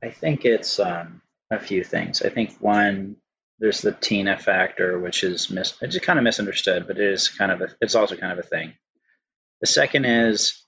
[0.01, 1.21] I think it's um,
[1.51, 2.21] a few things.
[2.21, 3.15] I think one,
[3.63, 7.49] there's the TINA factor, which is mis- it's kind of misunderstood, but it is kind
[7.49, 8.73] of a, it's also kind of a thing.
[9.61, 10.65] The second is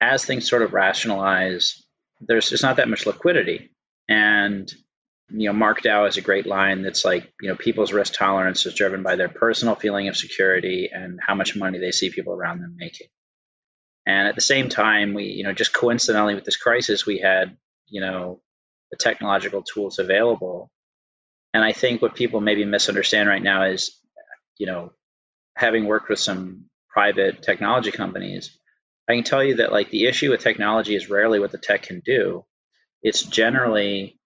[0.00, 1.84] as things sort of rationalize,
[2.22, 3.72] there's just not that much liquidity,
[4.08, 4.72] and
[5.28, 8.64] you know, Mark Dow has a great line that's like, you know, people's risk tolerance
[8.64, 12.32] is driven by their personal feeling of security and how much money they see people
[12.32, 13.08] around them making.
[14.06, 17.56] And at the same time, we, you know, just coincidentally with this crisis, we had,
[17.88, 18.40] you know,
[18.90, 20.70] the technological tools available.
[21.54, 23.96] And I think what people maybe misunderstand right now is,
[24.58, 24.92] you know,
[25.54, 28.58] having worked with some private technology companies,
[29.08, 31.82] I can tell you that like the issue with technology is rarely what the tech
[31.82, 32.44] can do.
[33.02, 34.18] It's generally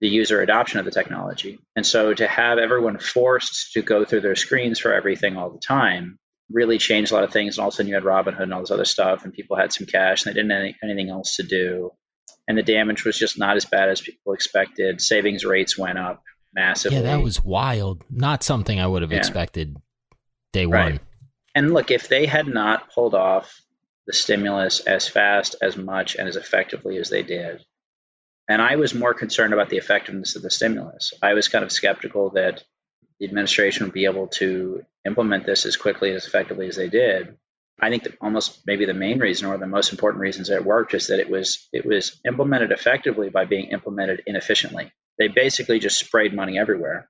[0.00, 1.58] the user adoption of the technology.
[1.74, 5.58] And so to have everyone forced to go through their screens for everything all the
[5.58, 6.16] time
[6.48, 7.58] really changed a lot of things.
[7.58, 9.56] And all of a sudden you had Robinhood and all this other stuff, and people
[9.56, 11.90] had some cash and they didn't have anything else to do.
[12.46, 15.00] And the damage was just not as bad as people expected.
[15.00, 16.22] Savings rates went up
[16.52, 16.98] massively.
[16.98, 18.04] Yeah, that was wild.
[18.10, 19.18] Not something I would have yeah.
[19.18, 19.76] expected
[20.52, 20.92] day right.
[20.92, 21.00] one.
[21.54, 23.60] And look, if they had not pulled off
[24.06, 27.64] the stimulus as fast, as much, and as effectively as they did,
[28.48, 31.12] and I was more concerned about the effectiveness of the stimulus.
[31.20, 32.64] I was kind of skeptical that
[33.20, 36.88] the administration would be able to implement this as quickly and as effectively as they
[36.88, 37.36] did.
[37.80, 40.94] I think that almost maybe the main reason or the most important reasons it worked
[40.94, 44.92] is that it was it was implemented effectively by being implemented inefficiently.
[45.18, 47.08] They basically just sprayed money everywhere.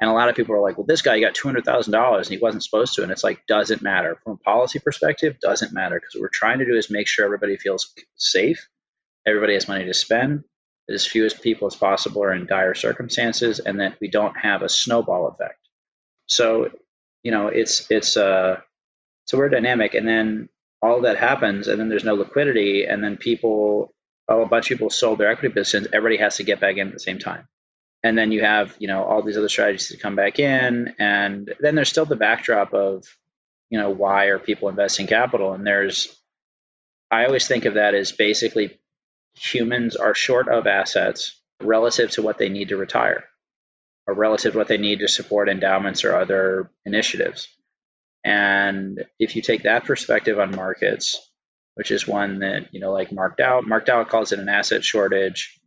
[0.00, 2.64] And a lot of people are like, well, this guy got $200,000 and he wasn't
[2.64, 3.02] supposed to.
[3.02, 4.18] And it's like, doesn't matter.
[4.24, 5.96] From a policy perspective, doesn't matter.
[5.96, 8.68] Because what we're trying to do is make sure everybody feels safe,
[9.26, 10.42] everybody has money to spend,
[10.88, 14.36] that as few as people as possible are in dire circumstances and that we don't
[14.36, 15.58] have a snowball effect.
[16.26, 16.70] So,
[17.22, 18.60] you know, it's it's uh,
[19.24, 20.48] it's a weird dynamic, and then
[20.82, 23.94] all that happens, and then there's no liquidity, and then people,
[24.28, 25.88] oh, a bunch of people sold their equity positions.
[25.92, 27.48] Everybody has to get back in at the same time,
[28.02, 31.52] and then you have you know all these other strategies to come back in, and
[31.60, 33.04] then there's still the backdrop of,
[33.70, 36.18] you know, why are people investing capital, and there's
[37.10, 38.78] I always think of that as basically
[39.34, 43.24] humans are short of assets relative to what they need to retire
[44.06, 47.48] or relative to what they need to support endowments or other initiatives.
[48.24, 51.31] And if you take that perspective on markets,
[51.74, 54.84] which is one that, you know, like Mark Dow, Mark Dow calls it an asset
[54.84, 55.58] shortage.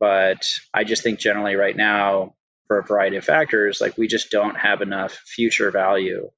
[0.00, 2.34] But I just think generally right now,
[2.66, 6.30] for a variety of factors, like we just don't have enough future value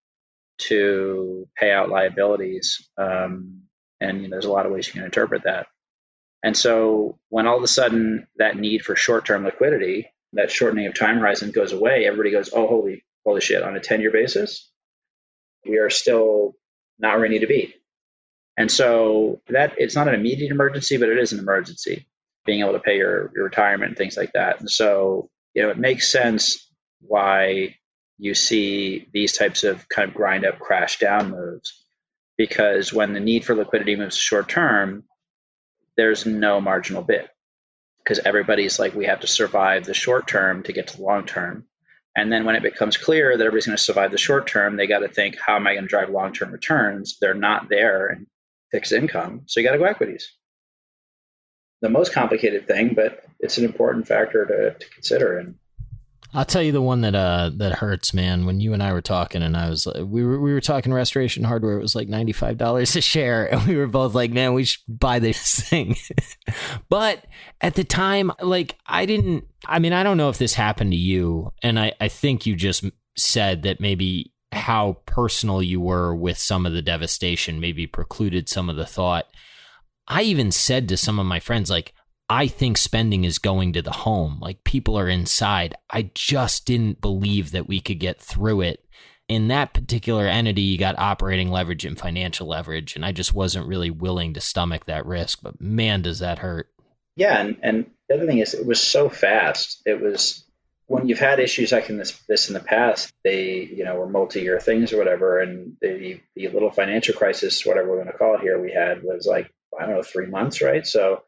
[0.59, 2.89] to pay out liabilities.
[2.99, 3.63] Um,
[4.01, 5.67] and you know, there's a lot of ways you can interpret that.
[6.43, 10.95] And so when all of a sudden that need for short-term liquidity, that shortening of
[10.95, 14.71] time horizon goes away, everybody goes, "Oh, holy, holy shit!" On a ten-year basis,
[15.67, 16.55] we are still
[16.99, 17.75] not where we need to be.
[18.57, 22.07] And so that it's not an immediate emergency, but it is an emergency,
[22.47, 24.61] being able to pay your, your retirement and things like that.
[24.61, 26.71] And so, you know, it makes sense
[27.01, 27.77] why
[28.19, 31.85] you see these types of kind of grind up, crash down moves,
[32.37, 35.05] because when the need for liquidity moves short term,
[35.97, 37.29] there's no marginal bid
[37.99, 41.25] because everybody's like, we have to survive the short term to get to the long
[41.25, 41.65] term.
[42.17, 44.87] And then when it becomes clear that everybody's going to survive the short term, they
[44.87, 47.17] got to think, how am I going to drive long term returns?
[47.21, 48.27] They're not there in
[48.75, 49.43] fixed income.
[49.47, 50.33] So you got to go equities.
[51.81, 55.39] The most complicated thing, but it's an important factor to, to consider.
[55.39, 55.55] And
[56.33, 58.47] I'll tell you the one that uh that hurts, man.
[58.47, 61.45] When you and I were talking, and I was we were we were talking restoration
[61.45, 61.79] hardware.
[61.79, 64.65] It was like ninety five dollars a share, and we were both like, "Man, we
[64.65, 65.95] should buy this thing."
[66.89, 67.25] but
[67.61, 69.45] at the time, like I didn't.
[69.67, 72.57] I mean, I don't know if this happened to you, and I I think you
[72.57, 72.85] just
[73.17, 78.71] said that maybe how personal you were with some of the devastation maybe precluded some
[78.71, 79.27] of the thought.
[80.09, 81.95] I even said to some of my friends, like,
[82.29, 84.39] I think spending is going to the home.
[84.41, 85.75] Like people are inside.
[85.91, 88.81] I just didn't believe that we could get through it.
[89.29, 92.97] In that particular entity, you got operating leverage and financial leverage.
[92.97, 95.41] And I just wasn't really willing to stomach that risk.
[95.43, 96.69] But man, does that hurt.
[97.17, 97.41] Yeah.
[97.41, 99.83] And, and the other thing is, it was so fast.
[99.87, 100.44] It was
[100.87, 104.09] when you've had issues like in this, this in the past, they, you know, were
[104.09, 105.41] multi-year things or whatever.
[105.41, 109.03] And the, the little financial crisis, whatever we're going to call it here, we had
[109.03, 110.87] was like, I don't know, three months, right?
[110.87, 111.23] So,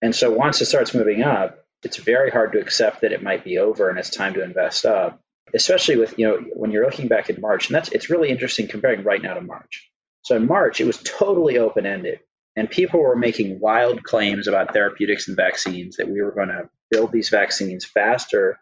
[0.00, 3.44] and so once it starts moving up, it's very hard to accept that it might
[3.44, 5.20] be over and it's time to invest up,
[5.54, 7.68] especially with, you know, when you're looking back in March.
[7.68, 9.90] And that's, it's really interesting comparing right now to March.
[10.22, 12.20] So in March, it was totally open ended.
[12.56, 16.68] And people were making wild claims about therapeutics and vaccines that we were going to
[16.90, 18.58] build these vaccines faster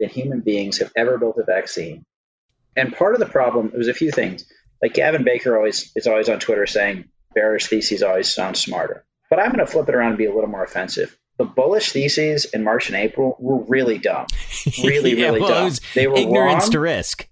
[0.00, 2.04] than human beings have ever built a vaccine.
[2.76, 4.44] And part of the problem, it was a few things.
[4.82, 9.04] Like Gavin Baker always is always on Twitter saying bearish theses always sound smarter.
[9.30, 11.16] But I'm going to flip it around and be a little more offensive.
[11.38, 14.26] The bullish theses in March and April were really dumb.
[14.82, 15.78] Really, yeah, really well, dumb.
[15.94, 16.70] They were ignorance wrong.
[16.72, 17.28] to risk.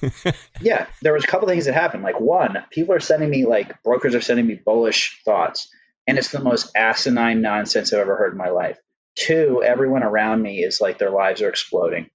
[0.60, 2.02] yeah, there was a couple things that happened.
[2.02, 5.68] Like one, people are sending me like brokers are sending me bullish thoughts,
[6.06, 8.78] and it's the most asinine nonsense I've ever heard in my life.
[9.16, 12.08] Two, everyone around me is like their lives are exploding.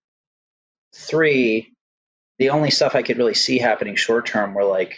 [0.94, 1.74] Three,
[2.40, 4.98] the only stuff I could really see happening short term were like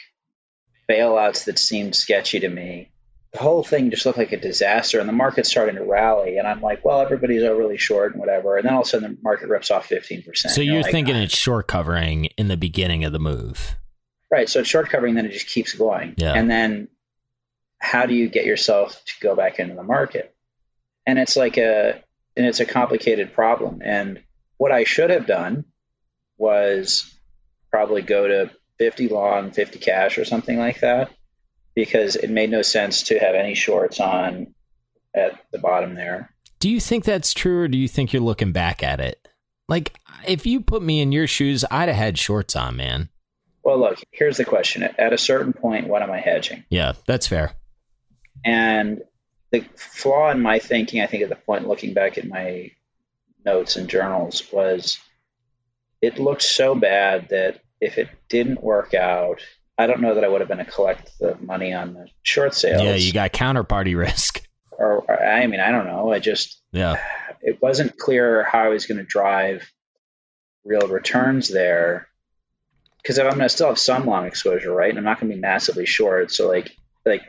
[0.89, 2.91] bailouts that seemed sketchy to me.
[3.33, 6.47] The whole thing just looked like a disaster and the market's starting to rally and
[6.47, 9.17] i'm like well everybody's overly short and whatever and then all of a sudden the
[9.21, 11.19] market rips off 15% so you're, you're like, thinking ah.
[11.19, 13.75] it's short covering in the beginning of the move.
[14.31, 16.15] Right so it's short covering then it just keeps going.
[16.17, 16.33] Yeah.
[16.33, 16.87] and then
[17.79, 20.33] how do you get yourself to go back into the market
[21.07, 22.03] and it's like a
[22.35, 24.21] and it's a complicated problem and
[24.57, 25.65] what i should have done
[26.37, 27.11] was
[27.71, 31.11] probably go to 50 long 50 cash or something like that
[31.77, 34.53] because it made no sense to have any shorts on
[35.15, 36.33] at the bottom there.
[36.59, 39.27] Do you think that's true, or do you think you're looking back at it?
[39.69, 43.09] Like, if you put me in your shoes, I'd have had shorts on, man.
[43.63, 44.83] Well, look, here's the question.
[44.83, 46.63] At a certain point, what am I hedging?
[46.69, 47.51] Yeah, that's fair.
[48.43, 49.01] And
[49.51, 52.71] the flaw in my thinking, I think, at the point looking back at my
[53.45, 54.99] notes and journals was
[56.01, 59.41] it looked so bad that if it didn't work out,
[59.77, 62.55] I don't know that I would have been to collect the money on the short
[62.55, 62.83] sales.
[62.83, 64.43] Yeah, you got counterparty risk.
[64.71, 66.11] Or, or I mean, I don't know.
[66.11, 67.01] I just yeah,
[67.41, 69.71] it wasn't clear how I was going to drive
[70.65, 72.07] real returns there.
[73.01, 74.89] Because I'm going to still have some long exposure, right?
[74.89, 76.31] And I'm not going to be massively short.
[76.31, 76.75] So like
[77.05, 77.21] like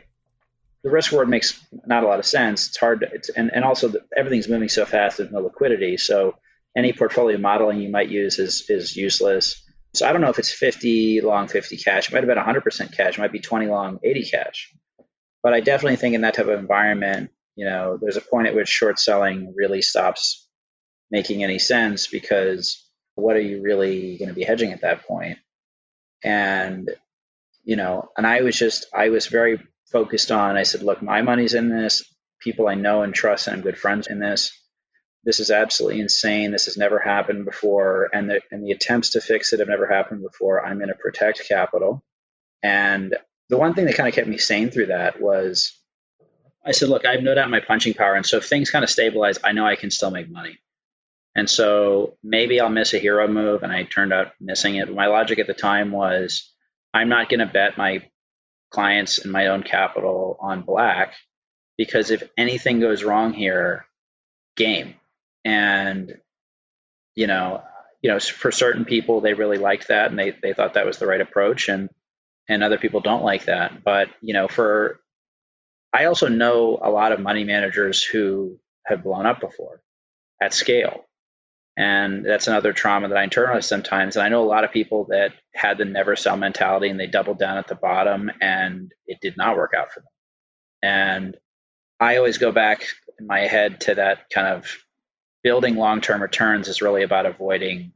[0.83, 2.67] the risk reward makes not a lot of sense.
[2.67, 5.97] It's hard to, it's, and, and also the, everything's moving so fast, there's no liquidity.
[5.97, 6.35] So
[6.75, 9.61] any portfolio modeling you might use is, is useless.
[9.93, 12.07] So I don't know if it's 50 long, 50 cash.
[12.07, 13.17] It might have been 100% cash.
[13.17, 14.73] It might be 20 long, 80 cash.
[15.41, 18.55] But I definitely think in that type of environment, you know, there's a point at
[18.55, 20.47] which short selling really stops
[21.11, 22.85] making any sense because
[23.15, 25.39] what are you really going to be hedging at that point?
[26.23, 26.89] And,
[27.63, 29.59] you know, and I was just, I was very
[29.91, 32.03] focused on, I said, look, my money's in this.
[32.39, 34.57] People I know and trust and I'm good friends in this.
[35.25, 36.51] This is absolutely insane.
[36.51, 38.09] This has never happened before.
[38.13, 40.65] And the, and the attempts to fix it have never happened before.
[40.65, 42.03] I'm going to protect capital.
[42.63, 43.15] And
[43.49, 45.75] the one thing that kind of kept me sane through that was
[46.65, 48.15] I said, look, I have no doubt my punching power.
[48.15, 50.59] And so if things kind of stabilize, I know I can still make money.
[51.35, 53.63] And so maybe I'll miss a hero move.
[53.63, 54.93] And I turned out missing it.
[54.93, 56.51] My logic at the time was
[56.93, 58.03] I'm not going to bet my
[58.69, 61.13] clients and my own capital on black
[61.77, 63.85] because if anything goes wrong here,
[64.55, 64.95] game.
[65.45, 66.17] And,
[67.15, 67.63] you know,
[68.01, 70.97] you know, for certain people, they really liked that and they, they thought that was
[70.97, 71.69] the right approach.
[71.69, 71.89] And,
[72.47, 73.83] and other people don't like that.
[73.83, 74.99] But, you know, for,
[75.93, 79.81] I also know a lot of money managers who have blown up before
[80.41, 81.05] at scale.
[81.79, 84.17] And that's another trauma that I internalize sometimes.
[84.17, 87.07] And I know a lot of people that had the never sell mentality and they
[87.07, 90.09] doubled down at the bottom and it did not work out for them.
[90.83, 91.37] And
[91.97, 92.83] I always go back
[93.17, 94.77] in my head to that kind of
[95.41, 97.93] building long term returns is really about avoiding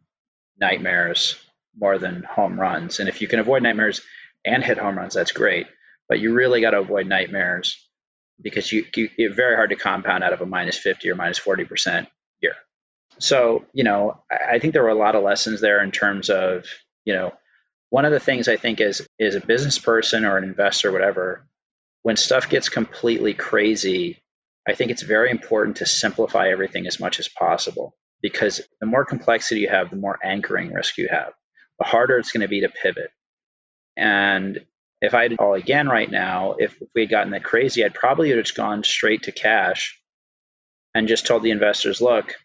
[0.57, 1.35] nightmares
[1.77, 3.01] more than home runs.
[3.01, 3.99] And if you can avoid nightmares
[4.45, 5.67] and hit home runs, that's great.
[6.07, 7.85] But you really got to avoid nightmares
[8.41, 11.37] because you, you it's very hard to compound out of a minus 50 or minus
[11.37, 12.07] 40%
[12.41, 12.53] year.
[13.19, 16.65] So, you know, I think there were a lot of lessons there in terms of,
[17.05, 17.33] you know,
[17.89, 21.45] one of the things I think is is a business person or an investor, whatever,
[22.01, 24.21] when stuff gets completely crazy,
[24.67, 29.05] I think it's very important to simplify everything as much as possible because the more
[29.05, 31.33] complexity you have, the more anchoring risk you have.
[31.79, 33.11] The harder it's going to be to pivot.
[33.97, 34.65] And
[35.01, 37.93] if I did all again right now, if, if we had gotten that crazy, I'd
[37.93, 39.99] probably have just gone straight to cash
[40.95, 42.35] and just told the investors, look,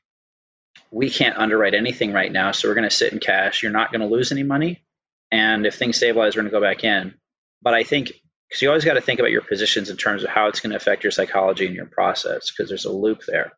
[0.90, 3.62] we can't underwrite anything right now, so we're going to sit in cash.
[3.62, 4.82] You're not going to lose any money.
[5.30, 7.14] And if things stabilize, we're going to go back in.
[7.62, 8.12] But I think
[8.48, 10.70] because you always got to think about your positions in terms of how it's going
[10.70, 13.52] to affect your psychology and your process because there's a loop there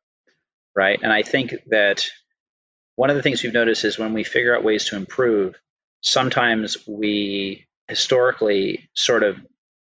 [0.75, 2.07] right and i think that
[2.97, 5.55] one of the things we've noticed is when we figure out ways to improve
[6.03, 9.37] sometimes we historically sort of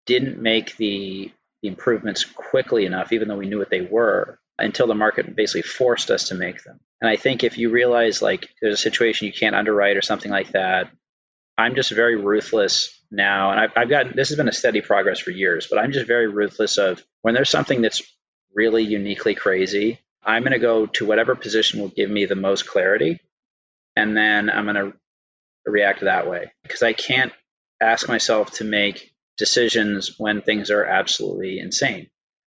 [0.06, 4.88] didn't make the, the improvements quickly enough even though we knew what they were until
[4.88, 8.50] the market basically forced us to make them and i think if you realize like
[8.62, 10.90] there's a situation you can't underwrite or something like that
[11.58, 15.20] i'm just very ruthless now, and I've, I've gotten this has been a steady progress
[15.20, 18.04] for years, but I'm just very ruthless of when there's something that's
[18.54, 22.68] really uniquely crazy, I'm going to go to whatever position will give me the most
[22.68, 23.20] clarity,
[23.96, 24.94] and then I'm going to
[25.66, 27.34] react that way because I can't
[27.82, 32.10] ask myself to make decisions when things are absolutely insane.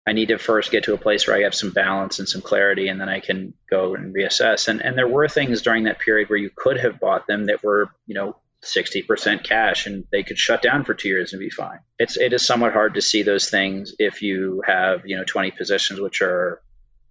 [0.08, 2.42] I need to first get to a place where I have some balance and some
[2.42, 4.68] clarity, and then I can go and reassess.
[4.68, 7.64] And and there were things during that period where you could have bought them that
[7.64, 11.50] were, you know, 60% cash and they could shut down for two years and be
[11.50, 11.80] fine.
[11.98, 15.52] It's it is somewhat hard to see those things if you have, you know, 20
[15.52, 16.62] positions which are,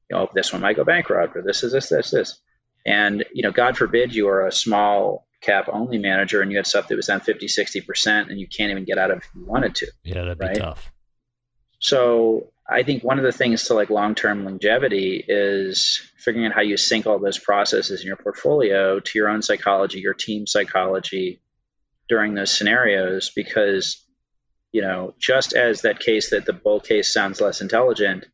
[0.09, 2.41] you know, oh, this one might go bankrupt or this is this, this, this.
[2.87, 6.67] And, you know, God forbid you are a small cap only manager and you had
[6.67, 9.45] stuff that was down 50, 60% and you can't even get out of if you
[9.45, 9.91] wanted to.
[10.05, 10.55] Yeah, that'd right?
[10.55, 10.93] be tough.
[11.81, 16.53] So I think one of the things to like long term longevity is figuring out
[16.53, 20.47] how you sync all those processes in your portfolio to your own psychology, your team
[20.47, 21.41] psychology
[22.09, 23.31] during those scenarios.
[23.35, 24.05] Because,
[24.71, 28.27] you know, just as that case that the bull case sounds less intelligent,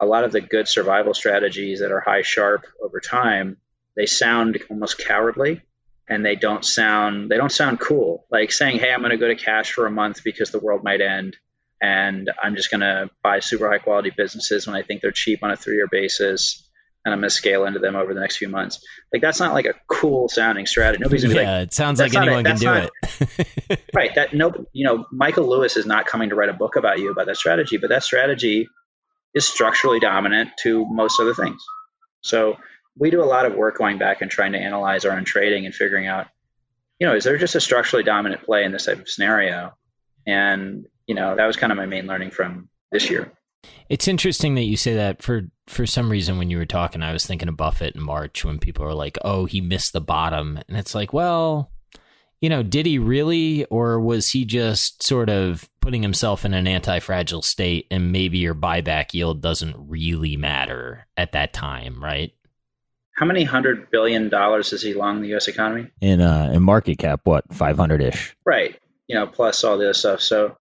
[0.00, 3.58] a lot of the good survival strategies that are high Sharpe over time,
[3.96, 5.60] they sound almost cowardly
[6.08, 8.26] and they don't sound they don't sound cool.
[8.30, 10.82] Like saying, "Hey, I'm going to go to cash for a month because the world
[10.82, 11.36] might end."
[11.84, 15.42] And I'm just going to buy super high quality businesses when I think they're cheap
[15.42, 16.66] on a three year basis,
[17.04, 18.82] and I'm going to scale into them over the next few months.
[19.12, 21.02] Like that's not like a cool sounding strategy.
[21.02, 23.80] Nobody's gonna yeah, like, it sounds like anyone can do not, it.
[23.94, 24.14] right.
[24.14, 27.10] That no, you know, Michael Lewis is not coming to write a book about you
[27.10, 28.66] about that strategy, but that strategy
[29.34, 31.62] is structurally dominant to most other things.
[32.22, 32.56] So
[32.96, 35.66] we do a lot of work going back and trying to analyze our own trading
[35.66, 36.28] and figuring out,
[36.98, 39.74] you know, is there just a structurally dominant play in this type of scenario?
[40.26, 43.32] And you know, that was kind of my main learning from this year.
[43.88, 47.12] It's interesting that you say that for for some reason when you were talking I
[47.12, 50.58] was thinking of Buffett in March when people are like, "Oh, he missed the bottom."
[50.68, 51.70] And it's like, "Well,
[52.40, 56.66] you know, did he really or was he just sort of putting himself in an
[56.66, 62.32] anti-fragile state and maybe your buyback yield doesn't really matter at that time, right?"
[63.16, 65.88] How many hundred billion dollars is he long the US economy?
[66.00, 68.34] In uh in market cap, what, 500ish?
[68.44, 68.78] Right.
[69.06, 70.20] You know, plus all the other stuff.
[70.20, 70.56] So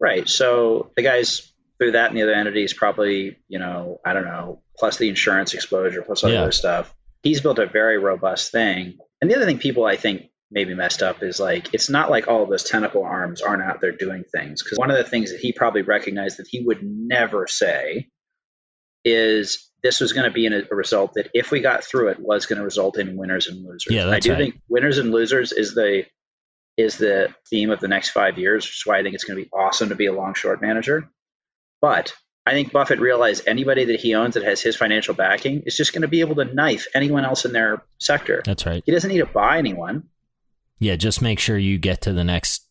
[0.00, 0.28] Right.
[0.28, 4.62] So the guys through that and the other entities probably, you know, I don't know,
[4.76, 6.42] plus the insurance exposure, plus all yeah.
[6.42, 6.94] other stuff.
[7.22, 8.98] He's built a very robust thing.
[9.20, 12.28] And the other thing people I think maybe messed up is like it's not like
[12.28, 15.30] all of those tentacle arms aren't out there doing things because one of the things
[15.30, 18.08] that he probably recognized that he would never say
[19.04, 22.18] is this was going to be a, a result that if we got through it
[22.18, 23.94] was going to result in winners and losers.
[23.94, 24.38] Yeah, I do right.
[24.38, 26.04] think winners and losers is the
[26.78, 29.36] is the theme of the next five years, which is why I think it's going
[29.36, 31.10] to be awesome to be a long short manager.
[31.80, 32.14] But
[32.46, 35.92] I think Buffett realized anybody that he owns that has his financial backing is just
[35.92, 38.42] going to be able to knife anyone else in their sector.
[38.44, 38.82] That's right.
[38.86, 40.04] He doesn't need to buy anyone.
[40.78, 42.64] Yeah, just make sure you get to the next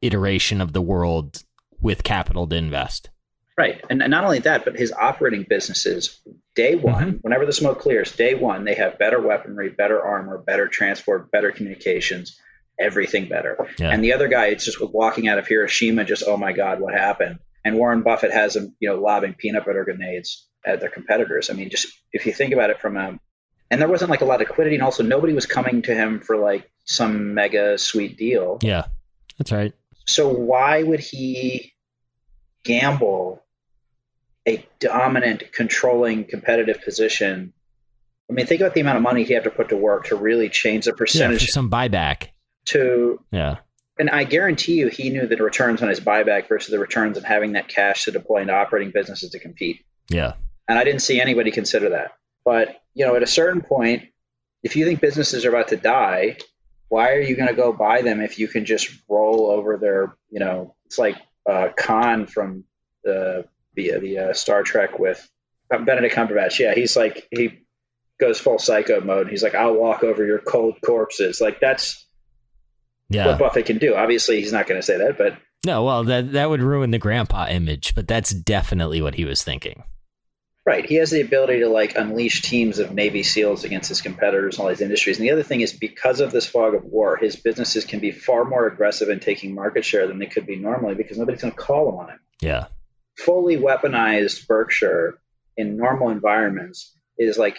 [0.00, 1.44] iteration of the world
[1.80, 3.10] with capital to invest.
[3.58, 3.84] Right.
[3.90, 6.18] And not only that, but his operating businesses,
[6.54, 6.90] day mm-hmm.
[6.90, 11.30] one, whenever the smoke clears, day one, they have better weaponry, better armor, better transport,
[11.30, 12.40] better communications,
[12.80, 13.68] everything better.
[13.78, 13.90] Yeah.
[13.90, 16.94] And the other guy, it's just walking out of Hiroshima, just, oh my God, what
[16.94, 17.38] happened?
[17.64, 21.50] And Warren Buffett has them, you know, lobbing peanut butter grenades at their competitors.
[21.50, 23.18] I mean, just if you think about it from a,
[23.70, 26.20] and there wasn't like a lot of liquidity, and also nobody was coming to him
[26.20, 28.58] for like some mega sweet deal.
[28.62, 28.86] Yeah,
[29.38, 29.72] that's right.
[30.06, 31.72] So why would he
[32.64, 33.44] gamble
[34.46, 37.52] a dominant, controlling, competitive position?
[38.28, 40.16] I mean, think about the amount of money he had to put to work to
[40.16, 42.28] really change the Yeah, percentage some buyback.
[42.72, 43.20] To.
[43.30, 43.56] Yeah,
[43.98, 47.24] And I guarantee you, he knew the returns on his buyback versus the returns on
[47.24, 49.84] having that cash to deploy into operating businesses to compete.
[50.08, 50.34] yeah,
[50.68, 52.12] And I didn't see anybody consider that.
[52.44, 54.04] But you know, at a certain point,
[54.62, 56.36] if you think businesses are about to die,
[56.88, 60.16] why are you going to go buy them if you can just roll over their?
[60.30, 61.16] You know, it's like
[61.48, 62.64] uh, Khan from
[63.04, 65.26] the the, the uh, Star Trek with
[65.70, 66.58] uh, Benedict Cumberbatch.
[66.58, 67.60] Yeah, he's like he
[68.18, 69.28] goes full psycho mode.
[69.28, 71.40] He's like, I'll walk over your cold corpses.
[71.40, 72.06] Like that's
[73.10, 73.26] yeah.
[73.26, 73.94] what Buffett can do.
[73.94, 76.98] Obviously, he's not going to say that, but No, well, that that would ruin the
[76.98, 79.84] grandpa image, but that's definitely what he was thinking.
[80.66, 80.84] Right.
[80.84, 84.62] He has the ability to like unleash teams of Navy SEALs against his competitors in
[84.62, 85.18] all these industries.
[85.18, 88.12] And the other thing is because of this fog of war, his businesses can be
[88.12, 91.52] far more aggressive in taking market share than they could be normally because nobody's going
[91.52, 92.18] to call them on it.
[92.40, 92.66] Yeah,
[93.16, 95.18] Fully weaponized Berkshire
[95.56, 97.58] in normal environments is like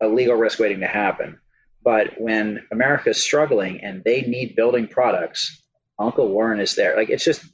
[0.00, 1.38] a legal risk waiting to happen.
[1.82, 5.62] But when America's struggling and they need building products,
[5.98, 6.96] Uncle Warren is there.
[6.96, 7.44] Like it's just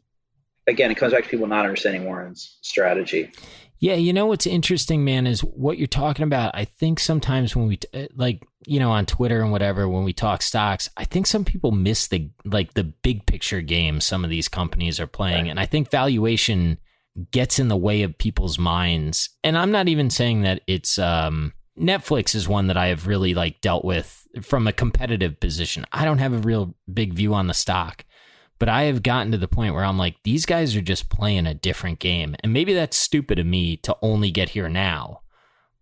[0.67, 3.31] again, it comes back to people not understanding Warren's strategy.
[3.79, 6.57] Yeah, you know what's interesting, man, is what you're talking about.
[6.57, 7.79] I think sometimes when we
[8.15, 11.73] like, you know, on Twitter and whatever, when we talk stocks, I think some people
[11.73, 15.51] miss the like the big picture game some of these companies are playing, Right.
[15.51, 16.79] and I think valuation
[17.31, 19.29] gets in the way of people's minds.
[19.45, 23.35] And I'm not even saying that it's um Netflix is one that I have really
[23.35, 25.85] like dealt with from a competitive position.
[25.93, 28.05] I don't have a real big view on the stock.
[28.59, 31.47] But I have gotten to the point where I'm like, these guys are just playing
[31.47, 32.35] a different game.
[32.41, 35.21] And maybe that's stupid of me to only get here now.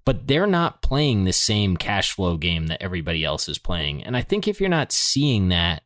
[0.05, 4.03] But they're not playing the same cash flow game that everybody else is playing.
[4.03, 5.83] And I think if you're not seeing that,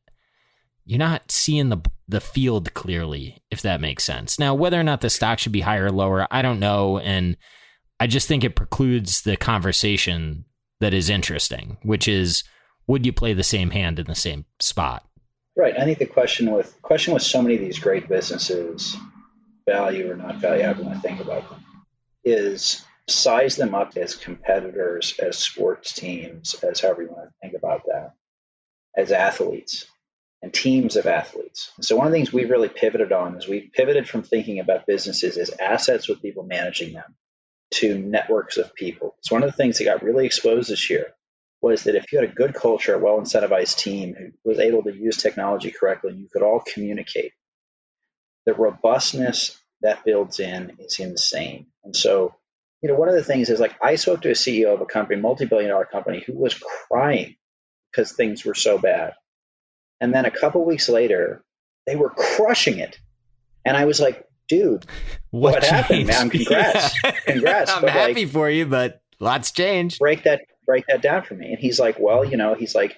[0.84, 1.78] you're not seeing the
[2.10, 4.38] the field clearly, if that makes sense.
[4.38, 6.98] Now, whether or not the stock should be higher or lower, I don't know.
[6.98, 7.36] And
[8.00, 10.44] I just think it precludes the conversation
[10.80, 12.44] that is interesting, which is
[12.86, 15.04] would you play the same hand in the same spot?
[15.56, 15.78] Right.
[15.78, 18.96] I think the question with question with so many of these great businesses,
[19.68, 21.64] value or not value, you want to think about them,
[22.24, 27.54] is size them up as competitors, as sports teams, as however you want to think
[27.54, 28.12] about that,
[28.96, 29.86] as athletes
[30.40, 31.72] and teams of athletes.
[31.80, 34.86] So one of the things we've really pivoted on is we pivoted from thinking about
[34.86, 37.16] businesses as assets with people managing them
[37.70, 39.14] to networks of people.
[39.18, 41.14] It's one of the things that got really exposed this year
[41.60, 44.82] was that if you had a good culture, a well incentivized team who was able
[44.84, 47.32] to use technology correctly, you could all communicate,
[48.46, 51.66] the robustness that builds in is insane.
[51.84, 52.34] And so,
[52.80, 54.86] you know, one of the things is like I spoke to a CEO of a
[54.86, 57.36] company, multi billion dollar company, who was crying
[57.90, 59.14] because things were so bad.
[60.00, 61.44] And then a couple weeks later,
[61.86, 62.98] they were crushing it.
[63.64, 64.84] And I was like, dude,
[65.30, 66.30] What happened, man?
[66.30, 66.94] Congrats.
[67.04, 67.10] Yeah.
[67.26, 69.98] Congrats, I'm but, happy like- for you, but lots changed.
[69.98, 71.50] break that break that down for me.
[71.52, 72.96] And he's like, well, you know, he's like,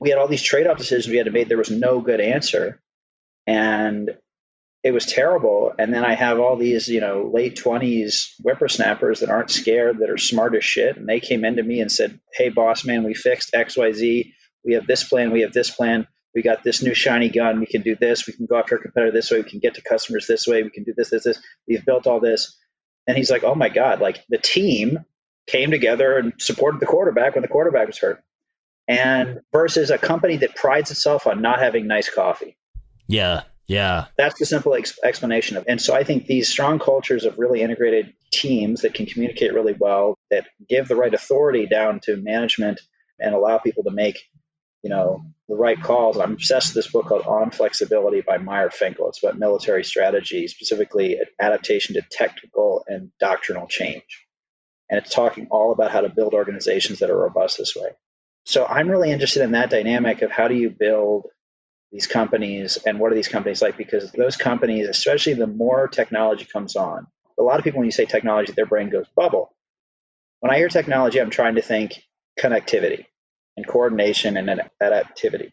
[0.00, 1.48] we had all these trade off decisions we had to make.
[1.48, 2.80] There was no good answer,
[3.46, 4.10] and
[4.82, 5.72] it was terrible.
[5.78, 10.10] And then I have all these, you know, late twenties whippersnappers that aren't scared, that
[10.10, 13.14] are smart as shit, and they came into me and said, "Hey, boss man, we
[13.14, 14.34] fixed X, Y, Z.
[14.64, 15.30] We have this plan.
[15.30, 17.60] We have this plan." We got this new shiny gun.
[17.60, 18.26] We can do this.
[18.26, 19.38] We can go after a competitor this way.
[19.38, 20.62] We can get to customers this way.
[20.62, 21.38] We can do this, this, this.
[21.68, 22.56] We've built all this.
[23.06, 25.04] And he's like, oh my God, like the team
[25.46, 28.22] came together and supported the quarterback when the quarterback was hurt.
[28.88, 32.56] And versus a company that prides itself on not having nice coffee.
[33.06, 35.64] Yeah, yeah, That's the simple ex- explanation of.
[35.68, 39.74] And so I think these strong cultures of really integrated teams that can communicate really
[39.78, 42.80] well, that give the right authority down to management
[43.18, 44.28] and allow people to make
[44.82, 46.18] you know, the right calls.
[46.18, 49.08] I'm obsessed with this book called On Flexibility by Meir Finkel.
[49.08, 54.26] It's about military strategy, specifically adaptation to technical and doctrinal change.
[54.90, 57.90] And it's talking all about how to build organizations that are robust this way.
[58.44, 61.26] So I'm really interested in that dynamic of how do you build
[61.92, 63.76] these companies and what are these companies like?
[63.76, 67.06] Because those companies, especially the more technology comes on,
[67.38, 69.54] a lot of people, when you say technology, their brain goes bubble.
[70.40, 72.02] When I hear technology, I'm trying to think
[72.38, 73.06] connectivity
[73.56, 75.52] and coordination and adaptivity.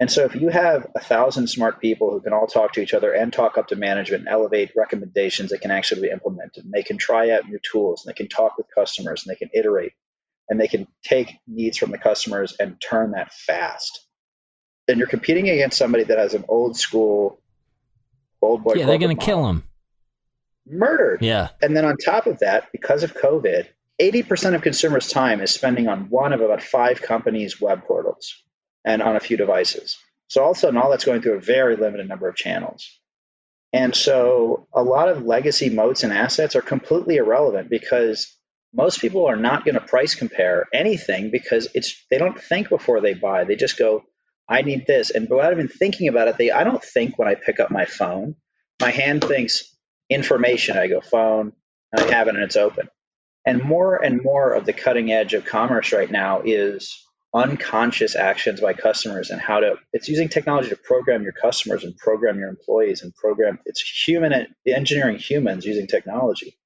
[0.00, 2.92] And so if you have a thousand smart people who can all talk to each
[2.92, 6.72] other and talk up to management and elevate recommendations that can actually be implemented, and
[6.72, 9.50] they can try out new tools and they can talk with customers and they can
[9.54, 9.92] iterate
[10.48, 14.06] and they can take needs from the customers and turn that fast.
[14.88, 17.40] Then you're competing against somebody that has an old school,
[18.40, 18.74] old boy.
[18.74, 19.62] Yeah, they're going to kill them.
[20.66, 21.22] Murdered.
[21.22, 21.50] Yeah.
[21.60, 23.68] And then on top of that, because of COVID,
[24.02, 28.34] 80% of consumers' time is spending on one of about five companies' web portals
[28.84, 29.96] and on a few devices.
[30.26, 32.98] So all of a sudden, all that's going through a very limited number of channels.
[33.72, 38.36] And so a lot of legacy moats and assets are completely irrelevant because
[38.74, 43.00] most people are not going to price compare anything because it's they don't think before
[43.00, 43.44] they buy.
[43.44, 44.02] They just go,
[44.48, 45.10] I need this.
[45.10, 47.84] And without even thinking about it, they I don't think when I pick up my
[47.84, 48.34] phone.
[48.80, 49.76] My hand thinks
[50.10, 50.76] information.
[50.76, 51.52] I go phone,
[51.96, 52.88] I have it and it's open.
[53.44, 57.04] And more and more of the cutting edge of commerce right now is
[57.34, 61.96] unconscious actions by customers and how to it's using technology to program your customers and
[61.96, 66.58] program your employees and program it's human engineering humans using technology.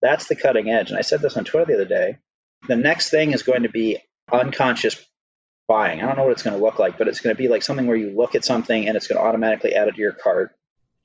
[0.00, 0.90] That's the cutting edge.
[0.90, 2.18] And i said this on twitter the other day.
[2.68, 3.98] The next thing is going to be
[4.30, 5.04] unconscious
[5.66, 6.00] buying.
[6.00, 7.64] I don't know what it's going to look like but it's going to be like
[7.64, 10.12] something where you look at something and it's going to automatically add it to your
[10.12, 10.52] cart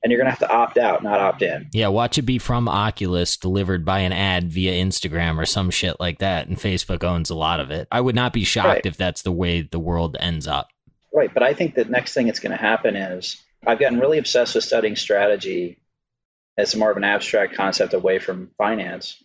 [0.02, 1.68] and you're going to have to opt out, not opt in.
[1.72, 5.98] Yeah, watch it be from Oculus delivered by an ad via Instagram or some shit
[5.98, 6.46] like that.
[6.46, 7.88] And Facebook owns a lot of it.
[7.90, 8.86] I would not be shocked right.
[8.86, 10.68] if that's the way the world ends up.
[11.12, 11.32] Right.
[11.32, 14.54] But I think the next thing that's going to happen is I've gotten really obsessed
[14.54, 15.78] with studying strategy
[16.56, 19.22] as more of an abstract concept away from finance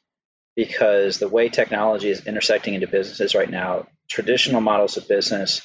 [0.56, 5.62] because the way technology is intersecting into businesses right now, traditional models of business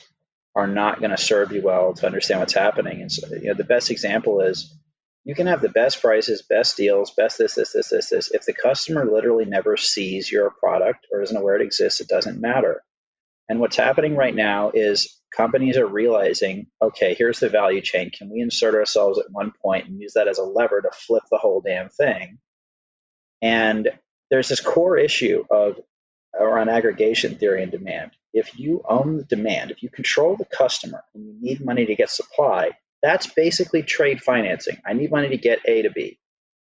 [0.54, 3.02] are not going to serve you well to understand what's happening.
[3.02, 4.74] And so, you know, the best example is
[5.24, 8.30] you can have the best prices, best deals, best this, this, this, this, this.
[8.30, 12.40] If the customer literally never sees your product or isn't aware it exists, it doesn't
[12.40, 12.82] matter.
[13.48, 18.10] And what's happening right now is companies are realizing, okay, here's the value chain.
[18.10, 21.22] Can we insert ourselves at one point and use that as a lever to flip
[21.30, 22.38] the whole damn thing?
[23.40, 23.88] And
[24.30, 25.78] there's this core issue of
[26.38, 28.10] around aggregation theory and demand.
[28.32, 31.94] If you own the demand, if you control the customer and you need money to
[31.94, 32.72] get supply,
[33.02, 34.78] that's basically trade financing.
[34.86, 36.18] I need money to get A to B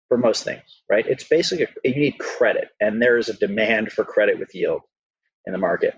[0.08, 1.06] for most things, right?
[1.06, 4.82] It's basically you need credit, and there is a demand for credit with yield
[5.46, 5.94] in the market.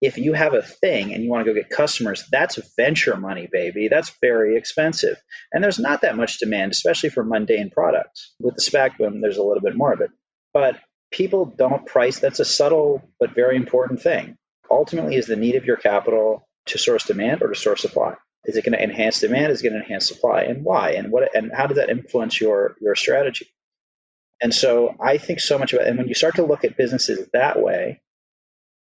[0.00, 3.48] If you have a thing and you want to go get customers, that's venture money,
[3.50, 3.88] baby.
[3.88, 5.16] That's very expensive.
[5.52, 8.34] And there's not that much demand, especially for mundane products.
[8.38, 10.10] With the SPAC boom, there's a little bit more of it.
[10.52, 10.78] But
[11.10, 12.18] people don't price.
[12.18, 14.36] That's a subtle but very important thing.
[14.70, 18.14] Ultimately, is the need of your capital to source demand or to source supply?
[18.44, 19.52] Is it going to enhance demand?
[19.52, 20.42] Is it going to enhance supply?
[20.42, 20.92] And why?
[20.92, 21.34] And what?
[21.34, 23.46] And how does that influence your your strategy?
[24.42, 25.86] And so I think so much about.
[25.86, 28.00] And when you start to look at businesses that way,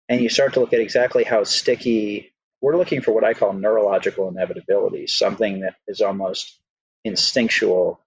[0.09, 3.53] and you start to look at exactly how sticky, we're looking for what I call
[3.53, 6.59] neurological inevitability, something that is almost
[7.05, 8.01] instinctual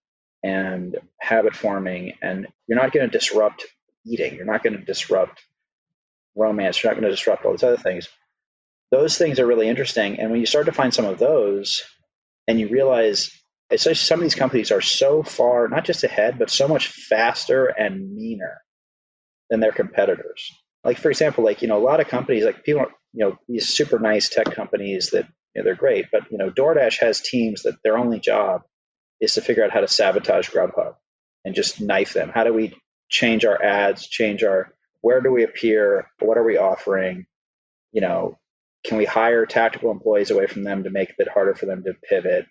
[0.44, 3.66] and habit forming, and you're not going to disrupt
[4.06, 4.36] eating.
[4.36, 5.42] You're not going to disrupt
[6.36, 6.84] romance.
[6.84, 8.08] You're not going to disrupt all these other things
[8.96, 10.20] those things are really interesting.
[10.20, 11.84] And when you start to find some of those
[12.48, 13.32] and you realize,
[13.70, 17.66] especially some of these companies are so far, not just ahead, but so much faster
[17.66, 18.62] and meaner
[19.50, 20.50] than their competitors.
[20.84, 23.68] Like, for example, like, you know, a lot of companies, like people, you know, these
[23.68, 27.64] super nice tech companies that, you know, they're great, but, you know, DoorDash has teams
[27.64, 28.62] that their only job
[29.20, 30.96] is to figure out how to sabotage Grubhub
[31.44, 32.30] and just knife them.
[32.34, 32.76] How do we
[33.10, 36.12] change our ads, change our, where do we appear?
[36.20, 37.26] What are we offering?
[37.92, 38.38] You know,
[38.86, 41.94] can we hire tactical employees away from them to make it harder for them to
[42.10, 42.46] pivot?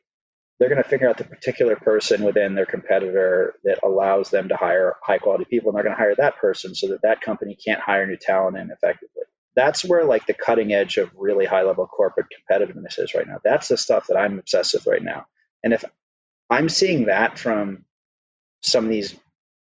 [0.59, 4.57] They're going to figure out the particular person within their competitor that allows them to
[4.57, 7.57] hire high quality people, and they're going to hire that person so that that company
[7.57, 9.25] can't hire new talent in effectively.
[9.57, 13.39] That's where like the cutting edge of really high level corporate competitiveness is right now.
[13.45, 15.27] That's the stuff that I'm obsessed with right now.
[15.63, 15.85] And if
[16.51, 17.85] I'm seeing that from
[18.63, 19.15] some of these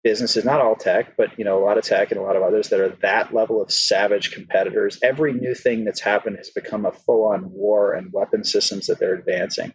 [0.03, 2.43] businesses, not all tech, but you know, a lot of tech and a lot of
[2.43, 4.99] others that are that level of savage competitors.
[5.03, 9.15] Every new thing that's happened has become a full-on war and weapon systems that they're
[9.15, 9.73] advancing.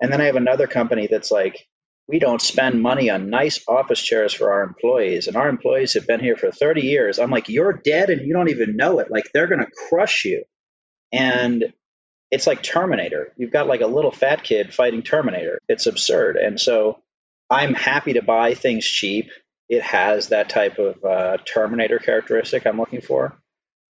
[0.00, 1.66] And then I have another company that's like,
[2.08, 6.06] we don't spend money on nice office chairs for our employees, and our employees have
[6.06, 7.18] been here for 30 years.
[7.18, 9.10] I'm like, you're dead and you don't even know it.
[9.10, 10.42] Like they're gonna crush you.
[11.12, 11.72] And
[12.30, 13.32] it's like Terminator.
[13.36, 15.60] You've got like a little fat kid fighting Terminator.
[15.68, 16.36] It's absurd.
[16.36, 17.02] And so
[17.48, 19.30] I'm happy to buy things cheap.
[19.70, 23.34] It has that type of uh, Terminator characteristic I'm looking for.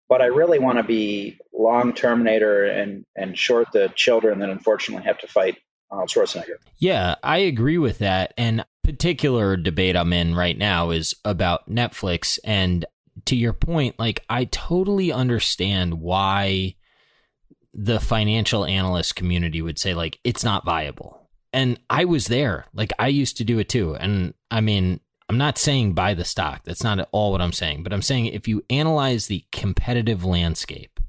[0.09, 5.07] But I really want to be long Terminator and, and short the children that unfortunately
[5.07, 5.57] have to fight
[5.91, 6.57] Arnold Schwarzenegger.
[6.79, 8.35] Yeah, I agree with that.
[8.37, 12.39] And particular debate I'm in right now is about Netflix.
[12.43, 12.85] And
[13.27, 16.75] to your point, like I totally understand why
[17.75, 21.29] the financial analyst community would say like it's not viable.
[21.53, 22.67] And I was there.
[22.75, 23.95] Like I used to do it too.
[23.95, 26.63] And I mean, I'm not saying buy the stock.
[26.65, 27.83] That's not at all what I'm saying.
[27.83, 31.01] But I'm saying if you analyze the competitive landscape,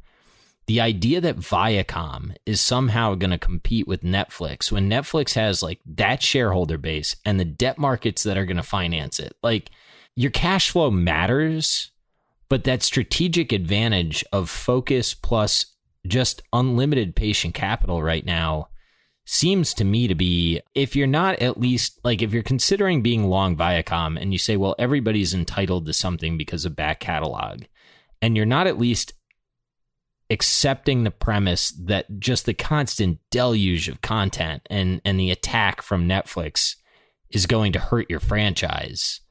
[0.68, 5.80] the idea that Viacom is somehow going to compete with Netflix when Netflix has like
[5.86, 9.72] that shareholder base and the debt markets that are going to finance it, like
[10.16, 11.92] your cash flow matters,
[12.50, 15.66] but that strategic advantage of focus plus
[16.06, 18.68] just unlimited patient capital right now
[19.32, 23.26] seems to me to be if you're not at least like if you're considering being
[23.26, 27.62] long Viacom and you say, well, everybody's entitled to something because of back catalog,
[28.24, 29.14] and you're not at least
[30.32, 36.10] accepting the premise that just the constant deluge of content and and the attack from
[36.10, 36.76] Netflix
[37.30, 39.22] is going to hurt your franchise.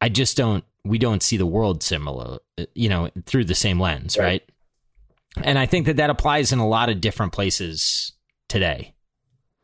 [0.00, 2.38] I just don't we don't see the world similar,
[2.74, 4.42] you know, through the same lens, right?
[5.36, 5.44] right?
[5.44, 8.12] And I think that that applies in a lot of different places
[8.48, 8.94] today.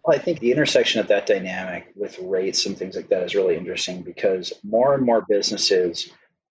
[0.04, 3.36] Well, I think the intersection of that dynamic with rates and things like that is
[3.36, 6.10] really interesting because more and more businesses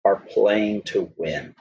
[0.04, 1.54] are playing to win.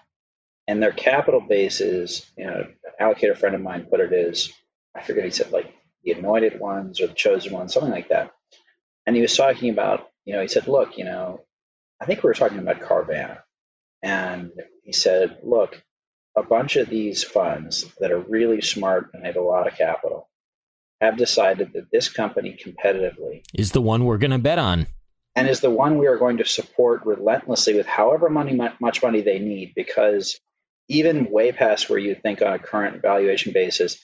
[0.68, 2.68] And their capital bases, you know,
[3.02, 4.54] allocator friend of mine put it is,
[4.96, 8.32] I forget, he said like the anointed ones or the chosen ones, something like that.
[9.06, 11.42] And he was talking about, you know, he said, look, you know,
[12.02, 13.40] I think we were talking about Carvana.
[14.04, 14.52] And
[14.84, 15.82] he said, look,
[16.38, 20.30] a bunch of these funds that are really smart and have a lot of capital
[21.02, 24.88] have decided that this company competitively is the one we're going to bet on.
[25.36, 29.22] and is the one we are going to support relentlessly with however money much money
[29.22, 30.40] they need because
[30.88, 33.98] even way past where you think on a current valuation basis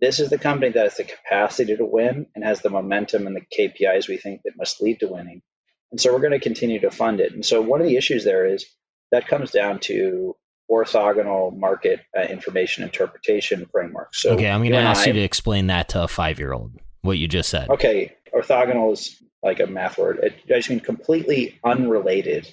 [0.00, 3.36] this is the company that has the capacity to win and has the momentum and
[3.36, 5.42] the KPIs we think that must lead to winning.
[5.90, 7.32] And so we're going to continue to fund it.
[7.32, 8.66] And so one of the issues there is
[9.12, 10.36] that comes down to
[10.70, 14.14] orthogonal market uh, information interpretation framework.
[14.14, 16.52] So okay, I'm going to ask I, you to explain that to a five year
[16.52, 16.72] old.
[17.02, 17.70] What you just said.
[17.70, 20.18] Okay, orthogonal is like a math word.
[20.22, 22.48] It, I just mean completely unrelated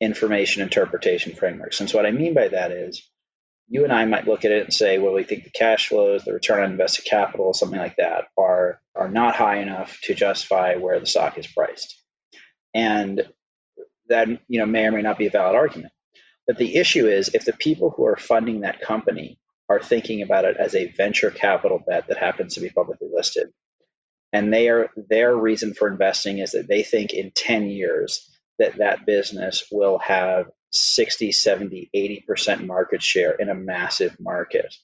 [0.00, 1.80] information interpretation frameworks.
[1.80, 3.02] And so what I mean by that is
[3.68, 6.24] you and I might look at it and say, well, we think the cash flows,
[6.24, 10.76] the return on invested capital, something like that, are are not high enough to justify
[10.76, 12.00] where the stock is priced.
[12.74, 13.22] And
[14.08, 15.92] that you know may or may not be a valid argument.
[16.46, 20.44] But the issue is if the people who are funding that company are thinking about
[20.44, 23.48] it as a venture capital bet that happens to be publicly listed,
[24.32, 28.78] and they are their reason for investing is that they think in 10 years that
[28.78, 34.74] that business will have 60, 70, 80% market share in a massive market.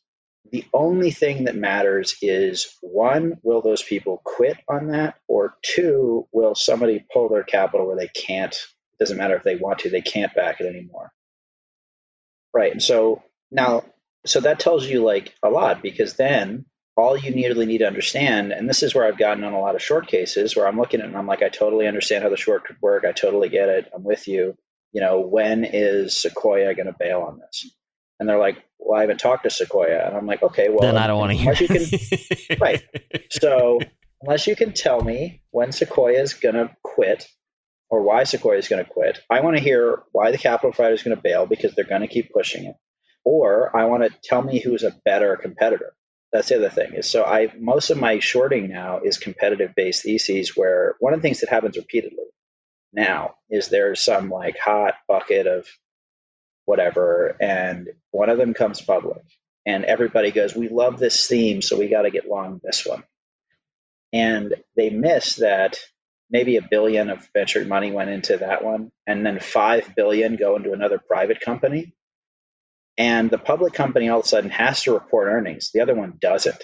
[0.50, 5.16] The only thing that matters is one, will those people quit on that?
[5.28, 8.54] Or two, will somebody pull their capital where they can't?
[8.54, 11.12] It doesn't matter if they want to, they can't back it anymore.
[12.54, 12.72] Right.
[12.72, 13.84] And so now,
[14.26, 16.66] so that tells you like a lot because then
[16.96, 19.74] all you really need to understand, and this is where I've gotten on a lot
[19.74, 22.36] of short cases where I'm looking at and I'm like, I totally understand how the
[22.36, 23.04] short could work.
[23.04, 23.90] I totally get it.
[23.94, 24.56] I'm with you.
[24.92, 27.70] You know, when is Sequoia going to bail on this?
[28.20, 30.06] And they're like, well, I haven't talked to Sequoia.
[30.06, 31.54] And I'm like, okay, well, then I don't want to hear.
[31.54, 32.82] You can, right.
[33.30, 33.80] So
[34.20, 37.26] unless you can tell me when Sequoia is going to quit
[37.92, 39.20] or why Sequoia is going to quit.
[39.28, 42.00] I want to hear why the capital provider is going to bail because they're going
[42.00, 42.74] to keep pushing it.
[43.22, 45.92] Or I want to tell me who's a better competitor.
[46.32, 50.04] That's the other thing is so I most of my shorting now is competitive based
[50.04, 52.24] theses where one of the things that happens repeatedly
[52.94, 55.66] now is there's some like hot bucket of
[56.64, 59.22] whatever and one of them comes public
[59.66, 63.02] and everybody goes we love this theme so we got to get long this one
[64.14, 65.76] and they miss that
[66.32, 70.56] maybe a billion of venture money went into that one, and then five billion go
[70.56, 71.94] into another private company.
[72.98, 75.70] And the public company all of a sudden has to report earnings.
[75.72, 76.62] The other one doesn't.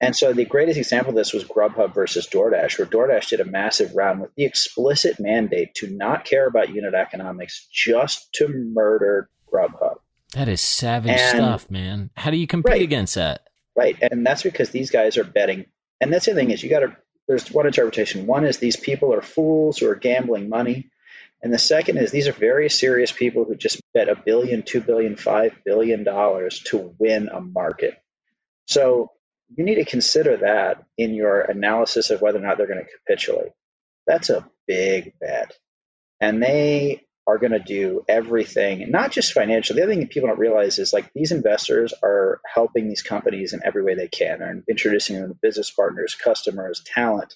[0.00, 3.44] And so the greatest example of this was Grubhub versus DoorDash, where DoorDash did a
[3.44, 9.28] massive round with the explicit mandate to not care about unit economics, just to murder
[9.52, 9.96] Grubhub.
[10.32, 12.10] That is savage and, stuff, man.
[12.16, 13.48] How do you compete right, against that?
[13.76, 13.96] Right.
[14.00, 15.66] And that's because these guys are betting.
[16.00, 16.96] And that's the thing is you got to
[17.30, 18.26] there's one interpretation.
[18.26, 20.90] One is these people are fools who are gambling money.
[21.40, 24.80] And the second is these are very serious people who just bet a billion, two
[24.80, 27.94] billion, five billion dollars to win a market.
[28.66, 29.12] So
[29.56, 32.98] you need to consider that in your analysis of whether or not they're going to
[33.06, 33.52] capitulate.
[34.08, 35.52] That's a big bet.
[36.20, 39.76] And they are going to do everything, not just financial.
[39.76, 43.60] The other thing people don't realize is like these investors are helping these companies in
[43.64, 44.38] every way they can.
[44.38, 47.34] They're introducing them to business partners, customers, talent,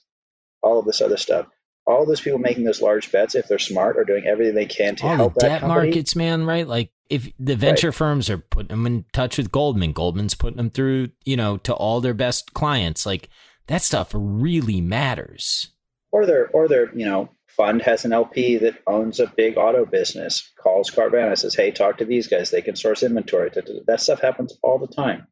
[0.62, 1.47] all of this other stuff.
[1.86, 4.97] All those people making those large bets, if they're smart, are doing everything they can
[4.97, 5.86] to All help the that debt company.
[5.89, 6.66] markets, man, right?
[6.66, 10.70] Like if the venture firms are putting them in touch with Goldman, Goldman's putting them
[10.70, 13.05] through, you know, to all their best clients.
[13.05, 13.28] Like
[13.66, 15.69] that stuff really matters.
[16.11, 19.85] or they're, or they're, you know fund has an LP that owns a big auto
[19.85, 22.51] business, calls Carvana, says, "Hey, talk to these guys.
[22.51, 23.51] They can source inventory."
[23.86, 25.26] That stuff happens all the time.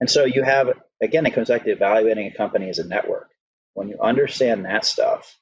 [0.00, 0.68] And so you have
[1.02, 3.30] again, it comes back to evaluating a company as a network.
[3.74, 5.36] When you understand that stuff,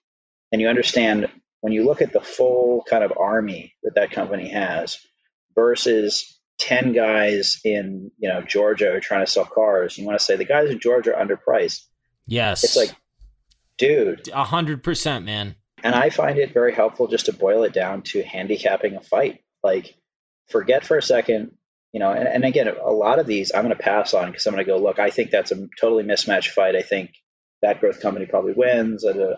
[0.51, 1.28] and you understand
[1.60, 4.98] when you look at the full kind of army that that company has
[5.55, 10.18] versus 10 guys in you know Georgia who are trying to sell cars, you want
[10.18, 11.86] to say the guys in Georgia are underpriced.
[12.26, 12.64] Yes.
[12.64, 12.94] It's like,
[13.78, 15.56] dude, a hundred percent, man.
[15.82, 19.40] And I find it very helpful just to boil it down to handicapping a fight.
[19.62, 19.94] Like,
[20.50, 21.52] forget for a second,
[21.92, 24.46] you know, and, and again, a lot of these I'm going to pass on because
[24.46, 26.76] I'm going to go, look, I think that's a totally mismatched fight.
[26.76, 27.12] I think
[27.62, 29.04] that growth company probably wins.
[29.04, 29.36] uh,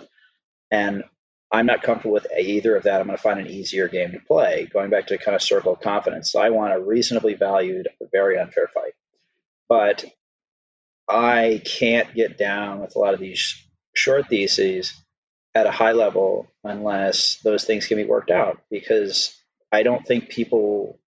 [0.72, 1.04] And
[1.52, 3.00] I'm not comfortable with either of that.
[3.00, 4.68] I'm going to find an easier game to play.
[4.72, 8.38] Going back to kind of circle of confidence, so I want a reasonably valued, very
[8.38, 8.94] unfair fight.
[9.68, 10.04] But
[11.08, 13.56] I can't get down with a lot of these
[13.94, 14.94] short theses
[15.54, 19.36] at a high level unless those things can be worked out because
[19.72, 20.98] I don't think people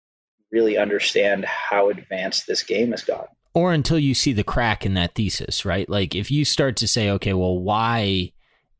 [0.51, 3.27] really understand how advanced this game has gotten.
[3.53, 5.89] Or until you see the crack in that thesis, right?
[5.89, 8.31] Like if you start to say, okay, well, why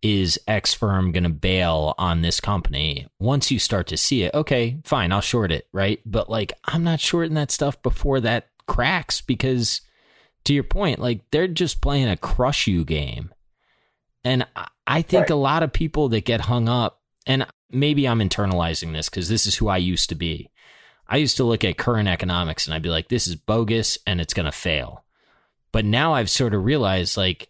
[0.02, 3.08] is X firm going to bail on this company?
[3.20, 6.00] Once you start to see it, okay, fine, I'll short it, right?
[6.06, 9.82] But like, I'm not shorting that stuff before that cracks because
[10.46, 13.34] to your point, like they're just playing a crush you game.
[14.24, 14.46] And
[14.88, 15.30] I- think Right.
[15.32, 19.46] a lot of people that get hung up, and maybe I'm internalizing this because this
[19.46, 20.50] is who I used to be.
[21.08, 24.20] I used to look at current economics and I'd be like, this is bogus and
[24.20, 25.06] it's going to fail.
[25.72, 27.50] But now I've sort of realized like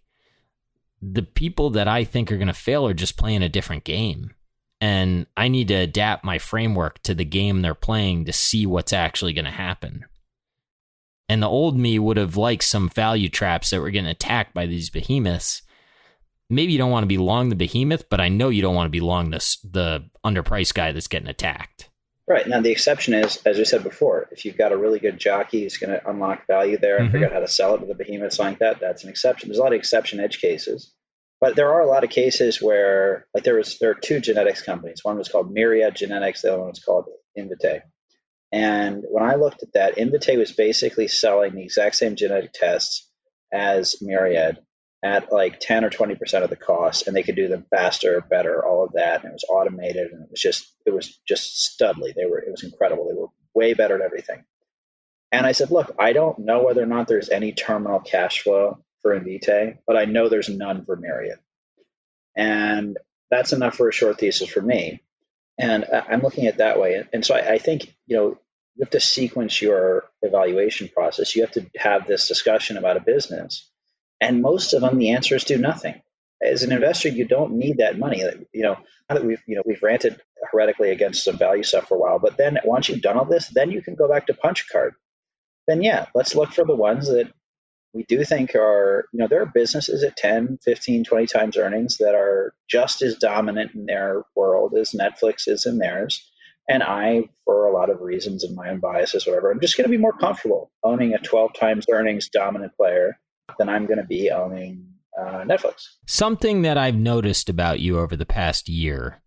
[1.02, 4.34] the people that I think are going to fail are just playing a different game.
[4.80, 8.94] And I need to adapt my framework to the game they're playing to see what's
[8.94, 10.06] actually going to happen.
[11.30, 14.66] And the old me would have liked some value traps that were getting attacked by
[14.68, 15.62] these behemoths.
[16.50, 18.88] Maybe you don't want to be long the behemoth, but I know you don't want
[18.88, 21.90] to be long this the underpriced guy that's getting attacked.
[22.28, 22.48] Right.
[22.48, 25.64] Now, the exception is, as we said before, if you've got a really good jockey
[25.64, 27.12] who's going to unlock value there and Mhm.
[27.14, 29.48] figure out how to sell it to the behemoths like that, that's an exception.
[29.48, 30.94] There's a lot of exception edge cases.
[31.40, 34.62] But there are a lot of cases where, like, there was there are two genetics
[34.62, 35.04] companies.
[35.04, 36.42] One was called Myriad Genetics.
[36.42, 37.06] The other one was called
[37.38, 37.82] Invitae.
[38.52, 43.10] And when I looked at that, Invitae was basically selling the exact same genetic tests
[43.54, 44.58] as Myriad
[45.08, 48.66] at like 10 or 20% of the cost and they could do them faster better
[48.66, 52.14] all of that and it was automated and it was just it was just studly.
[52.14, 53.08] They were it was incredible.
[53.08, 54.44] They were way better at everything.
[55.32, 58.80] And i said look i don't know whether or not there's any terminal cash flow
[59.02, 61.40] for Invitae but i know there's none for myriad
[62.36, 62.98] and
[63.32, 65.02] that's enough for a short thesis for me.
[65.60, 67.04] And i'm looking at that way.
[67.14, 68.28] And so I think you know
[68.76, 71.36] you have to sequence your evaluation process.
[71.36, 73.70] You have to have this discussion about a business
[74.20, 76.02] and most of them the answer is do nothing.
[76.42, 78.24] As an investor you don't need that money.
[78.54, 78.78] You know
[79.10, 80.20] now that we've you know we've ranted
[80.52, 83.48] heretically against some value stuff for a while but then once you've done all this
[83.50, 84.94] then you can go back to punch card.
[85.68, 87.32] Then yeah let's look for the ones that
[87.94, 91.98] we do think are you know there are businesses at 10 15 20 times earnings
[91.98, 96.30] that are just as dominant in their world as netflix is in theirs.
[96.70, 99.86] And i for a lot of reasons and my own biases whatever i'm just going
[99.86, 103.18] to be more comfortable owning a 12 times earnings dominant player
[103.58, 104.86] than i'm going to be owning
[105.20, 109.22] uh, netflix Something that I've noticed about you over the past year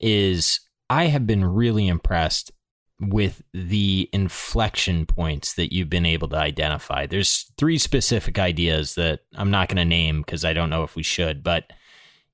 [0.00, 2.52] is I have been really impressed
[2.98, 7.06] with the inflection points that you've been able to identify.
[7.06, 10.96] There's three specific ideas that I'm not going to name because I don't know if
[10.96, 11.64] we should, but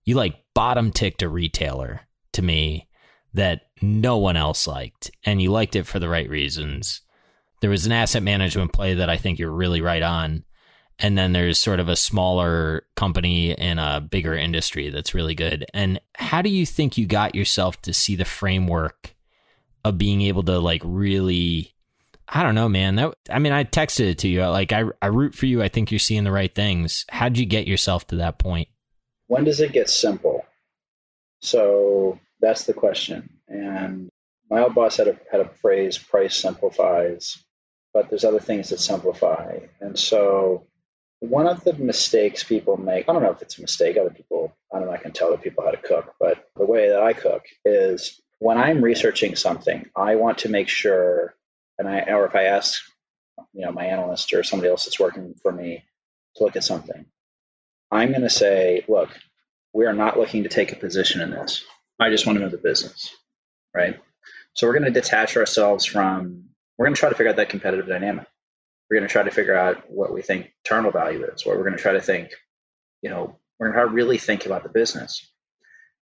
[0.04, 2.02] you like bottom ticked a retailer
[2.34, 2.88] to me
[3.34, 7.00] that no one else liked, and you liked it for the right reasons.
[7.60, 10.44] There was an asset management play that I think you're really right on
[10.98, 15.64] and then there's sort of a smaller company in a bigger industry that's really good.
[15.72, 19.14] And how do you think you got yourself to see the framework
[19.84, 21.74] of being able to like really
[22.30, 22.96] I don't know, man.
[22.96, 24.44] That I mean, I texted it to you.
[24.46, 25.62] Like I I root for you.
[25.62, 27.06] I think you're seeing the right things.
[27.08, 28.68] How'd you get yourself to that point?
[29.28, 30.44] when does it get simple?
[31.40, 33.38] So that's the question.
[33.46, 34.10] And
[34.50, 37.42] my old boss had a had a phrase: "Price simplifies,"
[37.94, 39.60] but there's other things that simplify.
[39.80, 40.66] And so
[41.20, 44.56] one of the mistakes people make, I don't know if it's a mistake, other people,
[44.72, 47.02] I don't know, I can tell other people how to cook, but the way that
[47.02, 51.34] I cook is when I'm researching something, I want to make sure,
[51.78, 52.80] and I, or if I ask,
[53.52, 55.84] you know, my analyst or somebody else that's working for me
[56.36, 57.04] to look at something,
[57.90, 59.10] I'm going to say, look,
[59.72, 61.64] we are not looking to take a position in this.
[61.98, 63.12] I just want to know the business,
[63.74, 63.98] right?
[64.54, 66.44] So we're going to detach ourselves from,
[66.76, 68.26] we're going to try to figure out that competitive dynamic.
[68.88, 71.64] We're going to try to figure out what we think terminal value is, what we're
[71.64, 72.30] going to try to think,
[73.02, 75.30] you know, we're going to really think about the business.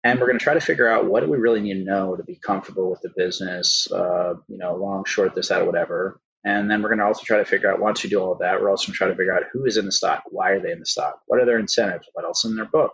[0.02, 2.16] And we're going to try to figure out what do we really need to know
[2.16, 6.20] to be comfortable with the business, uh, you know, long, short, this, that, or whatever.
[6.42, 8.38] And then we're going to also try to figure out, once we do all of
[8.38, 10.52] that, we're also going to try to figure out who is in the stock, why
[10.52, 12.92] are they in the stock, what are their incentives, what else is in their book.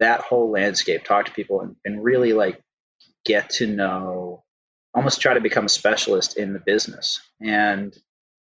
[0.00, 2.60] That whole landscape, talk to people and, and really like
[3.24, 4.44] get to know,
[4.94, 7.22] almost try to become a specialist in the business.
[7.40, 7.96] And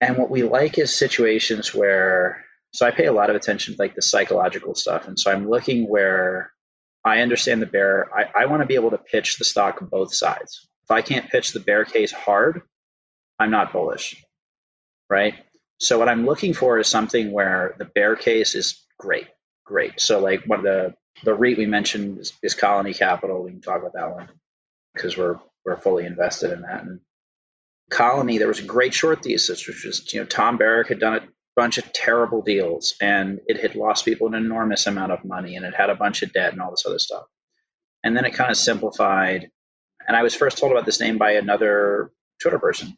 [0.02, 3.82] and what we like is situations where so I pay a lot of attention to
[3.82, 5.08] like the psychological stuff.
[5.08, 6.52] And so I'm looking where
[7.04, 8.10] I understand the bear.
[8.16, 10.68] I, I want to be able to pitch the stock both sides.
[10.84, 12.62] If I can't pitch the bear case hard,
[13.40, 14.24] I'm not bullish.
[15.10, 15.36] Right.
[15.80, 19.28] So what I'm looking for is something where the bear case is great.
[19.66, 20.00] Great.
[20.00, 20.94] So like one of the
[21.24, 23.44] the REIT we mentioned is, is Colony Capital.
[23.44, 24.30] We can talk about that one
[24.94, 26.84] because we're we're fully invested in that.
[26.84, 27.00] And
[27.90, 31.16] Colony, there was a great short thesis, which was you know Tom Barrack had done
[31.16, 31.22] a
[31.56, 35.66] bunch of terrible deals, and it had lost people an enormous amount of money, and
[35.66, 37.24] it had a bunch of debt and all this other stuff.
[38.04, 39.50] And then it kind of simplified.
[40.08, 42.12] And I was first told about this name by another
[42.42, 42.98] Twitter person,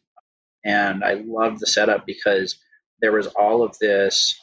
[0.64, 2.58] and I loved the setup because
[3.00, 4.38] there was all of this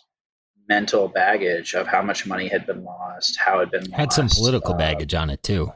[0.68, 4.16] mental baggage of how much money had been lost, how it had been had lost.
[4.16, 5.72] some political uh, baggage on it too.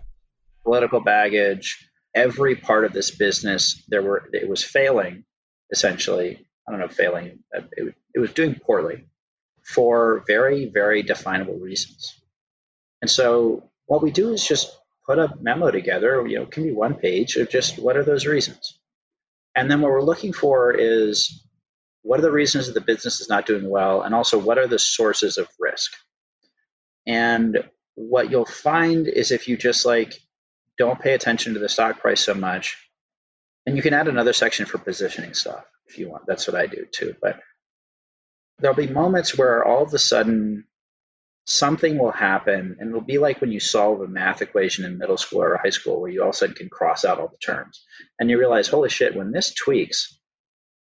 [0.63, 5.25] Political baggage every part of this business there were it was failing
[5.71, 6.45] essentially.
[6.67, 9.05] I don't know failing uh, it, it was doing poorly
[9.63, 12.19] for very very definable reasons.
[13.01, 16.63] And so what we do is just put a memo together you know it can
[16.63, 18.79] be one page of just what are those reasons.
[19.55, 21.43] And then what we're looking for is
[22.01, 24.67] what are the reasons that the business is not doing well and also what are
[24.67, 25.93] the sources of risk.
[27.05, 27.63] And
[27.95, 30.19] what you'll find is if you just like
[30.77, 32.77] don't pay attention to the stock price so much.
[33.65, 36.25] And you can add another section for positioning stuff if you want.
[36.27, 37.15] That's what I do too.
[37.21, 37.39] But
[38.59, 40.65] there'll be moments where all of a sudden
[41.45, 45.17] something will happen and it'll be like when you solve a math equation in middle
[45.17, 47.37] school or high school where you all of a sudden can cross out all the
[47.37, 47.83] terms
[48.17, 50.17] and you realize holy shit when this tweaks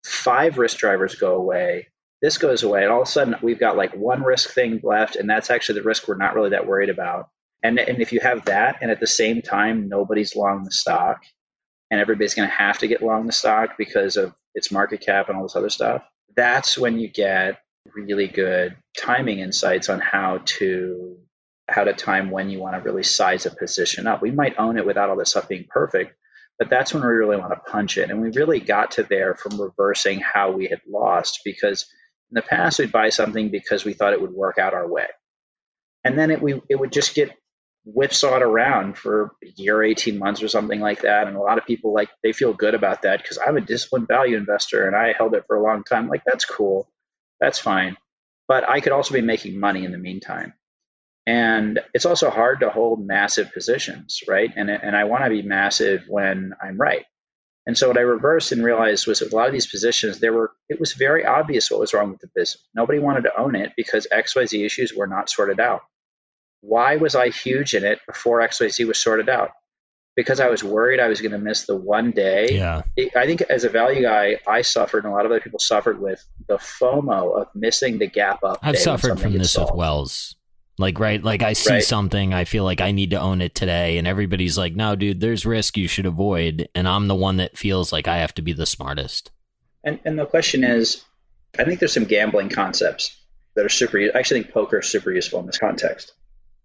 [0.05, 1.87] five risk drivers go away
[2.21, 5.17] this goes away and all of a sudden we've got like one risk thing left
[5.17, 7.27] and that's actually the risk we're not really that worried about
[7.63, 11.23] and, and if you have that, and at the same time, nobody's long the stock,
[11.89, 15.29] and everybody's going to have to get long the stock because of its market cap
[15.29, 16.03] and all this other stuff,
[16.35, 17.59] that's when you get
[17.95, 21.17] really good timing insights on how to
[21.69, 24.21] how to time when you want to really size a position up.
[24.21, 26.13] We might own it without all this stuff being perfect,
[26.59, 28.09] but that's when we really want to punch it.
[28.09, 31.85] And we really got to there from reversing how we had lost because
[32.31, 35.07] in the past we'd buy something because we thought it would work out our way.
[36.03, 37.31] And then it we it would just get
[37.85, 41.27] whipsawed around for a year, 18 months or something like that.
[41.27, 44.07] And a lot of people like they feel good about that because I'm a disciplined
[44.07, 46.07] value investor and I held it for a long time.
[46.07, 46.89] Like that's cool.
[47.39, 47.97] That's fine.
[48.47, 50.53] But I could also be making money in the meantime.
[51.25, 54.51] And it's also hard to hold massive positions, right?
[54.55, 57.05] And, and I want to be massive when I'm right.
[57.65, 60.33] And so what I reversed and realized was that a lot of these positions, there
[60.33, 62.61] were it was very obvious what was wrong with the business.
[62.75, 65.81] Nobody wanted to own it because XYZ issues were not sorted out
[66.63, 69.51] why was I huge in it before XYZ was sorted out?
[70.15, 72.47] Because I was worried I was going to miss the one day.
[72.51, 72.83] Yeah.
[73.15, 75.99] I think as a value guy, I suffered, and a lot of other people suffered
[75.99, 78.59] with the FOMO of missing the gap up.
[78.61, 79.71] I've suffered from this solved.
[79.71, 80.35] with Wells.
[80.79, 81.83] Like right, like I see right.
[81.83, 85.19] something, I feel like I need to own it today, and everybody's like, "No, dude,
[85.19, 88.41] there's risk you should avoid," and I'm the one that feels like I have to
[88.41, 89.29] be the smartest.
[89.83, 91.03] And and the question is,
[91.59, 93.15] I think there's some gambling concepts
[93.55, 93.99] that are super.
[93.99, 96.13] I actually think poker is super useful in this context.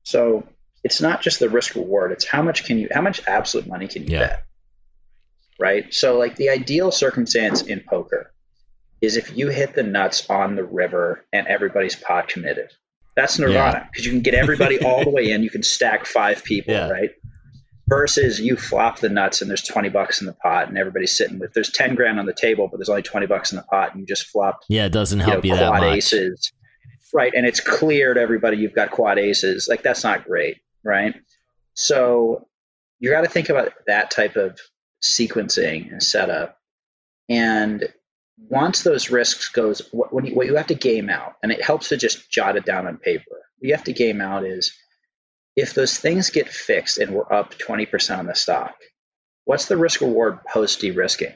[0.08, 0.42] So
[0.82, 3.88] it's not just the risk reward, it's how much can you how much absolute money
[3.88, 4.18] can you yeah.
[4.20, 4.44] bet?
[5.60, 5.92] Right?
[5.92, 8.32] So like the ideal circumstance in poker
[9.02, 12.70] is if you hit the nuts on the river and everybody's pot committed.
[13.16, 14.12] That's nirvana because yeah.
[14.12, 15.42] you can get everybody all the way in.
[15.42, 16.88] You can stack five people, yeah.
[16.88, 17.10] right?
[17.86, 21.38] Versus you flop the nuts and there's 20 bucks in the pot and everybody's sitting
[21.38, 23.92] with, there's 10 grand on the table, but there's only 20 bucks in the pot
[23.92, 24.64] and you just flopped.
[24.70, 25.96] Yeah, it doesn't help you, know, you that much.
[25.96, 26.52] aces
[27.12, 31.14] right and it's clear to everybody you've got quad aces like that's not great right
[31.74, 32.46] so
[33.00, 34.58] you got to think about that type of
[35.02, 36.58] sequencing and setup
[37.28, 37.88] and
[38.38, 41.88] once those risks goes, what, you, what you have to game out, and it helps
[41.88, 43.24] to just jot it down on paper.
[43.30, 44.72] What you have to game out is
[45.56, 48.76] if those things get fixed and we're up 20% on the stock,
[49.44, 51.34] what's the risk reward post de-risking?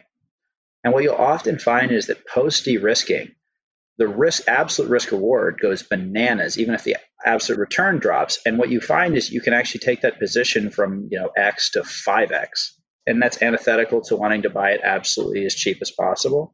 [0.85, 3.35] And what you'll often find is that post de-risking,
[4.03, 8.41] the risk absolute risk reward goes bananas, even if the absolute return drops.
[8.45, 11.71] And what you find is you can actually take that position from you know X
[11.73, 12.73] to 5X.
[13.07, 16.53] And that's antithetical to wanting to buy it absolutely as cheap as possible.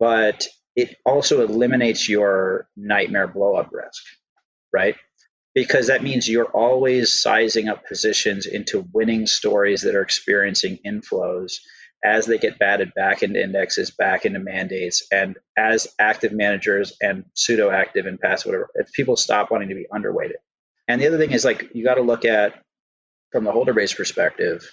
[0.00, 4.02] But it also eliminates your nightmare blow up risk,
[4.72, 4.96] right?
[5.54, 11.54] because that means you're always sizing up positions into winning stories that are experiencing inflows
[12.04, 17.24] as they get batted back into indexes, back into mandates, and as active managers and
[17.34, 20.40] pseudo active and passive, whatever, if people stop wanting to be underweighted.
[20.88, 22.62] And the other thing is like you got to look at
[23.30, 24.68] from the holder base perspective,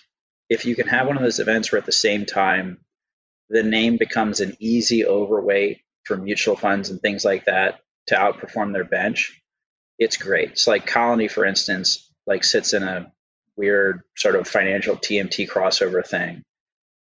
[0.50, 2.80] if you can have one of those events where at the same time
[3.50, 8.74] the name becomes an easy overweight for mutual funds and things like that to outperform
[8.74, 9.40] their bench,
[10.00, 10.52] it's great.
[10.52, 13.12] It's like Colony, for instance, like sits in a
[13.56, 16.44] weird sort of financial TMT crossover thing.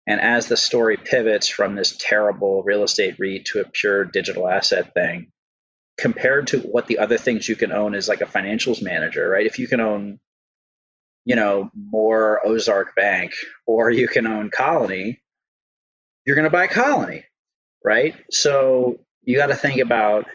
[0.07, 4.47] And as the story pivots from this terrible real estate REIT to a pure digital
[4.47, 5.31] asset thing,
[5.97, 9.45] compared to what the other things you can own is like a financials manager, right?
[9.45, 10.19] If you can own,
[11.25, 13.33] you know, more Ozark Bank
[13.65, 15.19] or you can own Colony,
[16.25, 17.25] you're going to buy Colony,
[17.83, 18.15] right?
[18.31, 20.25] So you got to think about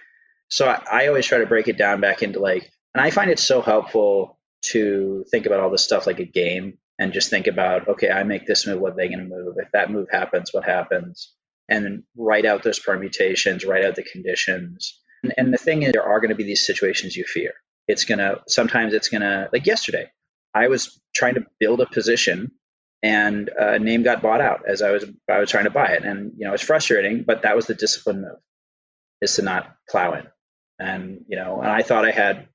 [0.53, 3.31] so I, I always try to break it down back into like, and I find
[3.31, 7.47] it so helpful to think about all this stuff like a game and just think
[7.47, 9.57] about, okay, I make this move, what are they going to move?
[9.59, 11.33] If that move happens, what happens?
[11.69, 15.01] And write out those permutations, write out the conditions.
[15.23, 17.53] And, and the thing is, there are going to be these situations you fear.
[17.89, 20.11] It's going to, sometimes it's going to, like yesterday,
[20.55, 22.53] I was trying to build a position
[23.03, 26.05] and a name got bought out as I was, I was trying to buy it.
[26.05, 28.39] And, you know, it's frustrating, but that was the discipline move
[29.23, 30.27] is to not plow in
[30.79, 32.49] and you know and i thought i had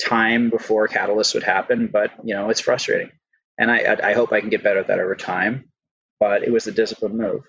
[0.00, 3.10] time before catalyst would happen but you know it's frustrating
[3.58, 5.64] and i i hope i can get better at that over time
[6.18, 7.42] but it was a disciplined move.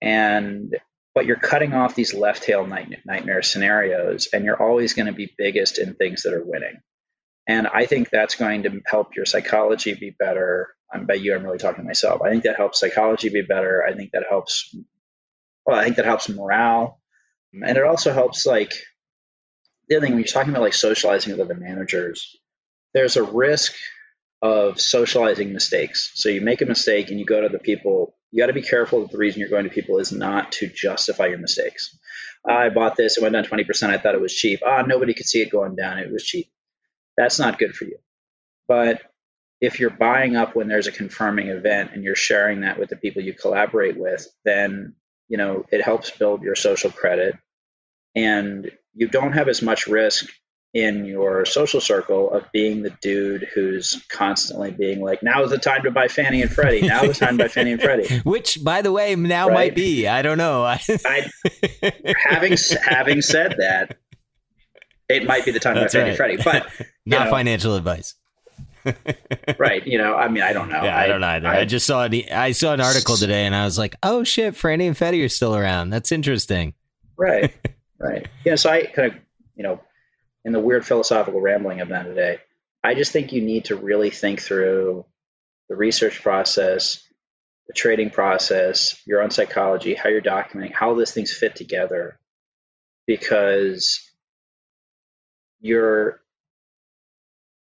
[0.00, 0.76] And
[1.14, 5.12] but you're cutting off these left tail night, nightmare scenarios and you're always going to
[5.12, 6.80] be biggest in things that are winning.
[7.46, 10.74] And i think that's going to help your psychology be better.
[10.92, 12.22] I'm by you i'm really talking to myself.
[12.22, 13.84] I think that helps psychology be better.
[13.84, 14.74] I think that helps
[15.66, 17.00] well i think that helps morale.
[17.52, 18.72] And it also helps like
[19.88, 22.36] the other thing when you're talking about like socializing with other managers,
[22.94, 23.74] there's a risk
[24.42, 26.10] of socializing mistakes.
[26.14, 28.14] So you make a mistake and you go to the people.
[28.32, 30.66] You got to be careful that the reason you're going to people is not to
[30.66, 31.96] justify your mistakes.
[32.44, 33.90] I bought this, it went down 20%.
[33.90, 34.60] I thought it was cheap.
[34.66, 35.98] Ah, nobody could see it going down.
[35.98, 36.50] It was cheap.
[37.16, 37.98] That's not good for you.
[38.66, 39.02] But
[39.60, 42.96] if you're buying up when there's a confirming event and you're sharing that with the
[42.96, 44.94] people you collaborate with, then
[45.28, 47.36] you know it helps build your social credit
[48.14, 50.28] and you don't have as much risk
[50.74, 55.58] in your social circle of being the dude who's constantly being like, now is the
[55.58, 56.86] time to buy Fannie and Freddie.
[56.86, 58.18] Now is the time to buy Fannie and Freddie.
[58.24, 59.54] Which, by the way, now right?
[59.54, 60.08] might be.
[60.08, 60.64] I don't know.
[60.64, 61.30] I,
[62.24, 63.98] having having said that,
[65.10, 66.16] it might be the time That's to buy right.
[66.16, 68.14] Fannie and Freddie, but not know, financial advice.
[69.58, 69.86] right.
[69.86, 70.82] You know, I mean, I don't know.
[70.82, 71.48] Yeah, I, I don't either.
[71.48, 74.24] I, I, just saw an, I saw an article today and I was like, oh
[74.24, 75.90] shit, Fannie and Freddie are still around.
[75.90, 76.74] That's interesting.
[77.16, 77.54] Right.
[77.98, 78.26] Right.
[78.44, 78.56] Yeah.
[78.56, 79.18] So I kind of,
[79.54, 79.80] you know,
[80.44, 82.38] in the weird philosophical rambling of that today,
[82.82, 85.04] I just think you need to really think through
[85.68, 87.06] the research process,
[87.68, 92.18] the trading process, your own psychology, how you're documenting, how these things fit together,
[93.06, 94.10] because
[95.60, 96.20] you're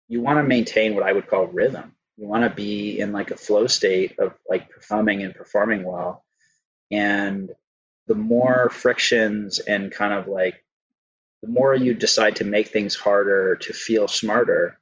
[0.08, 1.96] you want to maintain what I would call rhythm.
[2.18, 6.26] You want to be in like a flow state of like performing and performing well.
[6.92, 7.50] And
[8.08, 10.66] the more frictions and kind of like
[11.42, 14.80] the more you decide to make things harder to feel smarter,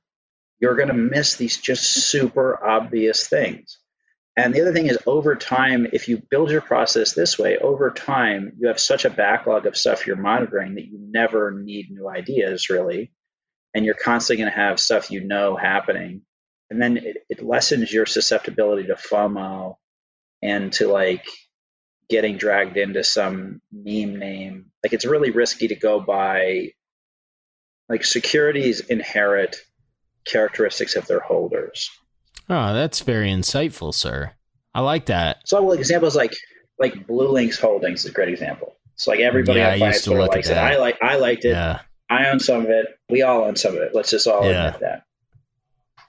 [0.59, 3.79] you're going to miss these just super obvious things.
[4.35, 7.91] And the other thing is, over time, if you build your process this way, over
[7.91, 12.07] time, you have such a backlog of stuff you're monitoring that you never need new
[12.07, 13.11] ideas really.
[13.73, 16.21] And you're constantly going to have stuff you know happening.
[16.69, 19.75] And then it, it lessens your susceptibility to FOMO
[20.41, 21.25] and to like
[22.09, 24.71] getting dragged into some meme name.
[24.83, 26.73] Like it's really risky to go by
[27.87, 29.57] like securities inherit
[30.25, 31.89] characteristics of their holders.
[32.49, 34.31] Oh, that's very insightful, sir.
[34.73, 35.47] I like that.
[35.47, 36.33] So well, examples like
[36.79, 38.75] like BlueLinx Holdings is a great example.
[38.95, 40.57] It's like everybody yeah, on Twitter likes it.
[40.57, 41.49] I like I liked it.
[41.49, 41.81] Yeah.
[42.09, 42.87] I own some of it.
[43.09, 43.93] We all own some of it.
[43.93, 44.67] Let's just all yeah.
[44.67, 45.03] admit that.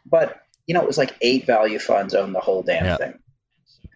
[0.07, 3.19] But you know, it was like eight value funds own the whole damn thing.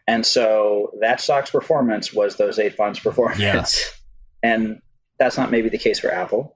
[0.06, 3.40] And so that stock's performance was those eight funds' performance.
[3.40, 3.64] Yeah.
[4.42, 4.82] And
[5.18, 6.54] that's not maybe the case for Apple,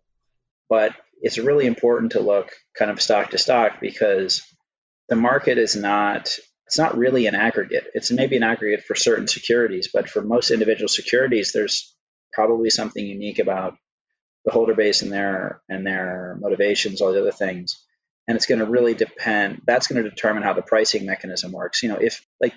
[0.69, 4.43] but it's really important to look kind of stock to stock because
[5.09, 7.87] the market is not it's not really an aggregate.
[7.95, 11.97] It's maybe an aggregate for certain securities, but for most individual securities, there's
[12.31, 13.79] probably something unique about
[14.45, 17.83] the holder base and their and their motivations, all the other things.
[18.27, 19.63] And it's going to really depend.
[19.67, 21.83] That's going to determine how the pricing mechanism works.
[21.83, 22.53] You know, if like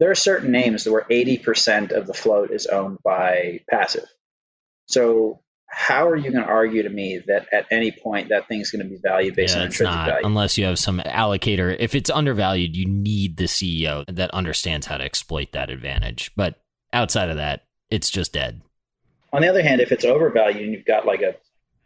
[0.00, 4.06] there are certain names where 80% of the float is owned by passive.
[4.86, 8.70] So how are you going to argue to me that at any point that thing's
[8.70, 10.26] going to be valued based yeah, on it's intrinsic not value?
[10.26, 11.74] unless you have some allocator.
[11.78, 16.30] If it's undervalued, you need the CEO that understands how to exploit that advantage.
[16.36, 16.60] But
[16.92, 18.60] outside of that, it's just dead.
[19.32, 21.34] On the other hand, if it's overvalued and you've got like a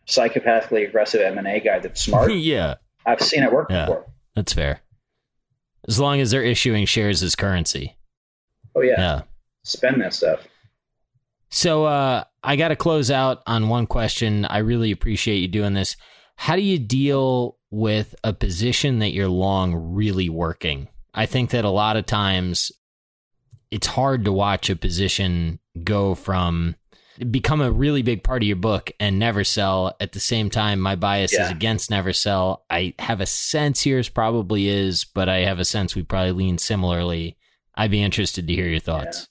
[0.07, 2.75] psychopathically aggressive M&A guy that's smart, yeah,
[3.07, 3.87] I've seen it work Yeah.
[3.87, 4.07] before.
[4.35, 4.81] that's fair.
[5.87, 7.97] As long as they're issuing shares as currency.
[8.79, 8.95] Oh yeah.
[8.99, 9.23] Yeah.
[9.65, 10.47] spend that stuff.
[11.51, 14.45] So uh, I got to close out on one question.
[14.45, 15.97] I really appreciate you doing this.
[16.37, 20.89] How do you deal with a position that you're long really working?
[21.15, 22.71] I think that a lot of times
[23.71, 26.77] it's hard to watch a position go from
[27.31, 29.97] become a really big part of your book and never sell.
[30.01, 32.65] At the same time, my bias is against never sell.
[32.71, 36.59] I have a sense yours probably is, but I have a sense we probably lean
[36.59, 37.37] similarly.
[37.79, 39.29] I'd be interested to hear your thoughts.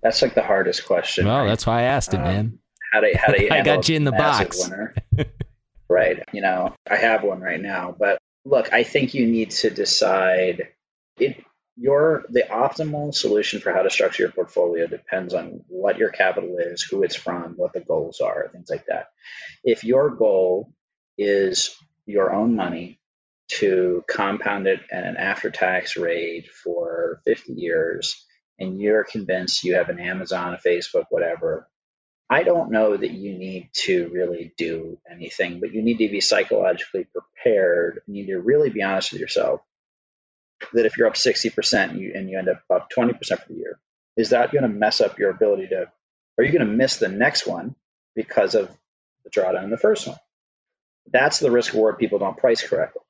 [0.00, 1.26] That's like the hardest question.
[1.26, 1.48] Well, right?
[1.48, 2.58] that's why I asked it, Um, man.
[2.92, 4.70] how to how to I got you in the box.
[5.88, 6.22] right.
[6.32, 10.68] You know, I have one right now, but look, I think you need to decide
[11.18, 11.42] it
[11.76, 16.58] your the optimal solution for how to structure your portfolio depends on what your capital
[16.58, 19.08] is, who it's from, what the goals are, things like that.
[19.64, 20.72] If your goal
[21.18, 21.74] is
[22.06, 23.00] your own money
[23.60, 28.24] to compound it at an after tax rate for 50 years
[28.58, 31.68] and you're convinced you have an Amazon, a Facebook, whatever,
[32.30, 36.20] I don't know that you need to really do anything, but you need to be
[36.20, 38.00] psychologically prepared.
[38.06, 39.60] You need to really be honest with yourself
[40.72, 43.54] that if you're up 60% and you, and you end up up 20% for the
[43.54, 43.78] year,
[44.16, 45.90] is that going to mess up your ability to,
[46.38, 47.74] are you going to miss the next one
[48.14, 48.70] because of
[49.24, 50.16] the drawdown in the first one?
[51.12, 53.02] That's the risk reward people don't price correctly.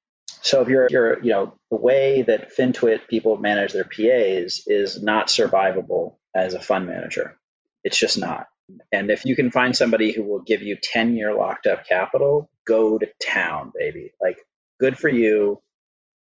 [0.44, 5.02] So if you're, you're, you know, the way that FinTwit people manage their PAs is
[5.02, 7.38] not survivable as a fund manager.
[7.82, 8.46] It's just not.
[8.92, 12.50] And if you can find somebody who will give you 10 year locked up capital,
[12.66, 14.12] go to town, baby.
[14.20, 14.38] Like,
[14.78, 15.62] good for you.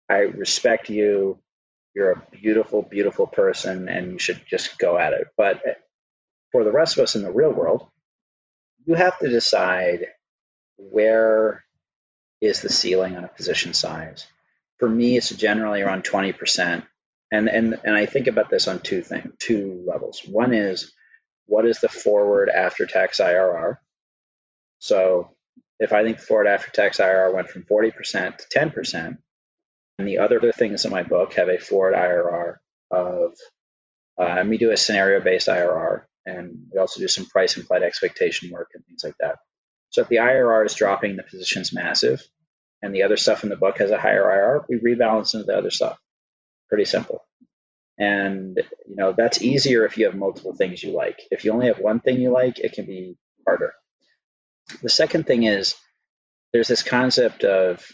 [0.09, 1.39] I respect you.
[1.95, 5.27] You're a beautiful, beautiful person, and you should just go at it.
[5.37, 5.75] But eh,
[6.53, 7.89] for the rest of us in the real world,
[8.87, 10.07] you have to decide
[10.79, 11.65] where
[12.43, 14.27] is the ceiling on a position size.
[14.79, 16.85] For me, it's generally around 20%.
[17.31, 20.21] And, and, and I think about this on two things, two levels.
[20.27, 20.93] One is
[21.47, 23.77] what is the forward after tax IRR?
[24.81, 25.31] So
[25.79, 29.19] if I think the forward after tax IRR went from 40% to 10%,
[29.99, 32.57] and the other things in my book have a forward IRR
[32.91, 33.35] of,
[34.19, 37.83] uh, and we do a scenario based IRR, and we also do some price implied
[37.83, 39.37] expectation work and things like that.
[39.91, 42.27] So if the IRR is dropping, the position's massive,
[42.83, 45.57] and the other stuff in the book has a higher IR, we rebalance into the
[45.57, 45.99] other stuff.
[46.69, 47.25] Pretty simple.
[47.99, 48.57] And
[48.89, 51.21] you know that's easier if you have multiple things you like.
[51.31, 53.73] If you only have one thing you like, it can be harder.
[54.83, 55.75] The second thing is
[56.53, 57.87] there's this concept of,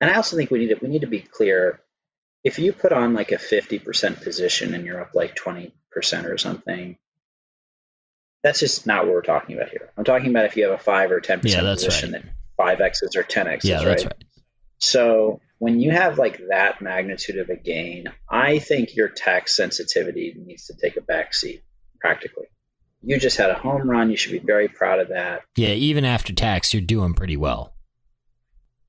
[0.00, 1.80] and I also think we need to we need to be clear.
[2.44, 5.70] If you put on like a 50% position and you're up like 20%
[6.24, 6.98] or something,
[8.42, 9.90] that's just not what we're talking about here.
[9.96, 12.22] I'm talking about if you have a five or 10% Yeah, that's position right.
[12.24, 13.84] that five X's or 10 X's, Yeah, right?
[13.86, 14.24] that's right.
[14.78, 20.34] So when you have like that magnitude of a gain, I think your tax sensitivity
[20.36, 21.62] needs to take a back seat
[22.00, 22.46] practically.
[23.04, 24.10] You just had a home run.
[24.10, 25.42] You should be very proud of that.
[25.56, 27.74] Yeah, even after tax, you're doing pretty well.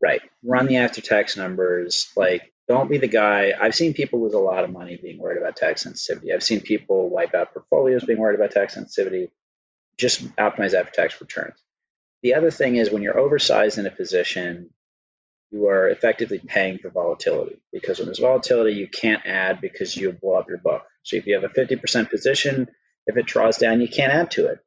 [0.02, 0.22] Right.
[0.44, 2.12] Run the after tax numbers.
[2.16, 3.54] Like, don't be the guy.
[3.60, 6.34] I've seen people lose a lot of money being worried about tax sensitivity.
[6.34, 9.30] I've seen people wipe out portfolios being worried about tax sensitivity.
[9.98, 11.56] Just optimize after tax returns.
[12.24, 14.70] The other thing is when you're oversized in a position,
[15.52, 20.12] you are effectively paying for volatility because when there's volatility, you can't add because you
[20.12, 20.84] blow up your book.
[21.04, 22.68] So if you have a 50% position,
[23.06, 24.60] if it draws down, you can't add to it.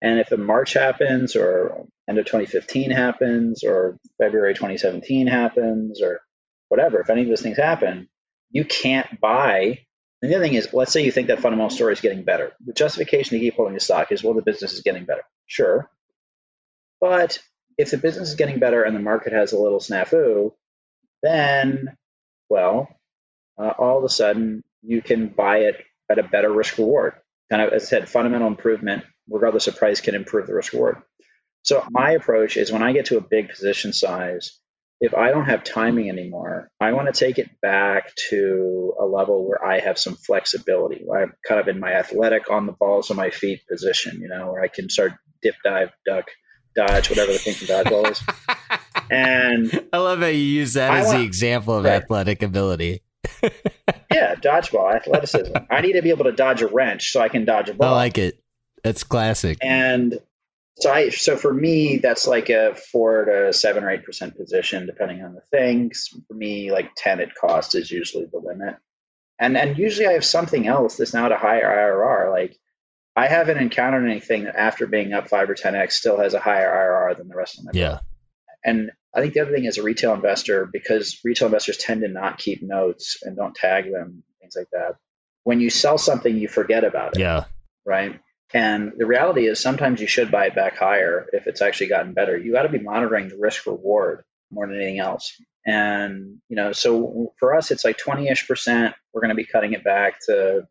[0.00, 6.20] And if a March happens or end of 2015 happens or February 2017 happens or
[6.68, 8.08] whatever, if any of those things happen,
[8.50, 9.80] you can't buy.
[10.22, 12.52] And the other thing is, let's say you think that fundamental story is getting better.
[12.64, 15.22] The justification to keep holding the stock is, well, the business is getting better.
[15.46, 15.90] Sure.
[17.00, 17.38] But
[17.76, 20.52] if the business is getting better and the market has a little snafu,
[21.22, 21.96] then,
[22.48, 22.88] well,
[23.58, 27.14] uh, all of a sudden you can buy it at a better risk reward.
[27.50, 31.02] Kind of, as I said, fundamental improvement, regardless of price, can improve the risk reward.
[31.62, 34.58] So my approach is when I get to a big position size,
[35.00, 39.46] if I don't have timing anymore, I want to take it back to a level
[39.46, 43.10] where I have some flexibility, where I'm kind of in my athletic on the balls
[43.10, 46.26] of my feet position, you know, where I can start dip, dive, duck,
[46.86, 48.22] dodge, whatever the thing from dodgeball is.
[49.10, 51.94] And I love how you use that I as want- the example of Right.
[52.02, 53.02] athletic ability.
[54.12, 55.54] yeah, dodgeball, athleticism.
[55.70, 57.94] I need to be able to dodge a wrench so I can dodge a ball.
[57.94, 58.38] I like it.
[58.84, 59.58] That's classic.
[59.62, 60.18] and
[60.80, 64.86] so I so for me that's like a four to seven or eight percent position
[64.86, 66.10] depending on the things.
[66.28, 68.76] For me, like ten at cost is usually the limit.
[69.40, 72.30] And and usually I have something else that's now at a higher IRR.
[72.30, 72.56] Like
[73.18, 76.38] I haven't encountered anything that after being up five or ten X still has a
[76.40, 78.00] higher IRR than the rest of my Yeah.
[78.64, 82.08] and I think the other thing as a retail investor, because retail investors tend to
[82.08, 84.96] not keep notes and don't tag them, things like that.
[85.44, 87.44] When you sell something, you forget about it Yeah.
[87.84, 88.20] right?
[88.54, 92.12] And the reality is sometimes you should buy it back higher if it's actually gotten
[92.12, 92.36] better.
[92.36, 95.34] You got to be monitoring the risk reward more than anything else.
[95.66, 98.94] And, you know, so for us, it's like 20 ish percent.
[99.12, 100.66] We're going to be cutting it back to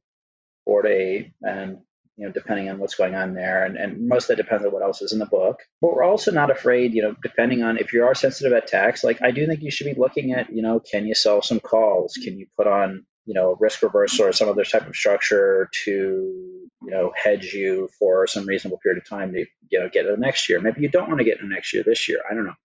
[0.64, 1.34] four to eight.
[1.41, 1.80] And,
[2.18, 3.64] you know, depending on what's going on there.
[3.64, 5.60] And, and most of that depends on what else is in the book.
[5.81, 9.03] But we're also not afraid, you know, depending on if you are sensitive at tax,
[9.03, 11.60] like I do think you should be looking at, you know, can you sell some
[11.60, 12.14] calls?
[12.22, 15.91] Can you put on, you know, risk reversal or some other type of structure to,
[15.91, 20.11] you know, hedge you for some reasonable period of time to, you know, get to
[20.11, 20.60] the next year.
[20.60, 22.19] Maybe you don't want to get to next year this year.
[22.30, 22.56] I don't know.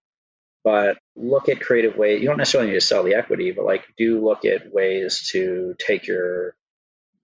[0.64, 2.22] But look at creative ways.
[2.22, 5.74] You don't necessarily need to sell the equity, but like do look at ways to
[5.78, 6.54] take your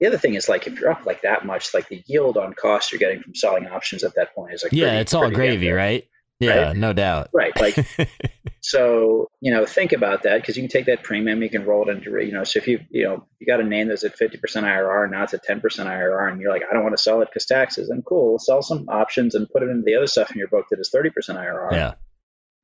[0.01, 2.53] the other thing is like if you're up like that much, like the yield on
[2.55, 5.31] cost you're getting from selling options at that point is like Yeah, pretty- it's all
[5.31, 6.07] gravy, right?
[6.41, 6.77] Yeah, Right?
[6.77, 7.31] no doubt.
[7.35, 7.53] Right.
[7.61, 7.75] Like
[8.61, 11.89] so, you know, think about that because you can take that premium, you can roll
[11.89, 14.17] it into, you know, so if you, you know, you got a name that's at
[14.17, 17.03] 50% IRR, and now it's at 10% IRR, and you're like, I don't want to
[17.03, 20.07] sell it because taxes, then cool, sell some options and put it into the other
[20.07, 21.95] stuff in your book that is 30% IRR Yeah.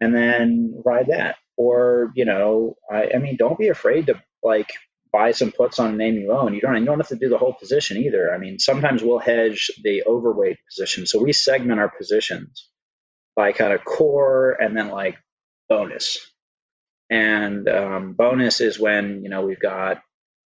[0.01, 1.37] and then ride that.
[1.57, 4.71] Or, you know, I, I mean, don't be afraid to like
[5.15, 6.55] buy some puts on a name you own.
[6.55, 8.35] You don't, you don't have to do the whole position either.
[8.35, 11.07] I mean, sometimes we'll hedge the overweight position.
[11.07, 12.69] So we segment our positions
[13.37, 15.17] by kind of core and then like
[15.69, 16.19] bonus.
[17.11, 20.03] And um, bonus is when, you know, we've got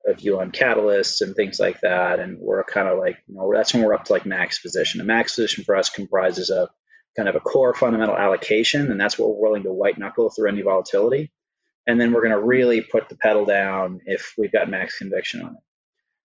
[0.07, 2.21] a view on catalysts and things like that.
[2.21, 5.01] And we're kind of like, you know, that's when we're up to like max position.
[5.01, 6.69] A max position for us comprises of
[7.17, 10.49] kind of a core fundamental allocation, and that's what we're willing to white knuckle through
[10.49, 11.33] any volatility.
[11.87, 15.43] And then we're going to really put the pedal down if we've got max conviction
[15.43, 15.63] on it.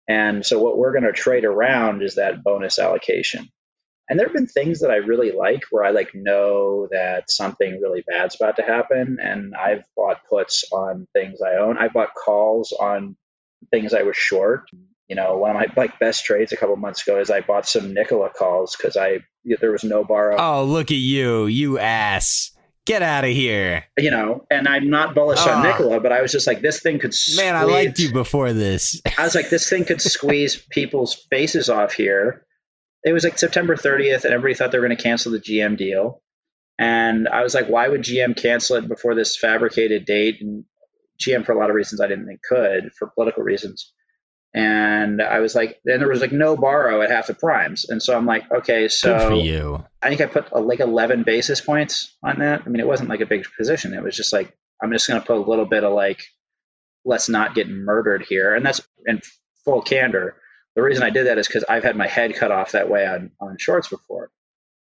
[0.09, 3.49] And so what we're going to trade around is that bonus allocation.
[4.09, 7.79] And there have been things that I really like where I like know that something
[7.83, 9.19] really bad's about to happen.
[9.20, 11.77] And I've bought puts on things I own.
[11.77, 13.16] I bought calls on
[13.70, 14.65] things I was short.
[15.09, 17.69] You know, one of my like best trades a couple months ago is I bought
[17.69, 19.20] some Nikola calls because I
[19.61, 22.51] there was no borrow Oh, look at you, you ass.
[22.89, 23.85] Get out of here.
[23.98, 25.62] you know, and I'm not bullish on Ah.
[25.62, 27.36] Nikola, but I was just like, this thing could squeeze.
[27.36, 29.01] Man, I liked you before this.
[29.19, 32.47] I was like, this thing could squeeze people's faces off here.
[33.05, 35.77] It was like September 30th, and everybody thought they were going to cancel the GM
[35.77, 36.23] deal.
[36.78, 40.36] And I was like, why would GM cancel it before this fabricated date?
[40.40, 40.65] And
[41.20, 43.93] GM, for a lot of reasons, I didn't think could, for political reasons.
[44.55, 47.89] And I was like, then there was like no borrow at half the primes.
[47.89, 49.85] And so I'm like, okay, so for you.
[50.03, 52.62] I think I put uh, like 11 basis points on that.
[52.65, 53.93] I mean, it wasn't like a big position.
[53.93, 56.23] It was just like, I'm just going to put a little bit of like,
[57.05, 58.55] let's not get murdered here.
[58.55, 59.20] And that's in
[59.65, 60.37] full candor.
[60.77, 63.07] The reason I did that is because I've had my head cut off that way
[63.07, 64.31] on, on shorts before.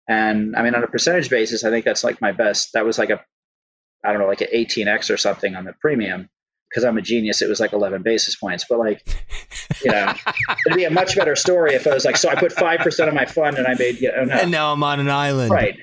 [0.07, 2.73] And I mean, on a percentage basis, I think that's like my best.
[2.73, 3.23] That was like a,
[4.03, 6.29] I don't know, like an 18x or something on the premium.
[6.69, 8.65] Because I'm a genius, it was like 11 basis points.
[8.69, 9.03] But like,
[9.83, 10.13] you know,
[10.67, 13.13] it'd be a much better story if I was like, so I put 5% of
[13.13, 14.35] my fund and I made, you know, no.
[14.35, 15.49] And now I'm on an island.
[15.51, 15.77] Right.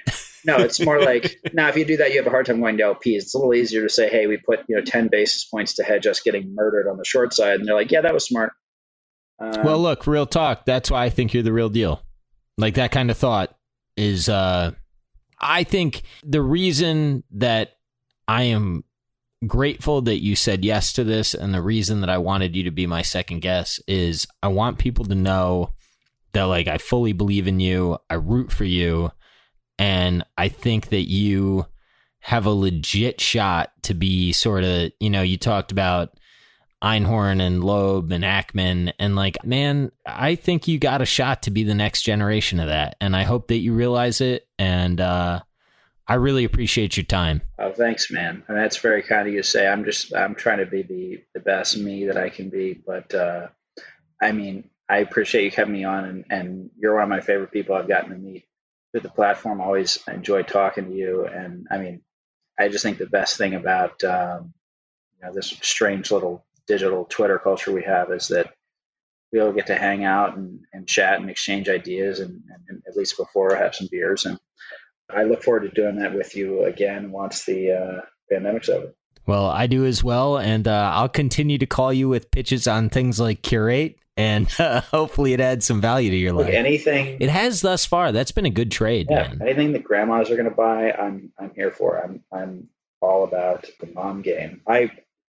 [0.44, 2.78] No, it's more like now if you do that, you have a hard time going
[2.78, 3.16] to LPs.
[3.16, 5.82] It's a little easier to say, hey, we put you know ten basis points to
[5.82, 8.52] hedge us getting murdered on the short side, and they're like, yeah, that was smart.
[9.38, 10.64] Um, Well, look, real talk.
[10.64, 12.02] That's why I think you're the real deal.
[12.56, 13.54] Like that kind of thought
[13.96, 14.70] is uh
[15.38, 17.72] I think the reason that
[18.28, 18.84] I am
[19.46, 22.70] grateful that you said yes to this and the reason that I wanted you to
[22.70, 25.72] be my second guest is I want people to know
[26.32, 29.10] that like I fully believe in you, I root for you,
[29.78, 31.66] and I think that you
[32.20, 36.18] have a legit shot to be sort of, you know, you talked about
[36.82, 38.92] Einhorn and Loeb and Ackman.
[38.98, 42.68] And like, man, I think you got a shot to be the next generation of
[42.68, 42.96] that.
[43.00, 44.46] And I hope that you realize it.
[44.58, 45.40] And uh,
[46.08, 47.42] I really appreciate your time.
[47.58, 48.44] oh, thanks, man.
[48.48, 49.66] I mean, that's very kind of you to say.
[49.66, 53.12] I'm just I'm trying to be the the best me that I can be, but
[53.14, 53.48] uh,
[54.22, 57.50] I mean, I appreciate you having me on, and, and you're one of my favorite
[57.50, 58.44] people I've gotten to meet
[58.92, 59.60] through the platform.
[59.60, 62.02] Always enjoy talking to you, and I mean,
[62.58, 64.54] I just think the best thing about um,
[65.16, 68.52] you know this strange little digital Twitter culture we have is that
[69.32, 72.96] we all get to hang out and, and chat and exchange ideas, and, and, at
[72.96, 74.24] least before have some beers.
[74.24, 74.38] And
[75.08, 78.00] I look forward to doing that with you again once the uh,
[78.30, 78.94] pandemic's over.
[79.26, 82.90] Well, I do as well, and uh, I'll continue to call you with pitches on
[82.90, 86.52] things like Qurate, and uh, hopefully it adds some value to your life.
[86.52, 88.12] anything it has thus far.
[88.12, 89.42] That's been a good trade, yeah, man.
[89.42, 91.98] anything that grandmas are going to buy, I'm I'm here for.
[91.98, 92.68] I'm I'm
[93.00, 94.62] all about the mom game.
[94.66, 94.90] I'm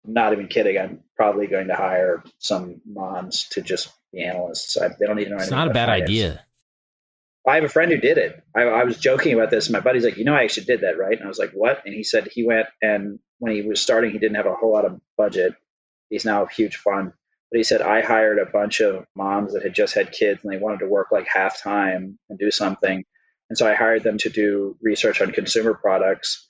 [0.05, 0.78] not even kidding.
[0.78, 4.77] I'm probably going to hire some moms to just be analysts.
[4.77, 5.36] I, they don't even know.
[5.36, 5.40] Anything.
[5.40, 6.03] It's not a bad finance.
[6.11, 6.45] idea.
[7.49, 8.43] I have a friend who did it.
[8.55, 9.66] I, I was joking about this.
[9.66, 11.16] And my buddy's like, you know, I actually did that, right?
[11.16, 11.83] And I was like, what?
[11.85, 14.73] And he said he went and when he was starting, he didn't have a whole
[14.73, 15.55] lot of budget.
[16.11, 17.12] He's now a huge fund.
[17.51, 20.53] But he said, I hired a bunch of moms that had just had kids and
[20.53, 23.05] they wanted to work like half time and do something.
[23.49, 26.47] And so I hired them to do research on consumer products.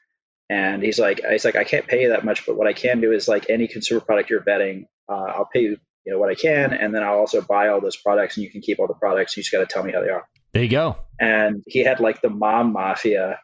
[0.50, 3.00] And he's like, he's like, I can't pay you that much, but what I can
[3.00, 6.30] do is like any consumer product you're vetting, uh, I'll pay you, you know, what
[6.30, 8.86] I can, and then I'll also buy all those products, and you can keep all
[8.86, 9.36] the products.
[9.36, 10.96] You just got to tell me how they are There you go.
[11.20, 13.38] and he had like the mom mafia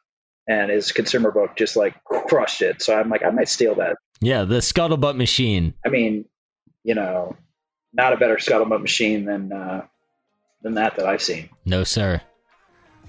[0.48, 3.96] and his consumer book just like crushed it so i'm like i might steal that
[4.20, 5.74] Yeah, the scuttlebutt machine.
[5.84, 6.24] i mean
[6.82, 7.36] you know
[7.92, 9.86] not a better scuttlebutt machine than uh
[10.62, 12.20] than that that i've seen No, sir.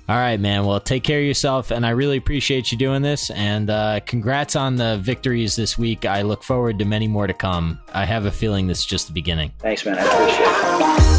[0.08, 0.66] All right, man.
[0.68, 3.32] Well, take care of yourself, and I really appreciate you doing this.
[3.32, 6.06] And uh, congrats on the victories this week.
[6.06, 7.80] I look forward to many more to come.
[7.92, 9.52] I have a feeling this is just the beginning.
[9.58, 10.46] thanks man i appreciate
[11.10, 11.15] it